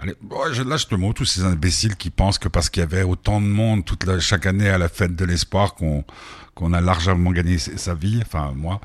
Allez, 0.00 0.14
bon, 0.22 0.38
je 0.52 0.62
lâche 0.62 0.88
le 0.90 0.96
mot, 0.96 1.12
tous 1.12 1.24
ces 1.24 1.42
imbéciles 1.42 1.96
qui 1.96 2.10
pensent 2.10 2.38
que 2.38 2.48
parce 2.48 2.70
qu'il 2.70 2.80
y 2.80 2.84
avait 2.84 3.02
autant 3.02 3.40
de 3.40 3.46
monde 3.46 3.84
toute 3.84 4.04
la, 4.04 4.20
chaque 4.20 4.46
année 4.46 4.68
à 4.68 4.78
la 4.78 4.88
fête 4.88 5.16
de 5.16 5.24
l'espoir 5.24 5.74
qu'on 5.74 6.72
a 6.72 6.80
largement 6.80 7.32
gagné 7.32 7.58
sa 7.58 7.94
vie, 7.94 8.20
enfin 8.22 8.52
moi. 8.54 8.80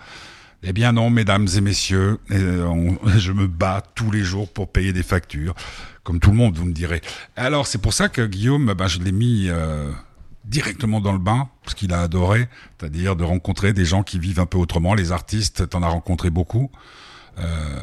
Eh 0.64 0.74
bien 0.74 0.94
non, 0.94 1.10
mesdames 1.10 1.48
et 1.56 1.62
messieurs, 1.62 2.18
euh, 2.32 2.92
je 3.18 3.32
me 3.32 3.48
bats 3.48 3.84
tous 3.94 4.10
les 4.10 4.24
jours 4.24 4.50
pour 4.52 4.72
payer 4.72 4.92
des 4.92 5.04
factures, 5.04 5.54
comme 6.04 6.20
tout 6.20 6.32
le 6.32 6.38
monde, 6.38 6.58
vous 6.58 6.66
me 6.66 6.74
direz. 6.74 7.02
Alors 7.36 7.68
c'est 7.68 7.80
pour 7.80 7.94
ça 7.94 8.10
que 8.10 8.26
Guillaume, 8.26 8.74
ben, 8.74 8.88
je 8.88 9.00
l'ai 9.00 9.12
mis 9.12 9.50
euh, 9.50 9.92
directement 10.46 11.00
dans 11.00 11.12
le 11.12 11.20
bain, 11.20 11.50
parce 11.64 11.76
qu'il 11.76 11.94
a 11.94 12.02
adoré, 12.02 12.48
c'est-à-dire 12.80 13.16
de 13.16 13.24
rencontrer 13.24 13.74
des 13.74 13.86
gens 13.86 14.02
qui 14.02 14.18
vivent 14.18 14.40
un 14.40 14.48
peu 14.48 14.58
autrement. 14.58 14.96
Les 14.96 15.12
artistes, 15.12 15.70
t'en 15.70 15.84
as 15.84 15.90
rencontré 15.90 16.32
beaucoup. 16.32 16.72
Euh, 17.38 17.80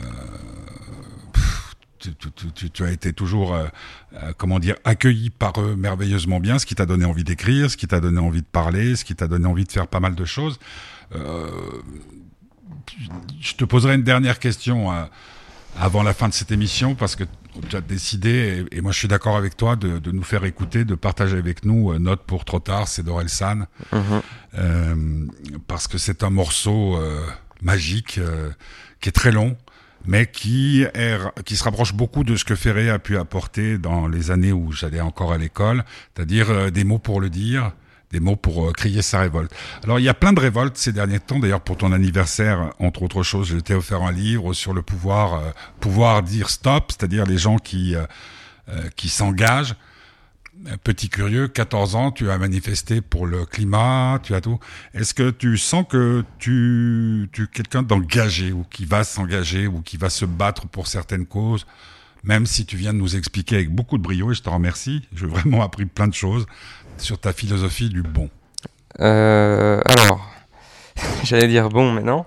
tu, 2.01 2.15
tu, 2.15 2.53
tu, 2.53 2.71
tu, 2.71 2.85
as 2.85 2.91
été 2.91 3.13
toujours, 3.13 3.55
euh, 3.55 3.67
euh, 4.15 4.33
comment 4.37 4.59
dire, 4.59 4.77
accueilli 4.85 5.31
par 5.31 5.61
eux 5.61 5.77
merveilleusement 5.77 6.41
bien, 6.41 6.59
ce 6.59 6.67
qui 6.67 6.75
t'a 6.75 6.87
donné 6.87 7.05
envie 7.05 7.25
d'écrire, 7.25 7.71
ce 7.71 7.77
qui 7.77 7.87
t'a 7.87 8.01
donné 8.01 8.19
envie 8.19 8.41
de 8.41 8.47
parler, 8.47 8.97
ce 8.97 9.05
qui 9.05 9.15
t'a 9.15 9.29
donné 9.29 9.47
envie 9.47 9.65
de 9.65 9.73
faire 9.73 9.87
pas 9.87 10.01
mal 10.01 10.15
de 10.15 10.25
choses. 10.25 10.59
Euh, 11.15 11.49
je 13.41 13.55
te 13.55 13.65
poserai 13.65 13.95
une 13.95 14.03
dernière 14.03 14.39
question 14.39 14.89
avant 15.79 16.03
la 16.03 16.15
fin 16.15 16.29
de 16.29 16.35
cette 16.35 16.51
émission 16.51 16.95
parce 16.95 17.15
que 17.15 17.25
tu 17.69 17.77
as 17.77 17.81
décidé, 17.81 18.67
et, 18.73 18.79
et 18.79 18.81
moi 18.81 18.93
je 18.93 18.99
suis 18.99 19.09
d'accord 19.09 19.37
avec 19.37 19.57
toi, 19.57 19.77
de, 19.77 19.99
de, 19.99 20.11
nous 20.11 20.23
faire 20.23 20.45
écouter, 20.45 20.85
de 20.85 20.95
partager 20.95 21.37
avec 21.37 21.65
nous 21.65 21.97
Note 21.99 22.23
pour 22.23 22.45
trop 22.45 22.59
tard, 22.61 22.89
c'est 22.89 23.03
d'Orelsan, 23.03 23.67
mm 23.93 23.99
-hmm. 23.99 25.29
parce 25.67 25.87
que 25.87 25.99
c'est 25.99 26.23
un 26.23 26.31
morceau 26.31 26.99
magique 27.63 28.21
qui 29.01 29.09
est 29.09 29.13
très 29.13 29.33
long 29.33 29.57
mais 30.07 30.27
qui, 30.27 30.83
est, 30.83 31.19
qui 31.45 31.57
se 31.57 31.65
rapproche 31.65 31.95
beaucoup 31.95 32.25
de 32.25 32.37
ce 32.37 32.45
que 32.45 32.55
Ferré 32.55 32.91
a 32.91 32.99
pu 32.99 33.17
apporter 33.19 33.79
dans 33.79 34.09
les 34.09 34.31
années 34.31 34.53
où 34.53 34.73
j'allais 34.73 35.01
encore 35.01 35.33
à 35.33 35.39
l'école, 35.39 35.85
c'est-à-dire 36.15 36.51
euh, 36.51 36.71
des 36.71 36.85
mots 36.85 36.99
pour 36.99 37.21
le 37.21 37.31
dire, 37.31 37.73
des 38.11 38.21
mots 38.21 38.37
pour 38.37 38.69
euh, 38.69 38.73
crier 38.73 39.03
sa 39.03 39.21
révolte. 39.21 39.53
Alors 39.85 39.99
il 39.99 40.05
y 40.05 40.09
a 40.09 40.15
plein 40.15 40.33
de 40.33 40.41
révoltes 40.41 40.77
ces 40.77 40.93
derniers 40.93 41.21
temps, 41.21 41.39
d'ailleurs 41.39 41.61
pour 41.61 41.77
ton 41.77 41.93
anniversaire, 41.93 42.71
entre 42.79 43.03
autres 43.03 43.23
choses, 43.23 43.49
je 43.49 43.59
t'ai 43.59 43.75
offert 43.75 44.03
un 44.03 44.13
livre 44.13 44.53
sur 44.53 44.73
le 44.73 44.83
pouvoir, 44.83 45.35
euh, 45.35 45.51
pouvoir 45.81 46.23
dire 46.23 46.51
stop, 46.51 46.93
c'est-à-dire 46.93 47.27
les 47.27 47.39
gens 47.39 47.57
qui, 47.57 47.95
qui 48.95 49.09
s'engagent. 49.09 49.75
Petit 50.85 51.09
curieux, 51.09 51.49
14 51.49 51.95
ans, 51.97 52.11
tu 52.11 52.31
as 52.31 52.37
manifesté 52.37 53.01
pour 53.01 53.27
le 53.27 53.47
climat, 53.47 54.19
tu 54.23 54.35
as 54.35 54.43
tout. 54.43 54.59
Est-ce 54.93 55.15
que 55.15 55.31
tu 55.31 55.57
sens 55.57 55.87
que 55.89 56.23
tu, 56.39 57.31
tu 57.33 57.45
es 57.45 57.47
quelqu'un 57.47 57.83
d'engagé 57.83 58.53
ou 58.53 58.65
qui 58.71 58.85
va 58.85 59.03
s'engager 59.03 59.67
ou 59.67 59.81
qui 59.81 59.97
va 59.97 60.11
se 60.11 60.27
battre 60.27 60.69
pour 60.69 60.87
certaines 60.87 61.25
causes, 61.25 61.67
même 62.25 62.45
si 62.45 62.67
tu 62.67 62.77
viens 62.77 62.93
de 62.93 62.99
nous 62.99 63.17
expliquer 63.17 63.57
avec 63.57 63.71
beaucoup 63.71 63.97
de 63.97 64.03
brio 64.03 64.33
et 64.33 64.35
je 64.35 64.43
te 64.43 64.51
remercie. 64.51 65.09
J'ai 65.15 65.27
vraiment 65.27 65.63
appris 65.63 65.87
plein 65.87 66.09
de 66.09 66.15
choses 66.15 66.45
sur 66.99 67.19
ta 67.19 67.33
philosophie 67.33 67.89
du 67.89 68.03
bon. 68.03 68.29
Euh, 69.01 69.81
alors, 69.87 70.31
J'allais 71.25 71.49
dire 71.49 71.69
bon, 71.69 71.93
mais 71.93 72.03
non. 72.03 72.25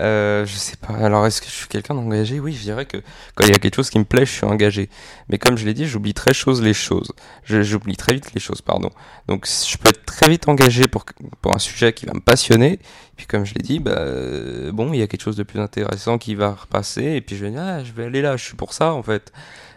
Euh, 0.00 0.44
je 0.46 0.54
sais 0.54 0.76
pas. 0.76 0.94
Alors, 0.94 1.26
est-ce 1.26 1.40
que 1.40 1.46
je 1.46 1.52
suis 1.52 1.68
quelqu'un 1.68 1.94
d'engagé? 1.94 2.40
Oui, 2.40 2.52
je 2.52 2.62
dirais 2.62 2.86
que 2.86 2.98
quand 3.34 3.44
il 3.44 3.50
y 3.50 3.54
a 3.54 3.58
quelque 3.58 3.76
chose 3.76 3.90
qui 3.90 3.98
me 3.98 4.04
plaît, 4.04 4.26
je 4.26 4.32
suis 4.32 4.44
engagé. 4.44 4.88
Mais 5.28 5.38
comme 5.38 5.56
je 5.56 5.64
l'ai 5.64 5.74
dit, 5.74 5.86
j'oublie 5.86 6.14
très 6.14 6.34
chose 6.34 6.62
les 6.62 6.74
choses. 6.74 7.12
J'oublie 7.44 7.96
très 7.96 8.14
vite 8.14 8.32
les 8.34 8.40
choses, 8.40 8.60
pardon. 8.60 8.90
Donc, 9.28 9.46
je 9.46 9.76
peux 9.76 9.88
être 9.88 10.04
très 10.04 10.28
vite 10.28 10.48
engagé 10.48 10.88
pour, 10.88 11.04
pour 11.40 11.54
un 11.54 11.58
sujet 11.58 11.92
qui 11.92 12.06
va 12.06 12.14
me 12.14 12.20
passionner. 12.20 12.78
Puis, 13.16 13.26
comme 13.26 13.44
je 13.44 13.54
l'ai 13.54 13.62
dit, 13.62 13.78
bah, 13.78 14.04
bon, 14.72 14.92
il 14.92 14.98
y 14.98 15.02
a 15.02 15.06
quelque 15.06 15.22
chose 15.22 15.36
de 15.36 15.44
plus 15.44 15.60
intéressant 15.60 16.18
qui 16.18 16.34
va 16.34 16.50
repasser. 16.50 17.04
Et 17.04 17.20
puis, 17.20 17.36
je 17.36 17.44
vais 17.44 17.50
dire, 17.50 17.62
ah, 17.62 17.84
je 17.84 17.92
vais 17.92 18.04
aller 18.04 18.22
là, 18.22 18.36
je 18.36 18.44
suis 18.44 18.56
pour 18.56 18.72
ça, 18.72 18.92
en 18.92 19.02
fait 19.02 19.32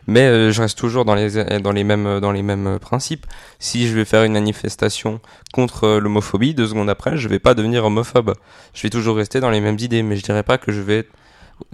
mais 0.08 0.22
euh, 0.22 0.51
je 0.51 0.62
reste 0.62 0.78
toujours 0.78 1.05
dans 1.05 1.16
les, 1.16 1.60
dans 1.60 1.72
les, 1.72 1.84
mêmes, 1.84 2.20
dans 2.20 2.32
les 2.32 2.41
mêmes 2.41 2.80
principes. 2.80 3.26
Si 3.60 3.88
je 3.88 3.93
vais 3.93 4.05
faire 4.05 4.24
une 4.24 4.34
manifestation 4.34 5.20
contre 5.53 5.84
euh, 5.84 5.99
l'homophobie, 5.99 6.53
deux 6.53 6.68
secondes 6.68 6.89
après, 6.89 7.18
je 7.18 7.28
vais 7.28 7.39
pas 7.39 7.53
devenir 7.53 7.86
homophobe. 7.86 8.34
Je 8.74 8.84
vais 8.84 8.89
toujours 8.89 9.18
rester 9.18 9.41
dans 9.41 9.49
les 9.49 9.60
mêmes 9.60 9.78
idées, 9.80 10.03
mais 10.03 10.16
je 10.16 10.24
dirais 10.24 10.43
pas 10.43 10.58
que 10.58 10.72
je 10.72 10.82
vais 10.82 11.08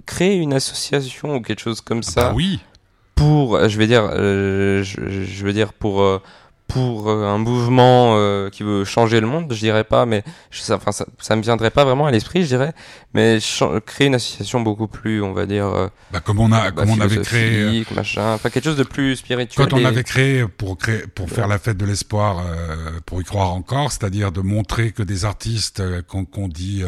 créer 0.04 0.36
une 0.36 0.52
association 0.52 1.36
ou 1.36 1.40
quelque 1.40 1.60
chose 1.60 1.80
comme 1.80 2.00
ah 2.06 2.10
ça. 2.10 2.28
Bah 2.28 2.32
oui. 2.34 2.60
Pour, 3.14 3.68
je 3.68 3.78
vais 3.78 3.86
dire, 3.86 4.08
euh, 4.12 4.82
je, 4.82 5.24
je, 5.24 5.44
veux 5.44 5.52
dire 5.52 5.72
pour 5.72 6.02
pour 6.66 7.10
euh, 7.10 7.26
un 7.26 7.38
mouvement 7.38 8.14
euh, 8.16 8.48
qui 8.48 8.62
veut 8.62 8.84
changer 8.84 9.20
le 9.20 9.26
monde, 9.26 9.52
je 9.52 9.58
dirais 9.58 9.84
pas, 9.84 10.06
mais 10.06 10.24
ça, 10.50 10.76
enfin, 10.76 10.92
ça, 10.92 11.04
ça 11.18 11.36
me 11.36 11.42
viendrait 11.42 11.70
pas 11.70 11.84
vraiment 11.84 12.06
à 12.06 12.10
l'esprit, 12.10 12.42
je 12.42 12.48
dirais, 12.48 12.72
mais 13.12 13.38
créer 13.84 14.06
une 14.06 14.14
association 14.14 14.60
beaucoup 14.60 14.88
plus, 14.88 15.22
on 15.22 15.32
va 15.32 15.46
dire, 15.46 15.66
euh, 15.66 15.88
bah, 16.12 16.20
comme 16.20 16.40
on 16.40 16.50
a, 16.52 16.70
comme 16.72 16.90
on 16.90 17.00
avait 17.00 17.20
créé, 17.20 17.84
machin, 17.94 18.34
enfin 18.34 18.50
quelque 18.50 18.64
chose 18.64 18.76
de 18.76 18.82
plus 18.82 19.16
spirituel. 19.16 19.68
Quand 19.68 19.76
on 19.76 19.84
avait 19.84 20.04
créé 20.04 20.46
pour 20.48 20.78
créer, 20.78 21.06
pour 21.14 21.28
faire 21.28 21.48
la 21.48 21.58
fête 21.58 21.76
de 21.76 21.84
l'espoir, 21.84 22.44
pour 23.06 23.20
y 23.20 23.24
croire 23.24 23.52
encore, 23.52 23.92
c'est-à-dire 23.92 24.32
de 24.32 24.40
montrer 24.40 24.92
que 24.92 25.02
des 25.02 25.24
artistes 25.24 25.82
qu'on 26.08 26.48
dit 26.48 26.82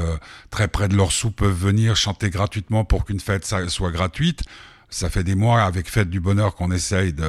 très 0.51 0.69
près 0.69 0.89
de 0.89 0.97
leur 0.97 1.13
sous 1.13 1.31
peuvent 1.31 1.53
venir 1.53 1.97
chanter 1.97 2.31
gratuitement 2.31 2.85
pour 2.85 3.05
qu'une 3.05 3.21
fête 3.21 3.45
soit 3.69 3.91
gratuite. 3.91 4.43
Ça 4.89 5.11
fait 5.11 5.25
des 5.25 5.35
mois 5.35 5.63
avec 5.63 5.91
Fête 5.91 6.09
du 6.09 6.21
Bonheur 6.21 6.55
qu'on 6.55 6.71
essaye 6.71 7.13
de 7.13 7.29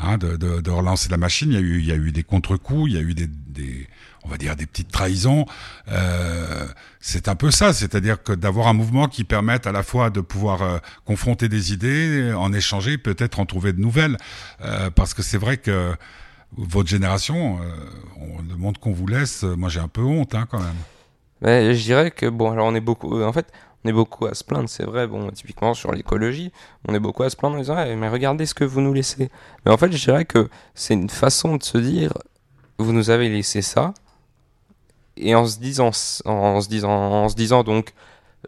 Hein, 0.00 0.16
de, 0.16 0.36
de, 0.36 0.60
de, 0.60 0.70
relancer 0.70 1.08
la 1.08 1.16
machine. 1.16 1.50
Il 1.50 1.54
y 1.54 1.58
a 1.58 1.60
eu, 1.60 1.78
il 1.80 1.86
y 1.86 1.90
a 1.90 1.96
eu 1.96 2.12
des 2.12 2.22
contre-coups, 2.22 2.88
il 2.88 2.94
y 2.94 2.98
a 2.98 3.00
eu 3.00 3.14
des, 3.14 3.26
des, 3.26 3.88
on 4.22 4.28
va 4.28 4.36
dire 4.36 4.54
des 4.54 4.64
petites 4.64 4.92
trahisons. 4.92 5.44
Euh, 5.90 6.66
c'est 7.00 7.26
un 7.26 7.34
peu 7.34 7.50
ça, 7.50 7.72
c'est-à-dire 7.72 8.22
que 8.22 8.32
d'avoir 8.32 8.68
un 8.68 8.74
mouvement 8.74 9.08
qui 9.08 9.24
permette 9.24 9.66
à 9.66 9.72
la 9.72 9.82
fois 9.82 10.10
de 10.10 10.20
pouvoir 10.20 10.62
euh, 10.62 10.78
confronter 11.04 11.48
des 11.48 11.72
idées, 11.72 12.32
en 12.32 12.52
échanger, 12.52 12.96
peut-être 12.96 13.40
en 13.40 13.46
trouver 13.46 13.72
de 13.72 13.80
nouvelles, 13.80 14.16
euh, 14.60 14.90
parce 14.90 15.14
que 15.14 15.22
c'est 15.22 15.38
vrai 15.38 15.56
que 15.56 15.94
votre 16.56 16.88
génération, 16.88 17.58
euh, 17.60 17.66
on, 18.20 18.42
le 18.48 18.56
monde 18.56 18.78
qu'on 18.78 18.92
vous 18.92 19.06
laisse, 19.06 19.42
moi 19.42 19.68
j'ai 19.68 19.80
un 19.80 19.88
peu 19.88 20.02
honte 20.02 20.34
hein, 20.34 20.46
quand 20.48 20.60
même. 20.60 20.76
Mais 21.40 21.74
je 21.74 21.82
dirais 21.82 22.10
que 22.10 22.26
bon, 22.26 22.52
alors 22.52 22.66
on 22.66 22.74
est 22.74 22.80
beaucoup, 22.80 23.22
en 23.22 23.32
fait, 23.32 23.52
beaucoup 23.92 24.26
à 24.26 24.34
se 24.34 24.44
plaindre, 24.44 24.68
c'est 24.68 24.84
vrai, 24.84 25.06
bon, 25.06 25.30
typiquement 25.30 25.74
sur 25.74 25.92
l'écologie, 25.92 26.52
on 26.86 26.94
est 26.94 27.00
beaucoup 27.00 27.22
à 27.22 27.30
se 27.30 27.36
plaindre 27.36 27.56
en 27.56 27.58
disant, 27.58 27.76
mais 27.96 28.08
regardez 28.08 28.46
ce 28.46 28.54
que 28.54 28.64
vous 28.64 28.80
nous 28.80 28.92
laissez. 28.92 29.30
Mais 29.64 29.72
en 29.72 29.76
fait, 29.76 29.92
je 29.92 30.04
dirais 30.04 30.24
que 30.24 30.48
c'est 30.74 30.94
une 30.94 31.10
façon 31.10 31.56
de 31.56 31.62
se 31.62 31.78
dire, 31.78 32.12
vous 32.78 32.92
nous 32.92 33.10
avez 33.10 33.28
laissé 33.28 33.62
ça, 33.62 33.94
et 35.16 35.34
en 35.34 35.46
se 35.46 35.58
disant, 35.58 35.90
en 36.24 36.60
se 36.60 36.68
disant, 36.68 36.90
en 36.90 37.28
se 37.28 37.34
disant 37.34 37.64
donc, 37.64 37.92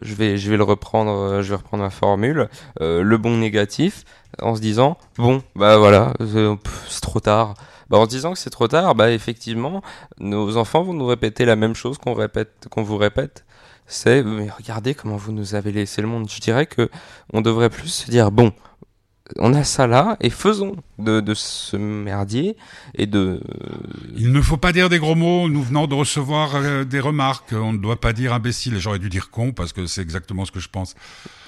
je 0.02 0.14
vais, 0.14 0.38
je 0.38 0.50
vais 0.50 0.56
le 0.56 0.64
reprendre, 0.64 1.10
euh, 1.10 1.42
je 1.42 1.50
vais 1.50 1.56
reprendre 1.56 1.82
ma 1.82 1.90
formule, 1.90 2.48
euh, 2.80 3.02
le 3.02 3.18
bon 3.18 3.36
négatif, 3.36 4.04
en 4.40 4.54
se 4.54 4.60
disant, 4.60 4.96
bon, 5.16 5.42
bah 5.56 5.78
voilà, 5.78 6.12
c'est 6.20 7.00
trop 7.00 7.20
tard. 7.20 7.54
Bah, 7.88 7.98
en 7.98 8.04
se 8.04 8.10
disant 8.10 8.32
que 8.32 8.38
c'est 8.38 8.50
trop 8.50 8.68
tard, 8.68 8.94
bah 8.94 9.10
effectivement, 9.10 9.82
nos 10.20 10.56
enfants 10.56 10.84
vont 10.84 10.94
nous 10.94 11.06
répéter 11.06 11.44
la 11.44 11.56
même 11.56 11.74
chose 11.74 11.98
qu'on 11.98 12.14
répète, 12.14 12.68
qu'on 12.70 12.84
vous 12.84 12.96
répète 12.96 13.44
c'est 13.90 14.22
mais 14.22 14.48
regardez 14.48 14.94
comment 14.94 15.16
vous 15.16 15.32
nous 15.32 15.54
avez 15.54 15.72
laissé 15.72 16.00
le 16.00 16.08
monde. 16.08 16.30
Je 16.30 16.40
dirais 16.40 16.66
que 16.66 16.88
on 17.32 17.40
devrait 17.40 17.70
plus 17.70 17.88
se 17.88 18.10
dire 18.10 18.30
bon, 18.30 18.52
on 19.38 19.52
a 19.54 19.64
ça 19.64 19.86
là 19.86 20.16
et 20.20 20.30
faisons 20.30 20.76
de, 20.98 21.20
de 21.20 21.34
ce 21.34 21.76
merdier 21.76 22.56
et 22.94 23.06
de. 23.06 23.40
Il 24.16 24.32
ne 24.32 24.40
faut 24.40 24.56
pas 24.56 24.72
dire 24.72 24.88
des 24.88 24.98
gros 24.98 25.14
mots. 25.14 25.48
Nous 25.48 25.62
venons 25.62 25.86
de 25.86 25.94
recevoir 25.94 26.54
euh, 26.54 26.84
des 26.84 27.00
remarques. 27.00 27.52
On 27.52 27.72
ne 27.72 27.78
doit 27.78 28.00
pas 28.00 28.12
dire 28.12 28.32
imbécile. 28.32 28.78
J'aurais 28.78 28.98
dû 28.98 29.08
dire 29.08 29.30
con 29.30 29.52
parce 29.52 29.72
que 29.72 29.86
c'est 29.86 30.02
exactement 30.02 30.44
ce 30.44 30.52
que 30.52 30.60
je 30.60 30.68
pense. 30.68 30.94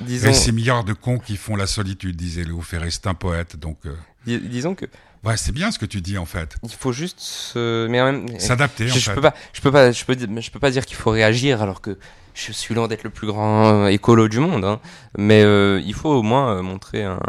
Disons. 0.01 0.28
Et 0.28 0.32
ces 0.32 0.53
milliards 0.53 0.84
de 0.84 0.93
cons 0.93 1.18
qui 1.18 1.36
font 1.36 1.57
la 1.57 1.66
solitude, 1.66 2.16
disait 2.16 2.45
Léo 2.45 2.61
Ferré. 2.61 2.90
C'est 2.90 3.07
un 3.07 3.14
poète, 3.14 3.57
donc. 3.57 3.78
Euh. 3.86 3.95
Disons 4.27 4.75
que. 4.75 4.87
Ouais, 5.25 5.37
c'est 5.37 5.53
bien 5.53 5.70
ce 5.70 5.79
que 5.79 5.87
tu 5.87 6.01
dis 6.01 6.18
en 6.18 6.27
fait. 6.27 6.57
Il 6.64 6.73
faut 6.73 6.93
juste 6.93 7.20
se... 7.20 7.87
mais 7.87 8.03
même 8.03 8.27
s'adapter. 8.41 8.89
Je, 8.89 8.99
je 8.99 9.12
peux 9.12 9.20
pas, 9.20 9.35
je 9.53 9.61
peux 9.61 9.70
pas, 9.70 9.93
je 9.93 10.05
peux, 10.05 10.16
je 10.18 10.51
peux 10.51 10.59
pas 10.59 10.70
dire 10.70 10.85
qu'il 10.85 10.97
faut 10.97 11.11
réagir 11.11 11.62
alors 11.62 11.81
que 11.81 11.97
je 12.35 12.53
suis 12.53 12.75
loin 12.75 12.89
d'être 12.89 13.05
le 13.05 13.11
plus 13.11 13.27
grand 13.27 13.87
écolo 13.87 14.29
du 14.29 14.41
monde, 14.41 14.64
hein. 14.64 14.81
mais 15.16 15.43
euh, 15.43 15.81
il 15.85 15.95
faut 15.95 16.11
au 16.11 16.23
moins 16.23 16.57
euh, 16.57 16.62
montrer, 16.62 17.05
un, 17.05 17.20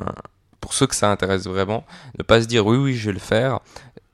pour 0.62 0.74
ceux 0.74 0.88
que 0.88 0.96
ça 0.96 1.12
intéresse 1.12 1.46
vraiment, 1.46 1.86
ne 2.18 2.24
pas 2.24 2.42
se 2.42 2.48
dire 2.48 2.66
oui, 2.66 2.78
oui, 2.78 2.96
je 2.96 3.08
vais 3.08 3.14
le 3.14 3.20
faire, 3.20 3.60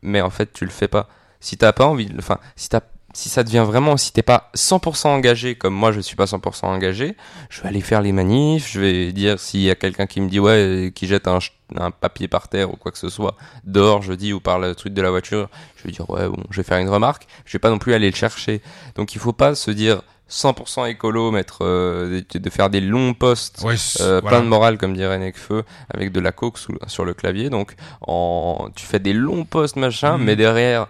mais 0.02 0.22
en 0.22 0.30
fait, 0.30 0.52
tu 0.52 0.66
le 0.66 0.72
fais 0.72 0.88
pas. 0.88 1.08
Si 1.40 1.58
t'as 1.58 1.72
pas 1.72 1.86
envie, 1.86 2.10
enfin, 2.18 2.40
si 2.56 2.70
t'as 2.70 2.82
si 3.14 3.30
ça 3.30 3.44
devient 3.44 3.66
vraiment, 3.66 3.98
si 3.98 4.12
t'es 4.14 4.22
pas 4.22 4.50
100% 4.56 5.08
engagé, 5.08 5.56
comme 5.56 5.74
moi 5.74 5.92
je 5.92 6.00
suis 6.00 6.16
pas 6.16 6.26
100% 6.26 6.66
engagé, 6.66 7.16
je 7.50 7.62
vais 7.62 7.70
aller 7.70 7.82
faire 7.82 8.02
les 8.02 8.12
manifs, 8.12 8.72
je 8.72 8.80
vais 8.80 9.12
dire 9.12 9.40
s'il 9.40 9.62
y 9.62 9.70
a 9.70 9.76
quelqu'un 9.76 10.06
qui 10.06 10.22
me 10.22 10.30
dit 10.30 10.40
ouais, 10.40 10.92
qui 10.94 11.08
jette 11.08 11.28
un, 11.28 11.40
un, 11.78 11.92
papier 11.92 12.28
par 12.28 12.48
terre 12.48 12.72
ou 12.72 12.76
quoi 12.76 12.92
que 12.92 12.98
ce 12.98 13.10
soit, 13.10 13.36
dehors 13.64 14.02
je 14.02 14.14
dis 14.14 14.34
ou 14.34 14.40
par 14.40 14.60
le 14.60 14.76
truc 14.76 14.94
de 14.94 15.02
la 15.02 15.10
voiture, 15.10 15.50
je 15.78 15.84
vais 15.84 15.92
dire 15.92 16.10
ouais 16.10 16.28
bon, 16.28 16.44
je 16.50 16.58
vais 16.58 16.64
faire 16.64 16.78
une 16.78 16.90
remarque, 16.90 17.28
je 17.46 17.54
vais 17.54 17.60
pas 17.60 17.70
non 17.70 17.80
plus 17.80 17.94
aller 17.94 18.10
le 18.10 18.16
chercher. 18.16 18.62
Donc 18.96 19.16
il 19.16 19.20
faut 19.20 19.34
pas 19.34 19.56
se 19.56 19.72
dire 19.72 20.02
100% 20.30 20.90
écolo, 20.90 21.32
mettre, 21.32 21.60
euh, 21.62 22.22
de 22.32 22.50
faire 22.50 22.70
des 22.70 22.82
longs 22.82 23.14
posts, 23.14 23.66
euh, 24.00 24.22
plein 24.22 24.42
de 24.42 24.48
morale 24.48 24.78
comme 24.78 24.94
dirait 24.94 25.18
Necfeu, 25.18 25.64
avec 25.92 26.12
de 26.12 26.20
la 26.20 26.32
coke 26.32 26.60
sur 26.88 27.06
le 27.06 27.14
clavier. 27.14 27.50
Donc, 27.50 27.76
en, 28.02 28.70
tu 28.76 28.86
fais 28.86 29.00
des 29.00 29.14
longs 29.14 29.44
posts 29.44 29.76
machin, 29.76 30.18
mhm. 30.18 30.24
mais 30.26 30.36
derrière, 30.36 30.88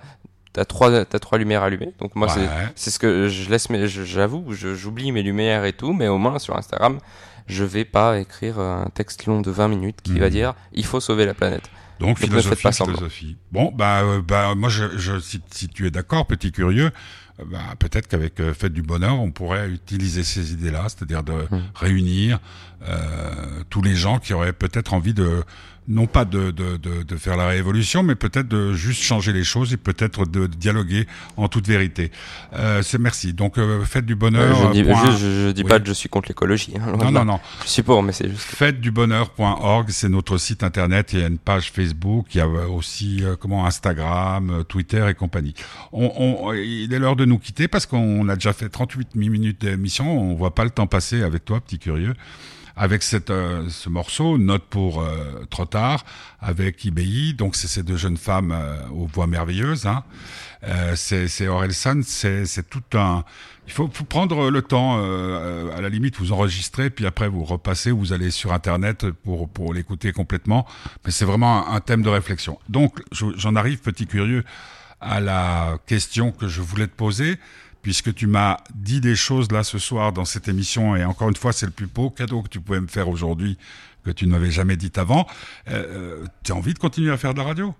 t'as 0.54 0.66
trois, 0.66 1.06
t'as 1.06 1.20
trois 1.20 1.38
lumières 1.38 1.64
allumées. 1.64 1.94
Donc 2.00 2.16
moi, 2.16 2.28
c'est 2.76 2.92
ce 2.92 3.00
que 3.00 3.28
je 3.28 3.50
laisse, 3.50 3.70
mais 3.70 3.88
j'avoue, 3.88 4.46
j'oublie 4.52 5.12
mes 5.12 5.24
lumières 5.24 5.66
et 5.66 5.74
tout, 5.74 5.94
mais 5.94 6.08
au 6.08 6.18
moins 6.18 6.40
sur 6.40 6.58
Instagram, 6.58 7.00
je 7.48 7.64
vais 7.64 7.86
pas 7.86 8.20
écrire 8.20 8.60
un 8.60 8.90
texte 8.94 9.26
long 9.26 9.42
de 9.42 9.52
20 9.52 9.68
minutes 9.68 10.02
qui 10.04 10.20
va 10.20 10.28
mhm. 10.28 10.32
dire 10.32 10.54
il 10.72 10.86
faut 10.86 11.00
sauver 11.00 11.26
la 11.26 11.34
planète. 11.34 11.70
Donc, 12.00 12.18
philosophie, 12.18 12.72
philosophie. 12.72 13.36
Bon, 13.52 13.74
bah, 13.76 14.04
euh, 14.04 14.22
bah 14.22 14.56
moi, 14.56 14.70
je, 14.70 14.98
je 14.98 15.20
si, 15.20 15.42
si, 15.52 15.68
tu 15.68 15.86
es 15.86 15.92
d'accord, 15.92 16.26
petit 16.26 16.54
curieux, 16.54 16.92
euh, 17.40 17.44
bah, 17.46 17.60
peut-être 17.78 18.08
qu'avec 18.08 18.40
euh, 18.40 18.54
Fête 18.54 18.74
du 18.74 18.82
Bonheur, 18.82 19.20
on 19.20 19.32
pourrait 19.32 19.70
utiliser 19.70 20.24
ces 20.24 20.54
idées-là, 20.54 20.84
c'est-à-dire 20.88 21.24
de 21.24 21.34
mmh. 21.34 21.62
réunir 21.76 22.40
euh, 22.88 23.64
tous 23.70 23.82
les 23.82 23.96
gens 23.96 24.20
qui 24.20 24.34
auraient 24.34 24.54
peut-être 24.54 24.94
envie 24.94 25.14
de 25.14 25.44
non 25.90 26.06
pas 26.06 26.24
de, 26.24 26.52
de, 26.52 26.78
de, 26.78 27.04
de, 27.04 27.18
faire 27.18 27.36
la 27.36 27.48
révolution, 27.48 28.04
mais 28.04 28.14
peut-être 28.14 28.48
de 28.48 28.74
juste 28.74 29.02
changer 29.02 29.34
les 29.34 29.44
choses 29.44 29.74
et 29.74 29.78
peut-être 29.78 30.26
de, 30.26 30.46
dialoguer 30.46 31.08
en 31.36 31.48
toute 31.48 31.68
vérité. 31.68 32.12
Euh, 32.54 32.84
c'est 32.84 33.00
merci. 33.00 33.34
Donc 33.34 33.58
euh, 33.58 33.84
faites 33.84 34.06
du 34.06 34.16
bonheur. 34.16 34.72
je, 34.72 34.72
dis, 34.72 34.88
je, 34.88 35.48
je, 35.48 35.52
dis 35.52 35.64
pas 35.64 35.80
que 35.80 35.88
je 35.88 35.94
suis 35.94 36.08
contre 36.08 36.30
l'écologie. 36.30 36.74
Hein, 36.80 36.96
non, 36.98 37.12
non, 37.12 37.26
non. 37.26 37.40
Je 37.64 37.70
suis 37.70 37.82
pour, 37.82 38.04
mais 38.04 38.12
c'est 38.12 38.30
juste. 38.30 38.42
Faites 38.42 38.80
du 38.80 38.92
bonheur.org, 38.92 39.90
c'est 39.90 40.10
notre 40.10 40.38
site 40.38 40.64
internet. 40.64 41.14
Il 41.14 41.20
y 41.20 41.24
a 41.24 41.28
une 41.28 41.40
page 41.40 41.72
Facebook, 41.72 42.28
il 42.36 42.38
y 42.38 42.42
a 42.42 42.48
aussi 42.48 43.24
euh, 43.24 43.36
comment 43.36 43.66
Instagram, 43.66 44.52
euh, 44.52 44.64
Twitter 44.64 45.08
et 45.10 45.16
compagnie. 45.16 45.56
On, 45.92 46.12
on, 46.18 46.54
il 46.54 46.94
est 46.94 47.00
l'heure 47.00 47.16
de 47.16 47.26
nous 47.26 47.40
quitter 47.40 47.68
parce 47.68 47.88
qu'on 47.88 48.30
a 48.30 48.36
déjà 48.36 48.54
fait 48.54 48.70
38 48.70 49.16
minutes 49.16 49.62
d'émission. 49.62 50.20
On 50.20 50.36
voit 50.36 50.54
pas 50.54 50.66
le 50.66 50.70
temps 50.70 50.88
passer 50.88 51.24
avec 51.24 51.46
toi, 51.46 51.60
petit 51.60 51.80
curieux 51.80 52.14
avec 52.80 53.04
cette, 53.04 53.30
euh, 53.30 53.68
ce 53.68 53.90
morceau, 53.90 54.38
Note 54.38 54.64
pour 54.64 55.02
euh, 55.02 55.44
trop 55.50 55.66
tard, 55.66 56.06
avec 56.40 56.86
IBI. 56.86 57.34
Donc 57.34 57.58
c'est 57.58 57.68
ces 57.68 57.84
deux 57.84 57.98
jeunes 57.98 58.16
femmes 58.16 58.54
euh, 58.54 58.88
aux 58.92 59.06
voix 59.06 59.28
merveilleuses. 59.28 59.86
Hein. 59.86 60.06
Euh, 60.64 60.96
c'est 60.96 61.48
Orelsan, 61.50 62.02
c'est 62.04 62.70
tout 62.70 62.84
un. 62.94 63.26
Il 63.68 63.74
faut, 63.74 63.90
faut, 63.94 64.06
prendre 64.06 64.50
le 64.50 64.62
temps. 64.62 64.98
à 64.98 65.82
la 65.82 65.90
limite, 65.90 66.18
vous 66.18 66.32
enregistrez, 66.32 66.90
puis 66.90 67.06
après 67.06 67.28
vous 67.28 67.44
repassez, 67.44 67.92
vous 67.92 68.14
allez 68.14 68.32
sur 68.32 68.52
Internet 68.52 69.12
pour 69.24 69.48
pour 69.48 69.74
l'écouter 69.74 70.12
complètement. 70.12 70.66
Mais 71.06 71.12
c'est 71.12 71.26
vraiment 71.26 71.70
un, 71.70 71.80
thème 71.82 72.02
de 72.02 72.10
réflexion. 72.10 72.58
Donc 72.68 73.00
j'en 73.12 73.56
arrive, 73.56 73.80
petit 73.80 74.08
curieux, 74.08 74.44
à 75.02 75.20
la 75.20 75.78
question 75.86 76.32
que 76.32 76.48
je 76.48 76.62
voulais 76.62 76.88
te 76.88 76.96
poser 76.96 77.38
puisque 77.82 78.14
tu 78.14 78.28
m'as 78.28 78.58
dit 78.76 79.02
des 79.02 79.16
choses 79.16 79.52
là 79.52 79.64
ce 79.64 79.80
soir 79.80 80.12
dans 80.12 80.26
cette 80.26 80.48
émission, 80.48 80.96
et 80.96 81.06
encore 81.06 81.30
une 81.30 81.36
fois, 81.36 81.54
c'est 81.54 81.66
le 81.66 81.72
plus 81.72 81.88
beau 81.88 82.10
cadeau 82.10 82.42
que 82.42 82.50
tu 82.50 82.60
pouvais 82.60 82.82
me 82.82 82.88
faire 82.88 83.08
aujourd'hui, 83.08 83.58
que 84.04 84.12
tu 84.12 84.26
ne 84.28 84.32
m'avais 84.32 84.52
jamais 84.52 84.76
dit 84.76 84.92
avant. 84.96 85.28
Euh, 85.70 86.26
tu 86.44 86.52
as 86.52 86.56
envie 86.56 86.74
de 86.74 86.80
continuer 86.80 87.12
à 87.12 87.18
faire 87.18 87.34
de 87.34 87.40
la 87.40 87.46
radio? 87.46 87.74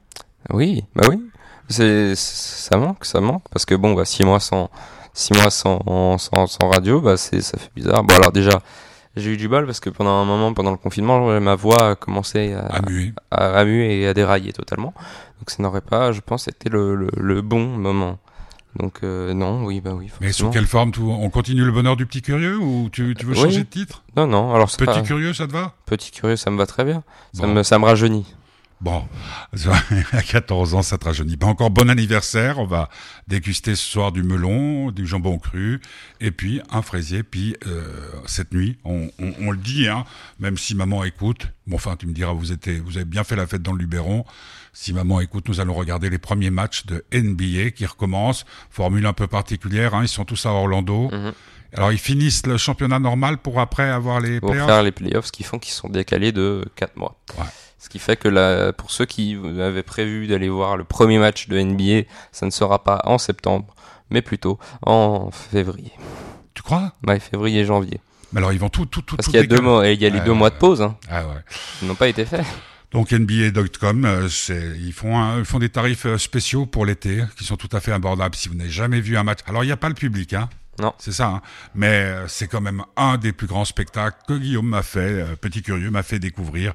Oui, 0.52 0.84
bah 0.96 1.04
oui. 1.10 1.22
C'est, 1.68 2.16
ça 2.16 2.78
manque, 2.78 3.06
ça 3.06 3.22
manque, 3.22 3.44
parce 3.52 3.66
que 3.66 3.76
bon, 3.76 3.94
bah, 3.94 4.06
six 4.06 4.24
mois 4.24 4.40
sans, 4.40 4.72
six 5.14 5.34
mois 5.34 5.52
sans, 5.52 6.18
sans, 6.18 6.48
sans 6.48 6.70
radio, 6.70 7.02
bah, 7.02 7.16
c'est, 7.16 7.42
ça 7.42 7.58
fait 7.58 7.72
bizarre. 7.76 8.04
Bon, 8.04 8.16
alors 8.16 8.32
déjà, 8.32 8.62
j'ai 9.16 9.34
eu 9.34 9.38
du 9.38 9.48
bol 9.48 9.66
parce 9.66 9.80
que 9.80 9.90
pendant 9.90 10.12
un 10.12 10.26
moment, 10.26 10.54
pendant 10.54 10.72
le 10.72 10.78
confinement, 10.78 11.40
ma 11.40 11.56
voix 11.56 11.92
a 11.92 11.96
commencé 11.96 12.54
à, 12.54 12.66
à 12.66 12.82
muer. 12.90 13.14
À, 13.32 13.60
à 13.60 13.66
muer 13.66 14.02
et 14.02 14.08
à 14.08 14.14
dérailler 14.14 14.54
totalement. 14.54 14.94
Donc 15.40 15.52
ça 15.52 15.62
n'aurait 15.62 15.82
pas, 15.82 16.12
je 16.12 16.22
pense, 16.22 16.48
été 16.48 16.70
le, 16.70 16.96
le, 16.96 17.10
le 17.16 17.42
bon 17.42 17.66
moment 17.66 18.18
Donc 18.80 19.02
non, 19.04 19.66
oui, 19.66 19.82
bah 19.82 19.92
oui. 19.94 20.10
Mais 20.22 20.32
sous 20.32 20.50
quelle 20.50 20.68
forme 20.68 20.92
tout 20.92 21.10
On 21.10 21.30
continue 21.30 21.64
le 21.64 21.72
bonheur 21.72 21.96
du 21.98 22.06
petit 22.06 22.22
curieux 22.22 22.58
ou 22.58 22.90
tu, 22.92 23.14
tu 23.18 23.26
veux 23.26 23.34
changer 23.36 23.60
de 23.60 23.70
titre? 23.70 24.04
Non, 24.16 24.26
non. 24.28 24.54
Alors 24.54 24.70
petit 24.72 25.04
curieux, 25.04 25.34
ça 25.34 25.48
te 25.48 25.52
va? 25.52 25.74
Petit 25.86 26.12
curieux, 26.12 26.36
ça 26.38 26.50
me 26.50 26.58
va 26.58 26.66
très 26.66 26.86
bien. 26.86 27.04
Ça, 27.34 27.46
me, 27.46 27.64
ça 27.64 27.78
me 27.78 27.86
rajeunit. 27.86 28.26
Bon, 28.82 29.04
à 30.14 30.22
14 30.22 30.74
ans, 30.74 30.82
ça 30.82 30.98
te 30.98 31.06
rajeunit 31.06 31.36
pas. 31.36 31.48
Encore 31.48 31.70
bon 31.70 31.90
anniversaire. 31.90 32.60
On 32.60 32.66
va 32.66 32.90
déguster 33.28 33.76
ce 33.76 33.84
soir 33.84 34.12
du 34.14 34.24
melon, 34.24 34.92
du 34.92 35.06
jambon 35.06 35.38
cru, 35.38 35.82
et 36.22 36.32
puis 36.32 36.62
un 36.72 36.82
fraisier. 36.82 37.24
Puis 37.24 37.58
euh, 37.68 37.84
cette 38.26 38.54
nuit, 38.54 38.78
on, 38.86 39.10
on, 39.20 39.34
on, 39.42 39.52
le 39.52 39.58
dit, 39.58 39.88
hein, 39.88 40.06
même 40.40 40.58
si 40.58 40.76
maman 40.76 41.04
écoute. 41.04 41.48
Bon, 41.68 41.76
enfin, 41.76 41.98
tu 41.98 42.08
me 42.08 42.14
diras, 42.14 42.32
vous 42.32 42.54
étiez, 42.54 42.80
vous 42.80 42.96
avez 42.96 43.06
bien 43.06 43.26
fait 43.26 43.36
la 43.36 43.48
fête 43.48 43.62
dans 43.62 43.74
le 43.74 43.80
Luberon. 43.80 44.26
Si 44.72 44.94
maman 44.94 45.20
écoute, 45.20 45.50
nous 45.50 45.60
allons 45.60 45.74
regarder 45.74 46.10
les 46.10 46.20
premiers 46.20 46.52
matchs 46.52 46.86
de 46.86 47.04
NBA 47.14 47.72
qui 47.72 47.86
recommencent. 47.86 48.46
Formule 48.70 49.06
un 49.06 49.14
peu 49.14 49.28
particulière. 49.28 49.94
Hein, 49.94 50.04
ils 50.04 50.08
sont 50.08 50.26
tous 50.26 50.46
à 50.46 50.52
Orlando. 50.52 51.10
Mhm. 51.12 51.34
Alors 51.74 51.92
ils 51.92 52.00
finissent 52.00 52.46
le 52.48 52.58
championnat 52.58 53.00
normal 53.00 53.38
pour 53.38 53.60
après 53.60 53.90
avoir 53.90 54.22
les 54.22 54.40
pour 54.40 54.54
faire 54.54 54.82
les 54.82 54.92
playoffs, 54.92 55.30
qui 55.30 55.44
font 55.44 55.60
qu'ils 55.60 55.74
sont 55.74 55.90
décalés 55.90 56.32
de 56.32 56.66
4 56.76 56.98
mois. 56.98 57.20
Ouais. 57.38 57.46
Ce 57.80 57.90
qui 57.90 58.00
fait 58.00 58.18
que 58.18 58.28
là, 58.28 58.74
pour 58.74 58.92
ceux 58.92 59.06
qui 59.06 59.38
avaient 59.60 59.84
prévu 59.84 60.28
d'aller 60.28 60.50
voir 60.50 60.76
le 60.76 60.84
premier 60.84 61.18
match 61.18 61.48
de 61.48 61.60
NBA, 61.60 62.08
ça 62.32 62.46
ne 62.46 62.52
sera 62.52 62.84
pas 62.84 63.02
en 63.06 63.18
septembre, 63.18 63.74
mais 64.10 64.22
plutôt 64.22 64.60
en 64.86 65.32
février. 65.32 65.94
Tu 66.54 66.62
crois? 66.62 66.94
Ouais, 67.08 67.20
février, 67.20 67.64
janvier. 67.66 68.02
Mais 68.34 68.40
alors 68.40 68.54
ils 68.54 68.60
vont 68.60 68.70
tout, 68.70 68.86
tout, 68.86 69.02
tout. 69.02 69.16
Parce 69.16 69.28
qu'il 69.28 69.38
y 69.38 69.44
a 69.44 69.48
deux 69.48 69.62
mois, 69.62 69.88
il 69.88 70.02
y 70.02 70.06
a 70.06 70.10
les 70.10 70.20
deux 70.20 70.34
mois 70.34 70.50
de 70.50 70.56
pause. 70.56 70.82
Hein. 70.82 70.98
Ah 71.10 71.26
ouais. 71.26 71.34
Ils 71.82 71.88
n'ont 71.88 71.96
pas 71.96 72.08
été 72.10 72.26
faits. 72.26 72.46
Donc 72.92 73.12
NBA.com, 73.12 74.06
euh, 74.06 74.28
ils 74.80 74.94
font 74.94 75.38
ils 75.38 75.46
font 75.46 75.60
des 75.60 75.70
tarifs 75.70 76.08
euh, 76.08 76.18
spéciaux 76.18 76.66
pour 76.66 76.86
l'été 76.86 77.24
qui 77.38 77.44
sont 77.44 77.56
tout 77.56 77.70
à 77.72 77.80
fait 77.80 77.92
abordables 77.92 78.36
si 78.36 78.50
vous 78.50 78.56
n'avez 78.56 78.70
jamais 78.70 79.00
vu 79.00 79.16
un 79.16 79.24
match. 79.24 79.40
Alors 79.46 79.64
il 79.64 79.68
n'y 79.68 79.72
a 79.72 79.78
pas 79.78 79.90
le 79.90 79.96
public, 79.96 80.34
hein. 80.34 80.50
Non. 80.80 80.94
C'est 80.98 81.12
ça. 81.12 81.28
Hein. 81.28 81.42
Mais 81.76 81.88
euh, 81.88 82.28
c'est 82.28 82.48
quand 82.48 82.62
même 82.62 82.84
un 82.96 83.18
des 83.18 83.34
plus 83.34 83.48
grands 83.48 83.66
spectacles 83.66 84.18
que 84.28 84.34
Guillaume 84.34 84.68
m'a 84.68 84.84
fait, 84.84 85.00
euh, 85.00 85.36
Petit 85.36 85.62
Curieux 85.62 85.92
m'a 85.92 86.04
fait 86.04 86.20
découvrir. 86.20 86.74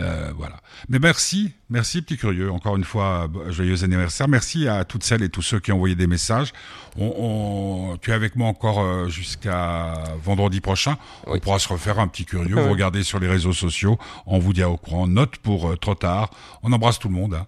Euh, 0.00 0.32
voilà. 0.36 0.56
Mais 0.88 0.98
merci, 0.98 1.52
merci 1.68 2.02
Petit 2.02 2.16
Curieux. 2.16 2.50
Encore 2.50 2.76
une 2.76 2.84
fois, 2.84 3.28
joyeux 3.48 3.84
anniversaire. 3.84 4.28
Merci 4.28 4.68
à 4.68 4.84
toutes 4.84 5.04
celles 5.04 5.22
et 5.22 5.28
tous 5.28 5.42
ceux 5.42 5.60
qui 5.60 5.70
ont 5.70 5.76
envoyé 5.76 5.94
des 5.94 6.06
messages. 6.06 6.52
On, 6.98 7.98
tu 8.00 8.10
es 8.10 8.14
avec 8.14 8.36
moi 8.36 8.48
encore 8.48 9.08
jusqu'à 9.08 9.94
vendredi 10.22 10.60
prochain. 10.60 10.96
On 11.26 11.38
pourra 11.38 11.58
se 11.58 11.68
refaire 11.68 11.98
un 11.98 12.08
Petit 12.08 12.24
Curieux. 12.24 12.56
Vous 12.60 12.70
regardez 12.70 13.02
sur 13.02 13.18
les 13.18 13.28
réseaux 13.28 13.52
sociaux. 13.52 13.98
On 14.26 14.38
vous 14.38 14.52
dit 14.52 14.62
au 14.62 14.76
courant. 14.76 15.06
Note 15.06 15.36
pour 15.38 15.78
trop 15.78 15.94
tard. 15.94 16.30
On 16.62 16.72
embrasse 16.72 16.98
tout 16.98 17.08
le 17.08 17.14
monde. 17.14 17.34
Hein. 17.34 17.46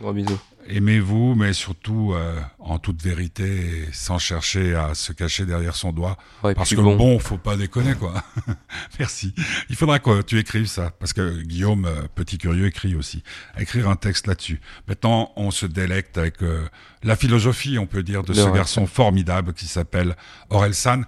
Gros 0.00 0.12
bisous 0.12 0.38
aimez-vous, 0.68 1.34
mais 1.34 1.52
surtout 1.52 2.12
euh, 2.14 2.40
en 2.58 2.78
toute 2.78 3.02
vérité, 3.02 3.88
sans 3.92 4.18
chercher 4.18 4.74
à 4.74 4.94
se 4.94 5.12
cacher 5.12 5.46
derrière 5.46 5.74
son 5.74 5.92
doigt. 5.92 6.16
parce 6.42 6.70
que 6.70 6.80
bon. 6.80 6.96
bon, 6.96 7.18
faut 7.18 7.38
pas 7.38 7.56
déconner 7.56 7.94
quoi. 7.94 8.14
Merci. 8.98 9.34
Il 9.70 9.76
faudra 9.76 9.98
que 9.98 10.22
tu 10.22 10.38
écrives 10.38 10.66
ça, 10.66 10.90
parce 10.98 11.12
que 11.12 11.42
Guillaume, 11.42 11.84
euh, 11.86 12.02
petit 12.14 12.38
curieux, 12.38 12.66
écrit 12.66 12.94
aussi. 12.94 13.22
Écrire 13.58 13.88
un 13.88 13.96
texte 13.96 14.26
là-dessus. 14.26 14.60
Maintenant, 14.88 15.32
on 15.36 15.50
se 15.50 15.66
délecte 15.66 16.18
avec 16.18 16.42
euh, 16.42 16.66
la 17.02 17.16
philosophie, 17.16 17.78
on 17.78 17.86
peut 17.86 18.02
dire, 18.02 18.22
de 18.22 18.32
ce 18.32 18.48
garçon 18.50 18.86
formidable 18.86 19.52
qui 19.52 19.66
s'appelle 19.66 20.16
Aurel 20.50 20.74
San. 20.74 21.04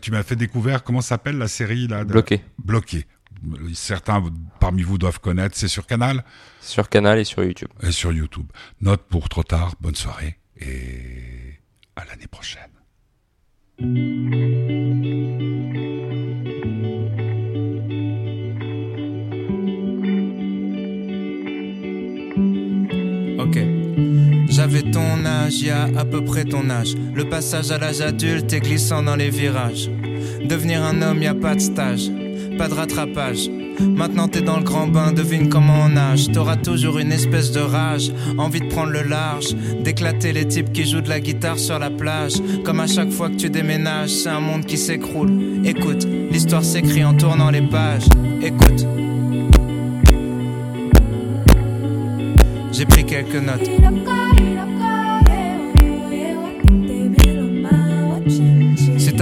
tu 0.00 0.10
m'as 0.10 0.22
fait 0.22 0.36
découvrir 0.36 0.82
comment 0.82 1.00
s'appelle 1.00 1.38
la 1.38 1.48
série 1.48 1.86
là. 1.88 2.04
De... 2.04 2.12
Bloqué. 2.12 2.42
Bloqué 2.64 3.06
certains 3.74 4.22
parmi 4.60 4.82
vous 4.82 4.98
doivent 4.98 5.20
connaître, 5.20 5.56
c'est 5.56 5.68
sur 5.68 5.86
Canal 5.86 6.24
Sur 6.60 6.88
Canal 6.88 7.18
et 7.18 7.24
sur 7.24 7.44
YouTube. 7.44 7.68
Et 7.82 7.92
sur 7.92 8.12
YouTube. 8.12 8.46
Note 8.80 9.02
pour 9.08 9.28
trop 9.28 9.42
tard, 9.42 9.74
bonne 9.80 9.94
soirée 9.94 10.38
et 10.60 11.60
à 11.96 12.04
l'année 12.04 12.26
prochaine. 12.26 12.62
Ok. 23.38 23.58
J'avais 24.48 24.82
ton 24.90 25.24
âge, 25.24 25.60
y 25.60 25.70
a 25.70 25.84
à 25.84 26.04
peu 26.04 26.24
près 26.24 26.44
ton 26.44 26.70
âge. 26.70 26.94
Le 27.14 27.28
passage 27.28 27.70
à 27.70 27.78
l'âge 27.78 28.00
adulte 28.00 28.52
est 28.52 28.60
glissant 28.60 29.02
dans 29.02 29.16
les 29.16 29.30
virages. 29.30 29.90
Devenir 30.44 30.82
un 30.82 31.02
homme, 31.02 31.22
y 31.22 31.26
a 31.26 31.34
pas 31.34 31.54
de 31.54 31.60
stage 31.60 32.10
pas 32.56 32.68
de 32.68 32.74
rattrapage. 32.74 33.48
Maintenant 33.80 34.28
t'es 34.28 34.40
dans 34.40 34.56
le 34.56 34.62
grand 34.62 34.86
bain, 34.86 35.12
devine 35.12 35.48
comment 35.48 35.84
on 35.84 35.90
nage. 35.90 36.30
T'auras 36.32 36.56
toujours 36.56 36.98
une 36.98 37.12
espèce 37.12 37.52
de 37.52 37.60
rage, 37.60 38.10
envie 38.38 38.60
de 38.60 38.66
prendre 38.66 38.90
le 38.90 39.02
large, 39.02 39.54
d'éclater 39.82 40.32
les 40.32 40.46
types 40.48 40.72
qui 40.72 40.84
jouent 40.84 41.02
de 41.02 41.08
la 41.08 41.20
guitare 41.20 41.58
sur 41.58 41.78
la 41.78 41.90
plage. 41.90 42.34
Comme 42.64 42.80
à 42.80 42.86
chaque 42.86 43.10
fois 43.10 43.28
que 43.28 43.36
tu 43.36 43.50
déménages, 43.50 44.10
c'est 44.10 44.30
un 44.30 44.40
monde 44.40 44.64
qui 44.64 44.78
s'écroule. 44.78 45.30
Écoute, 45.64 46.06
l'histoire 46.30 46.64
s'écrit 46.64 47.04
en 47.04 47.14
tournant 47.14 47.50
les 47.50 47.62
pages. 47.62 48.06
Écoute. 48.42 48.86
J'ai 52.72 52.84
pris 52.84 53.04
quelques 53.04 53.34
notes. 53.34 53.70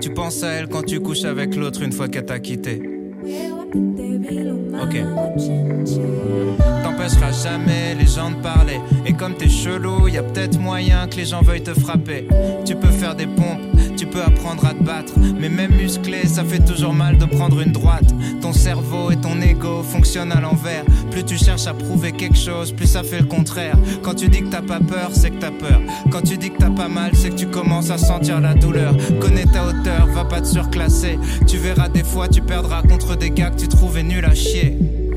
Tu 0.00 0.10
penses 0.10 0.42
à 0.42 0.52
elle 0.52 0.68
quand 0.68 0.82
tu 0.82 1.00
couches 1.00 1.24
avec 1.24 1.56
l'autre 1.56 1.82
une 1.82 1.92
fois 1.92 2.08
qu'elle 2.08 2.26
t'a 2.26 2.38
quitté. 2.38 2.82
Ok. 4.82 4.96
T'empêcheras 6.82 7.32
jamais 7.32 7.94
les 7.98 8.06
gens 8.06 8.30
de 8.30 8.42
parler. 8.42 8.80
Et 9.06 9.12
comme 9.12 9.34
t'es 9.34 9.48
chelou, 9.48 10.08
y 10.08 10.18
a 10.18 10.22
peut-être 10.22 10.58
moyen 10.58 11.06
que 11.08 11.16
les 11.16 11.24
gens 11.24 11.42
veuillent 11.42 11.62
te 11.62 11.74
frapper. 11.74 12.26
Tu 12.64 12.74
peux 12.76 12.88
faire 12.88 13.14
des 13.14 13.26
pompes, 13.26 13.71
peux 14.12 14.22
apprendre 14.22 14.66
à 14.66 14.74
te 14.74 14.82
battre. 14.82 15.14
Mais 15.38 15.48
même 15.48 15.74
musclé, 15.74 16.26
ça 16.26 16.44
fait 16.44 16.64
toujours 16.64 16.92
mal 16.92 17.18
de 17.18 17.24
prendre 17.24 17.60
une 17.60 17.72
droite. 17.72 18.14
Ton 18.40 18.52
cerveau 18.52 19.10
et 19.10 19.16
ton 19.16 19.40
ego 19.40 19.82
fonctionnent 19.82 20.32
à 20.32 20.40
l'envers. 20.40 20.84
Plus 21.10 21.24
tu 21.24 21.36
cherches 21.36 21.66
à 21.66 21.74
prouver 21.74 22.12
quelque 22.12 22.36
chose, 22.36 22.72
plus 22.72 22.86
ça 22.86 23.02
fait 23.02 23.20
le 23.20 23.26
contraire. 23.26 23.76
Quand 24.02 24.14
tu 24.14 24.28
dis 24.28 24.42
que 24.42 24.48
t'as 24.48 24.62
pas 24.62 24.80
peur, 24.80 25.10
c'est 25.12 25.30
que 25.30 25.40
t'as 25.40 25.50
peur. 25.50 25.80
Quand 26.10 26.22
tu 26.22 26.36
dis 26.36 26.50
que 26.50 26.58
t'as 26.58 26.70
pas 26.70 26.88
mal, 26.88 27.12
c'est 27.14 27.30
que 27.30 27.36
tu 27.36 27.46
commences 27.46 27.90
à 27.90 27.98
sentir 27.98 28.40
la 28.40 28.54
douleur. 28.54 28.94
Connais 29.20 29.44
ta 29.44 29.66
hauteur, 29.66 30.06
va 30.14 30.24
pas 30.24 30.40
te 30.40 30.46
surclasser. 30.46 31.18
Tu 31.46 31.56
verras 31.56 31.88
des 31.88 32.04
fois, 32.04 32.28
tu 32.28 32.42
perdras 32.42 32.82
contre 32.82 33.16
des 33.16 33.30
gars 33.30 33.50
que 33.50 33.60
tu 33.60 33.68
trouvais 33.68 34.02
nul 34.02 34.24
à 34.24 34.34
chier. 34.34 34.78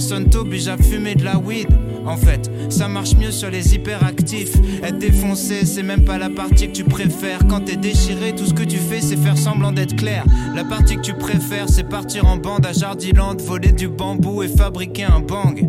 personne 0.00 0.30
t'oblige 0.30 0.66
à 0.66 0.78
fumer 0.78 1.14
de 1.14 1.24
la 1.24 1.36
weed. 1.36 1.68
En 2.06 2.16
fait, 2.16 2.50
ça 2.70 2.88
marche 2.88 3.14
mieux 3.16 3.30
sur 3.30 3.50
les 3.50 3.74
hyperactifs. 3.74 4.54
Être 4.82 4.96
défoncé, 4.96 5.66
c'est 5.66 5.82
même 5.82 6.06
pas 6.06 6.16
la 6.16 6.30
partie 6.30 6.68
que 6.68 6.72
tu 6.72 6.84
préfères. 6.84 7.40
Quand 7.50 7.60
t'es 7.60 7.76
déchiré, 7.76 8.34
tout 8.34 8.46
ce 8.46 8.54
que 8.54 8.62
tu 8.62 8.78
fais, 8.78 9.02
c'est 9.02 9.16
faire 9.16 9.36
semblant 9.36 9.72
d'être 9.72 9.96
clair. 9.96 10.24
La 10.56 10.64
partie 10.64 10.96
que 10.96 11.02
tu 11.02 11.12
préfères, 11.12 11.68
c'est 11.68 11.84
partir 11.86 12.24
en 12.24 12.38
bande 12.38 12.64
à 12.64 12.72
Jardiland, 12.72 13.36
voler 13.36 13.72
du 13.72 13.88
bambou 13.88 14.42
et 14.42 14.48
fabriquer 14.48 15.04
un 15.04 15.20
bang. 15.20 15.68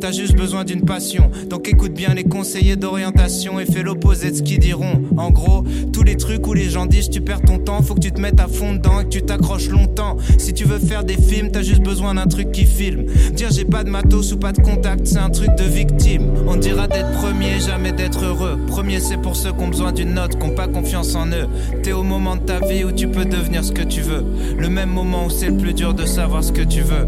T'as 0.00 0.12
juste 0.12 0.36
besoin 0.36 0.64
d'une 0.64 0.82
passion, 0.82 1.30
donc 1.48 1.68
écoute 1.68 1.92
bien 1.92 2.14
les 2.14 2.24
conseillers 2.24 2.76
d'orientation 2.76 3.58
et 3.58 3.66
fais 3.66 3.82
l'opposé 3.82 4.30
de 4.30 4.36
ce 4.36 4.42
qu'ils 4.42 4.60
diront. 4.60 5.02
En 5.16 5.30
gros, 5.30 5.64
tous 5.92 6.04
les 6.04 6.16
trucs 6.16 6.46
où 6.46 6.54
les 6.54 6.70
gens 6.70 6.86
disent 6.86 7.10
tu 7.10 7.20
perds 7.20 7.42
ton 7.42 7.58
temps, 7.58 7.82
faut 7.82 7.94
que 7.94 8.00
tu 8.00 8.12
te 8.12 8.20
mettes 8.20 8.38
à 8.38 8.46
fond 8.46 8.74
dedans 8.74 9.00
et 9.00 9.04
que 9.04 9.08
tu 9.08 9.22
t'accroches 9.22 9.68
longtemps. 9.68 10.16
Si 10.38 10.54
tu 10.54 10.64
veux 10.64 10.78
faire 10.78 11.04
des 11.04 11.16
films, 11.16 11.50
t'as 11.50 11.62
juste 11.62 11.82
besoin 11.82 12.14
d'un 12.14 12.26
truc 12.26 12.52
qui 12.52 12.64
filme. 12.64 13.06
Dire 13.32 13.48
j'ai 13.50 13.64
pas 13.70 13.84
de 13.84 13.90
matos 13.90 14.32
ou 14.32 14.38
pas 14.38 14.52
de 14.52 14.60
contact, 14.60 15.06
c'est 15.06 15.18
un 15.18 15.30
truc 15.30 15.54
de 15.56 15.64
victime. 15.64 16.22
On 16.46 16.56
dira 16.56 16.86
d'être 16.88 17.10
premier, 17.12 17.60
jamais 17.60 17.92
d'être 17.92 18.24
heureux. 18.24 18.58
Premier, 18.66 19.00
c'est 19.00 19.16
pour 19.16 19.36
ceux 19.36 19.52
qui 19.52 19.62
ont 19.62 19.68
besoin 19.68 19.92
d'une 19.92 20.14
note, 20.14 20.38
qui 20.38 20.46
ont 20.46 20.54
pas 20.54 20.68
confiance 20.68 21.14
en 21.14 21.28
eux. 21.28 21.46
T'es 21.82 21.92
au 21.92 22.02
moment 22.02 22.36
de 22.36 22.42
ta 22.42 22.60
vie 22.60 22.84
où 22.84 22.92
tu 22.92 23.08
peux 23.08 23.24
devenir 23.24 23.64
ce 23.64 23.72
que 23.72 23.82
tu 23.82 24.00
veux. 24.00 24.24
Le 24.58 24.68
même 24.68 24.90
moment 24.90 25.26
où 25.26 25.30
c'est 25.30 25.48
le 25.48 25.56
plus 25.56 25.74
dur 25.74 25.94
de 25.94 26.06
savoir 26.06 26.42
ce 26.42 26.52
que 26.52 26.62
tu 26.62 26.82
veux. 26.82 27.06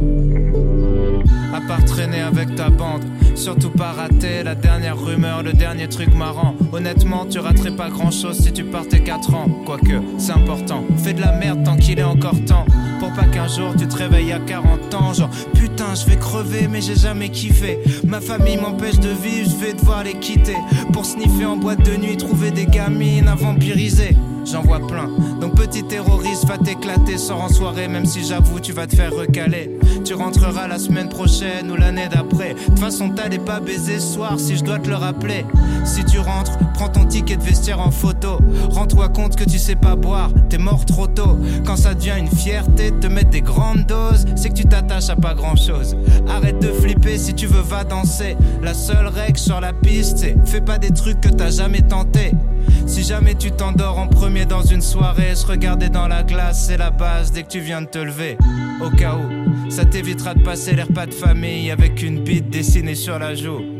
À 1.55 1.61
part 1.67 1.85
traîner 1.85 2.21
avec 2.21 2.55
ta 2.55 2.71
bande, 2.71 3.03
surtout 3.35 3.71
pas 3.71 3.93
rater 3.93 4.43
la 4.45 4.55
dernière 4.55 4.99
rumeur, 4.99 5.43
le 5.43 5.53
dernier 5.53 5.89
truc 5.89 6.15
marrant. 6.15 6.55
Honnêtement, 6.73 7.27
tu 7.27 7.39
raterais 7.39 7.73
pas 7.73 7.89
grand 7.89 8.11
chose 8.11 8.39
si 8.39 8.53
tu 8.53 8.65
partais 8.65 9.01
4 9.01 9.35
ans. 9.35 9.47
Quoique, 9.67 10.01
c'est 10.19 10.33
important. 10.33 10.85
Fais 10.99 11.13
de 11.13 11.21
la 11.21 11.33
merde 11.33 11.65
tant 11.65 11.77
qu'il 11.77 11.99
est 11.99 12.05
encore 12.05 12.37
temps. 12.47 12.67
Pas 13.21 13.27
qu'un 13.27 13.49
jour 13.49 13.75
tu 13.79 13.87
te 13.87 13.97
réveilles 13.97 14.33
à 14.33 14.39
40 14.39 14.95
ans, 14.95 15.12
genre 15.12 15.29
putain, 15.53 15.95
je 15.95 16.07
vais 16.07 16.16
crever, 16.16 16.68
mais 16.68 16.81
j'ai 16.81 16.95
jamais 16.95 17.29
kiffé. 17.29 17.79
Ma 18.07 18.18
famille 18.18 18.57
m'empêche 18.57 18.99
de 18.99 19.11
vivre, 19.11 19.51
je 19.51 19.57
vais 19.62 19.75
devoir 19.75 20.05
les 20.05 20.14
quitter. 20.14 20.57
Pour 20.95 21.05
sniffer 21.05 21.45
en 21.45 21.59
boîte 21.59 21.85
de 21.85 21.97
nuit, 21.97 22.16
trouver 22.16 22.51
des 22.51 22.64
gamines 22.64 23.29
à 23.29 23.35
vampiriser 23.35 24.16
j'en 24.53 24.62
vois 24.62 24.80
plein. 24.86 25.09
Donc 25.40 25.55
petit 25.55 25.82
terroriste, 25.84 26.46
va 26.46 26.59
t'éclater, 26.59 27.18
sors 27.18 27.42
en 27.42 27.48
soirée, 27.48 27.88
même 27.88 28.07
si 28.07 28.24
j'avoue, 28.24 28.61
tu 28.61 28.72
vas 28.72 28.86
te 28.86 28.96
faire 28.96 29.14
recaler. 29.14 29.78
Tu 30.05 30.14
rentreras 30.14 30.66
la 30.66 30.78
semaine 30.78 31.09
prochaine 31.09 31.70
ou 31.70 31.76
l'année 31.76 32.09
d'après. 32.09 32.55
De 32.55 32.64
toute 32.64 32.78
façon, 32.78 33.11
t'allais 33.11 33.38
pas 33.38 33.61
baiser 33.61 34.01
ce 34.01 34.14
soir 34.14 34.38
si 34.38 34.57
je 34.57 34.64
dois 34.64 34.78
te 34.78 34.88
le 34.88 34.96
rappeler. 34.96 35.44
Si 35.84 36.05
tu 36.05 36.18
rentres, 36.18 36.59
prends 36.74 36.88
ton 36.88 37.05
ticket 37.05 37.36
de 37.36 37.42
vestiaire 37.42 37.80
en 37.80 37.90
photo. 37.90 38.38
Rends-toi 38.70 39.09
compte 39.09 39.36
que 39.36 39.44
tu 39.44 39.59
sais 39.59 39.76
pas 39.76 39.96
boire, 39.96 40.30
t'es 40.48 40.59
mort 40.59 40.84
trop 40.84 41.07
tôt. 41.07 41.38
Quand 41.64 41.76
ça 41.76 41.94
devient 41.94 42.14
une 42.18 42.28
fierté 42.28 42.90
de 42.90 42.96
te 42.96 43.07
mettre 43.07 43.30
des 43.30 43.42
grandes 43.42 43.84
doses, 43.86 44.24
c'est 44.36 44.48
que 44.51 44.55
tu 44.55 44.64
t'attaches 44.64 45.11
à 45.11 45.16
pas 45.16 45.34
grand 45.34 45.57
chose. 45.57 45.96
Arrête 46.28 46.61
de 46.61 46.68
flipper 46.68 47.18
si 47.18 47.34
tu 47.34 47.46
veux, 47.46 47.62
va 47.62 47.84
danser. 47.84 48.36
La 48.62 48.74
seule 48.74 49.07
règle 49.07 49.38
sur 49.38 49.61
la 49.61 49.72
piste, 49.72 50.18
c'est 50.18 50.36
fais 50.44 50.61
pas 50.61 50.78
des 50.78 50.90
trucs 50.90 51.20
que 51.20 51.28
t'as 51.28 51.51
jamais 51.51 51.82
tenté. 51.82 52.32
Si 52.91 53.05
jamais 53.05 53.36
tu 53.36 53.53
t'endors 53.53 54.01
en 54.01 54.09
premier 54.09 54.47
dans 54.47 54.62
une 54.62 54.82
soirée, 54.82 55.36
se 55.36 55.47
regarder 55.47 55.88
dans 55.88 56.09
la 56.09 56.24
glace, 56.24 56.66
c'est 56.66 56.76
la 56.76 56.91
base 56.91 57.30
dès 57.30 57.45
que 57.45 57.49
tu 57.49 57.61
viens 57.61 57.82
de 57.82 57.86
te 57.86 57.99
lever. 57.99 58.36
Au 58.84 58.91
cas 58.91 59.14
où, 59.14 59.70
ça 59.70 59.84
t'évitera 59.84 60.34
de 60.34 60.43
passer 60.43 60.74
l'air 60.74 60.88
pas 60.88 61.07
de 61.07 61.14
famille 61.14 61.70
avec 61.70 62.03
une 62.03 62.18
bite 62.18 62.51
dessinée 62.51 62.97
sur 62.97 63.20
la 63.20 63.36
joue. 63.36 63.80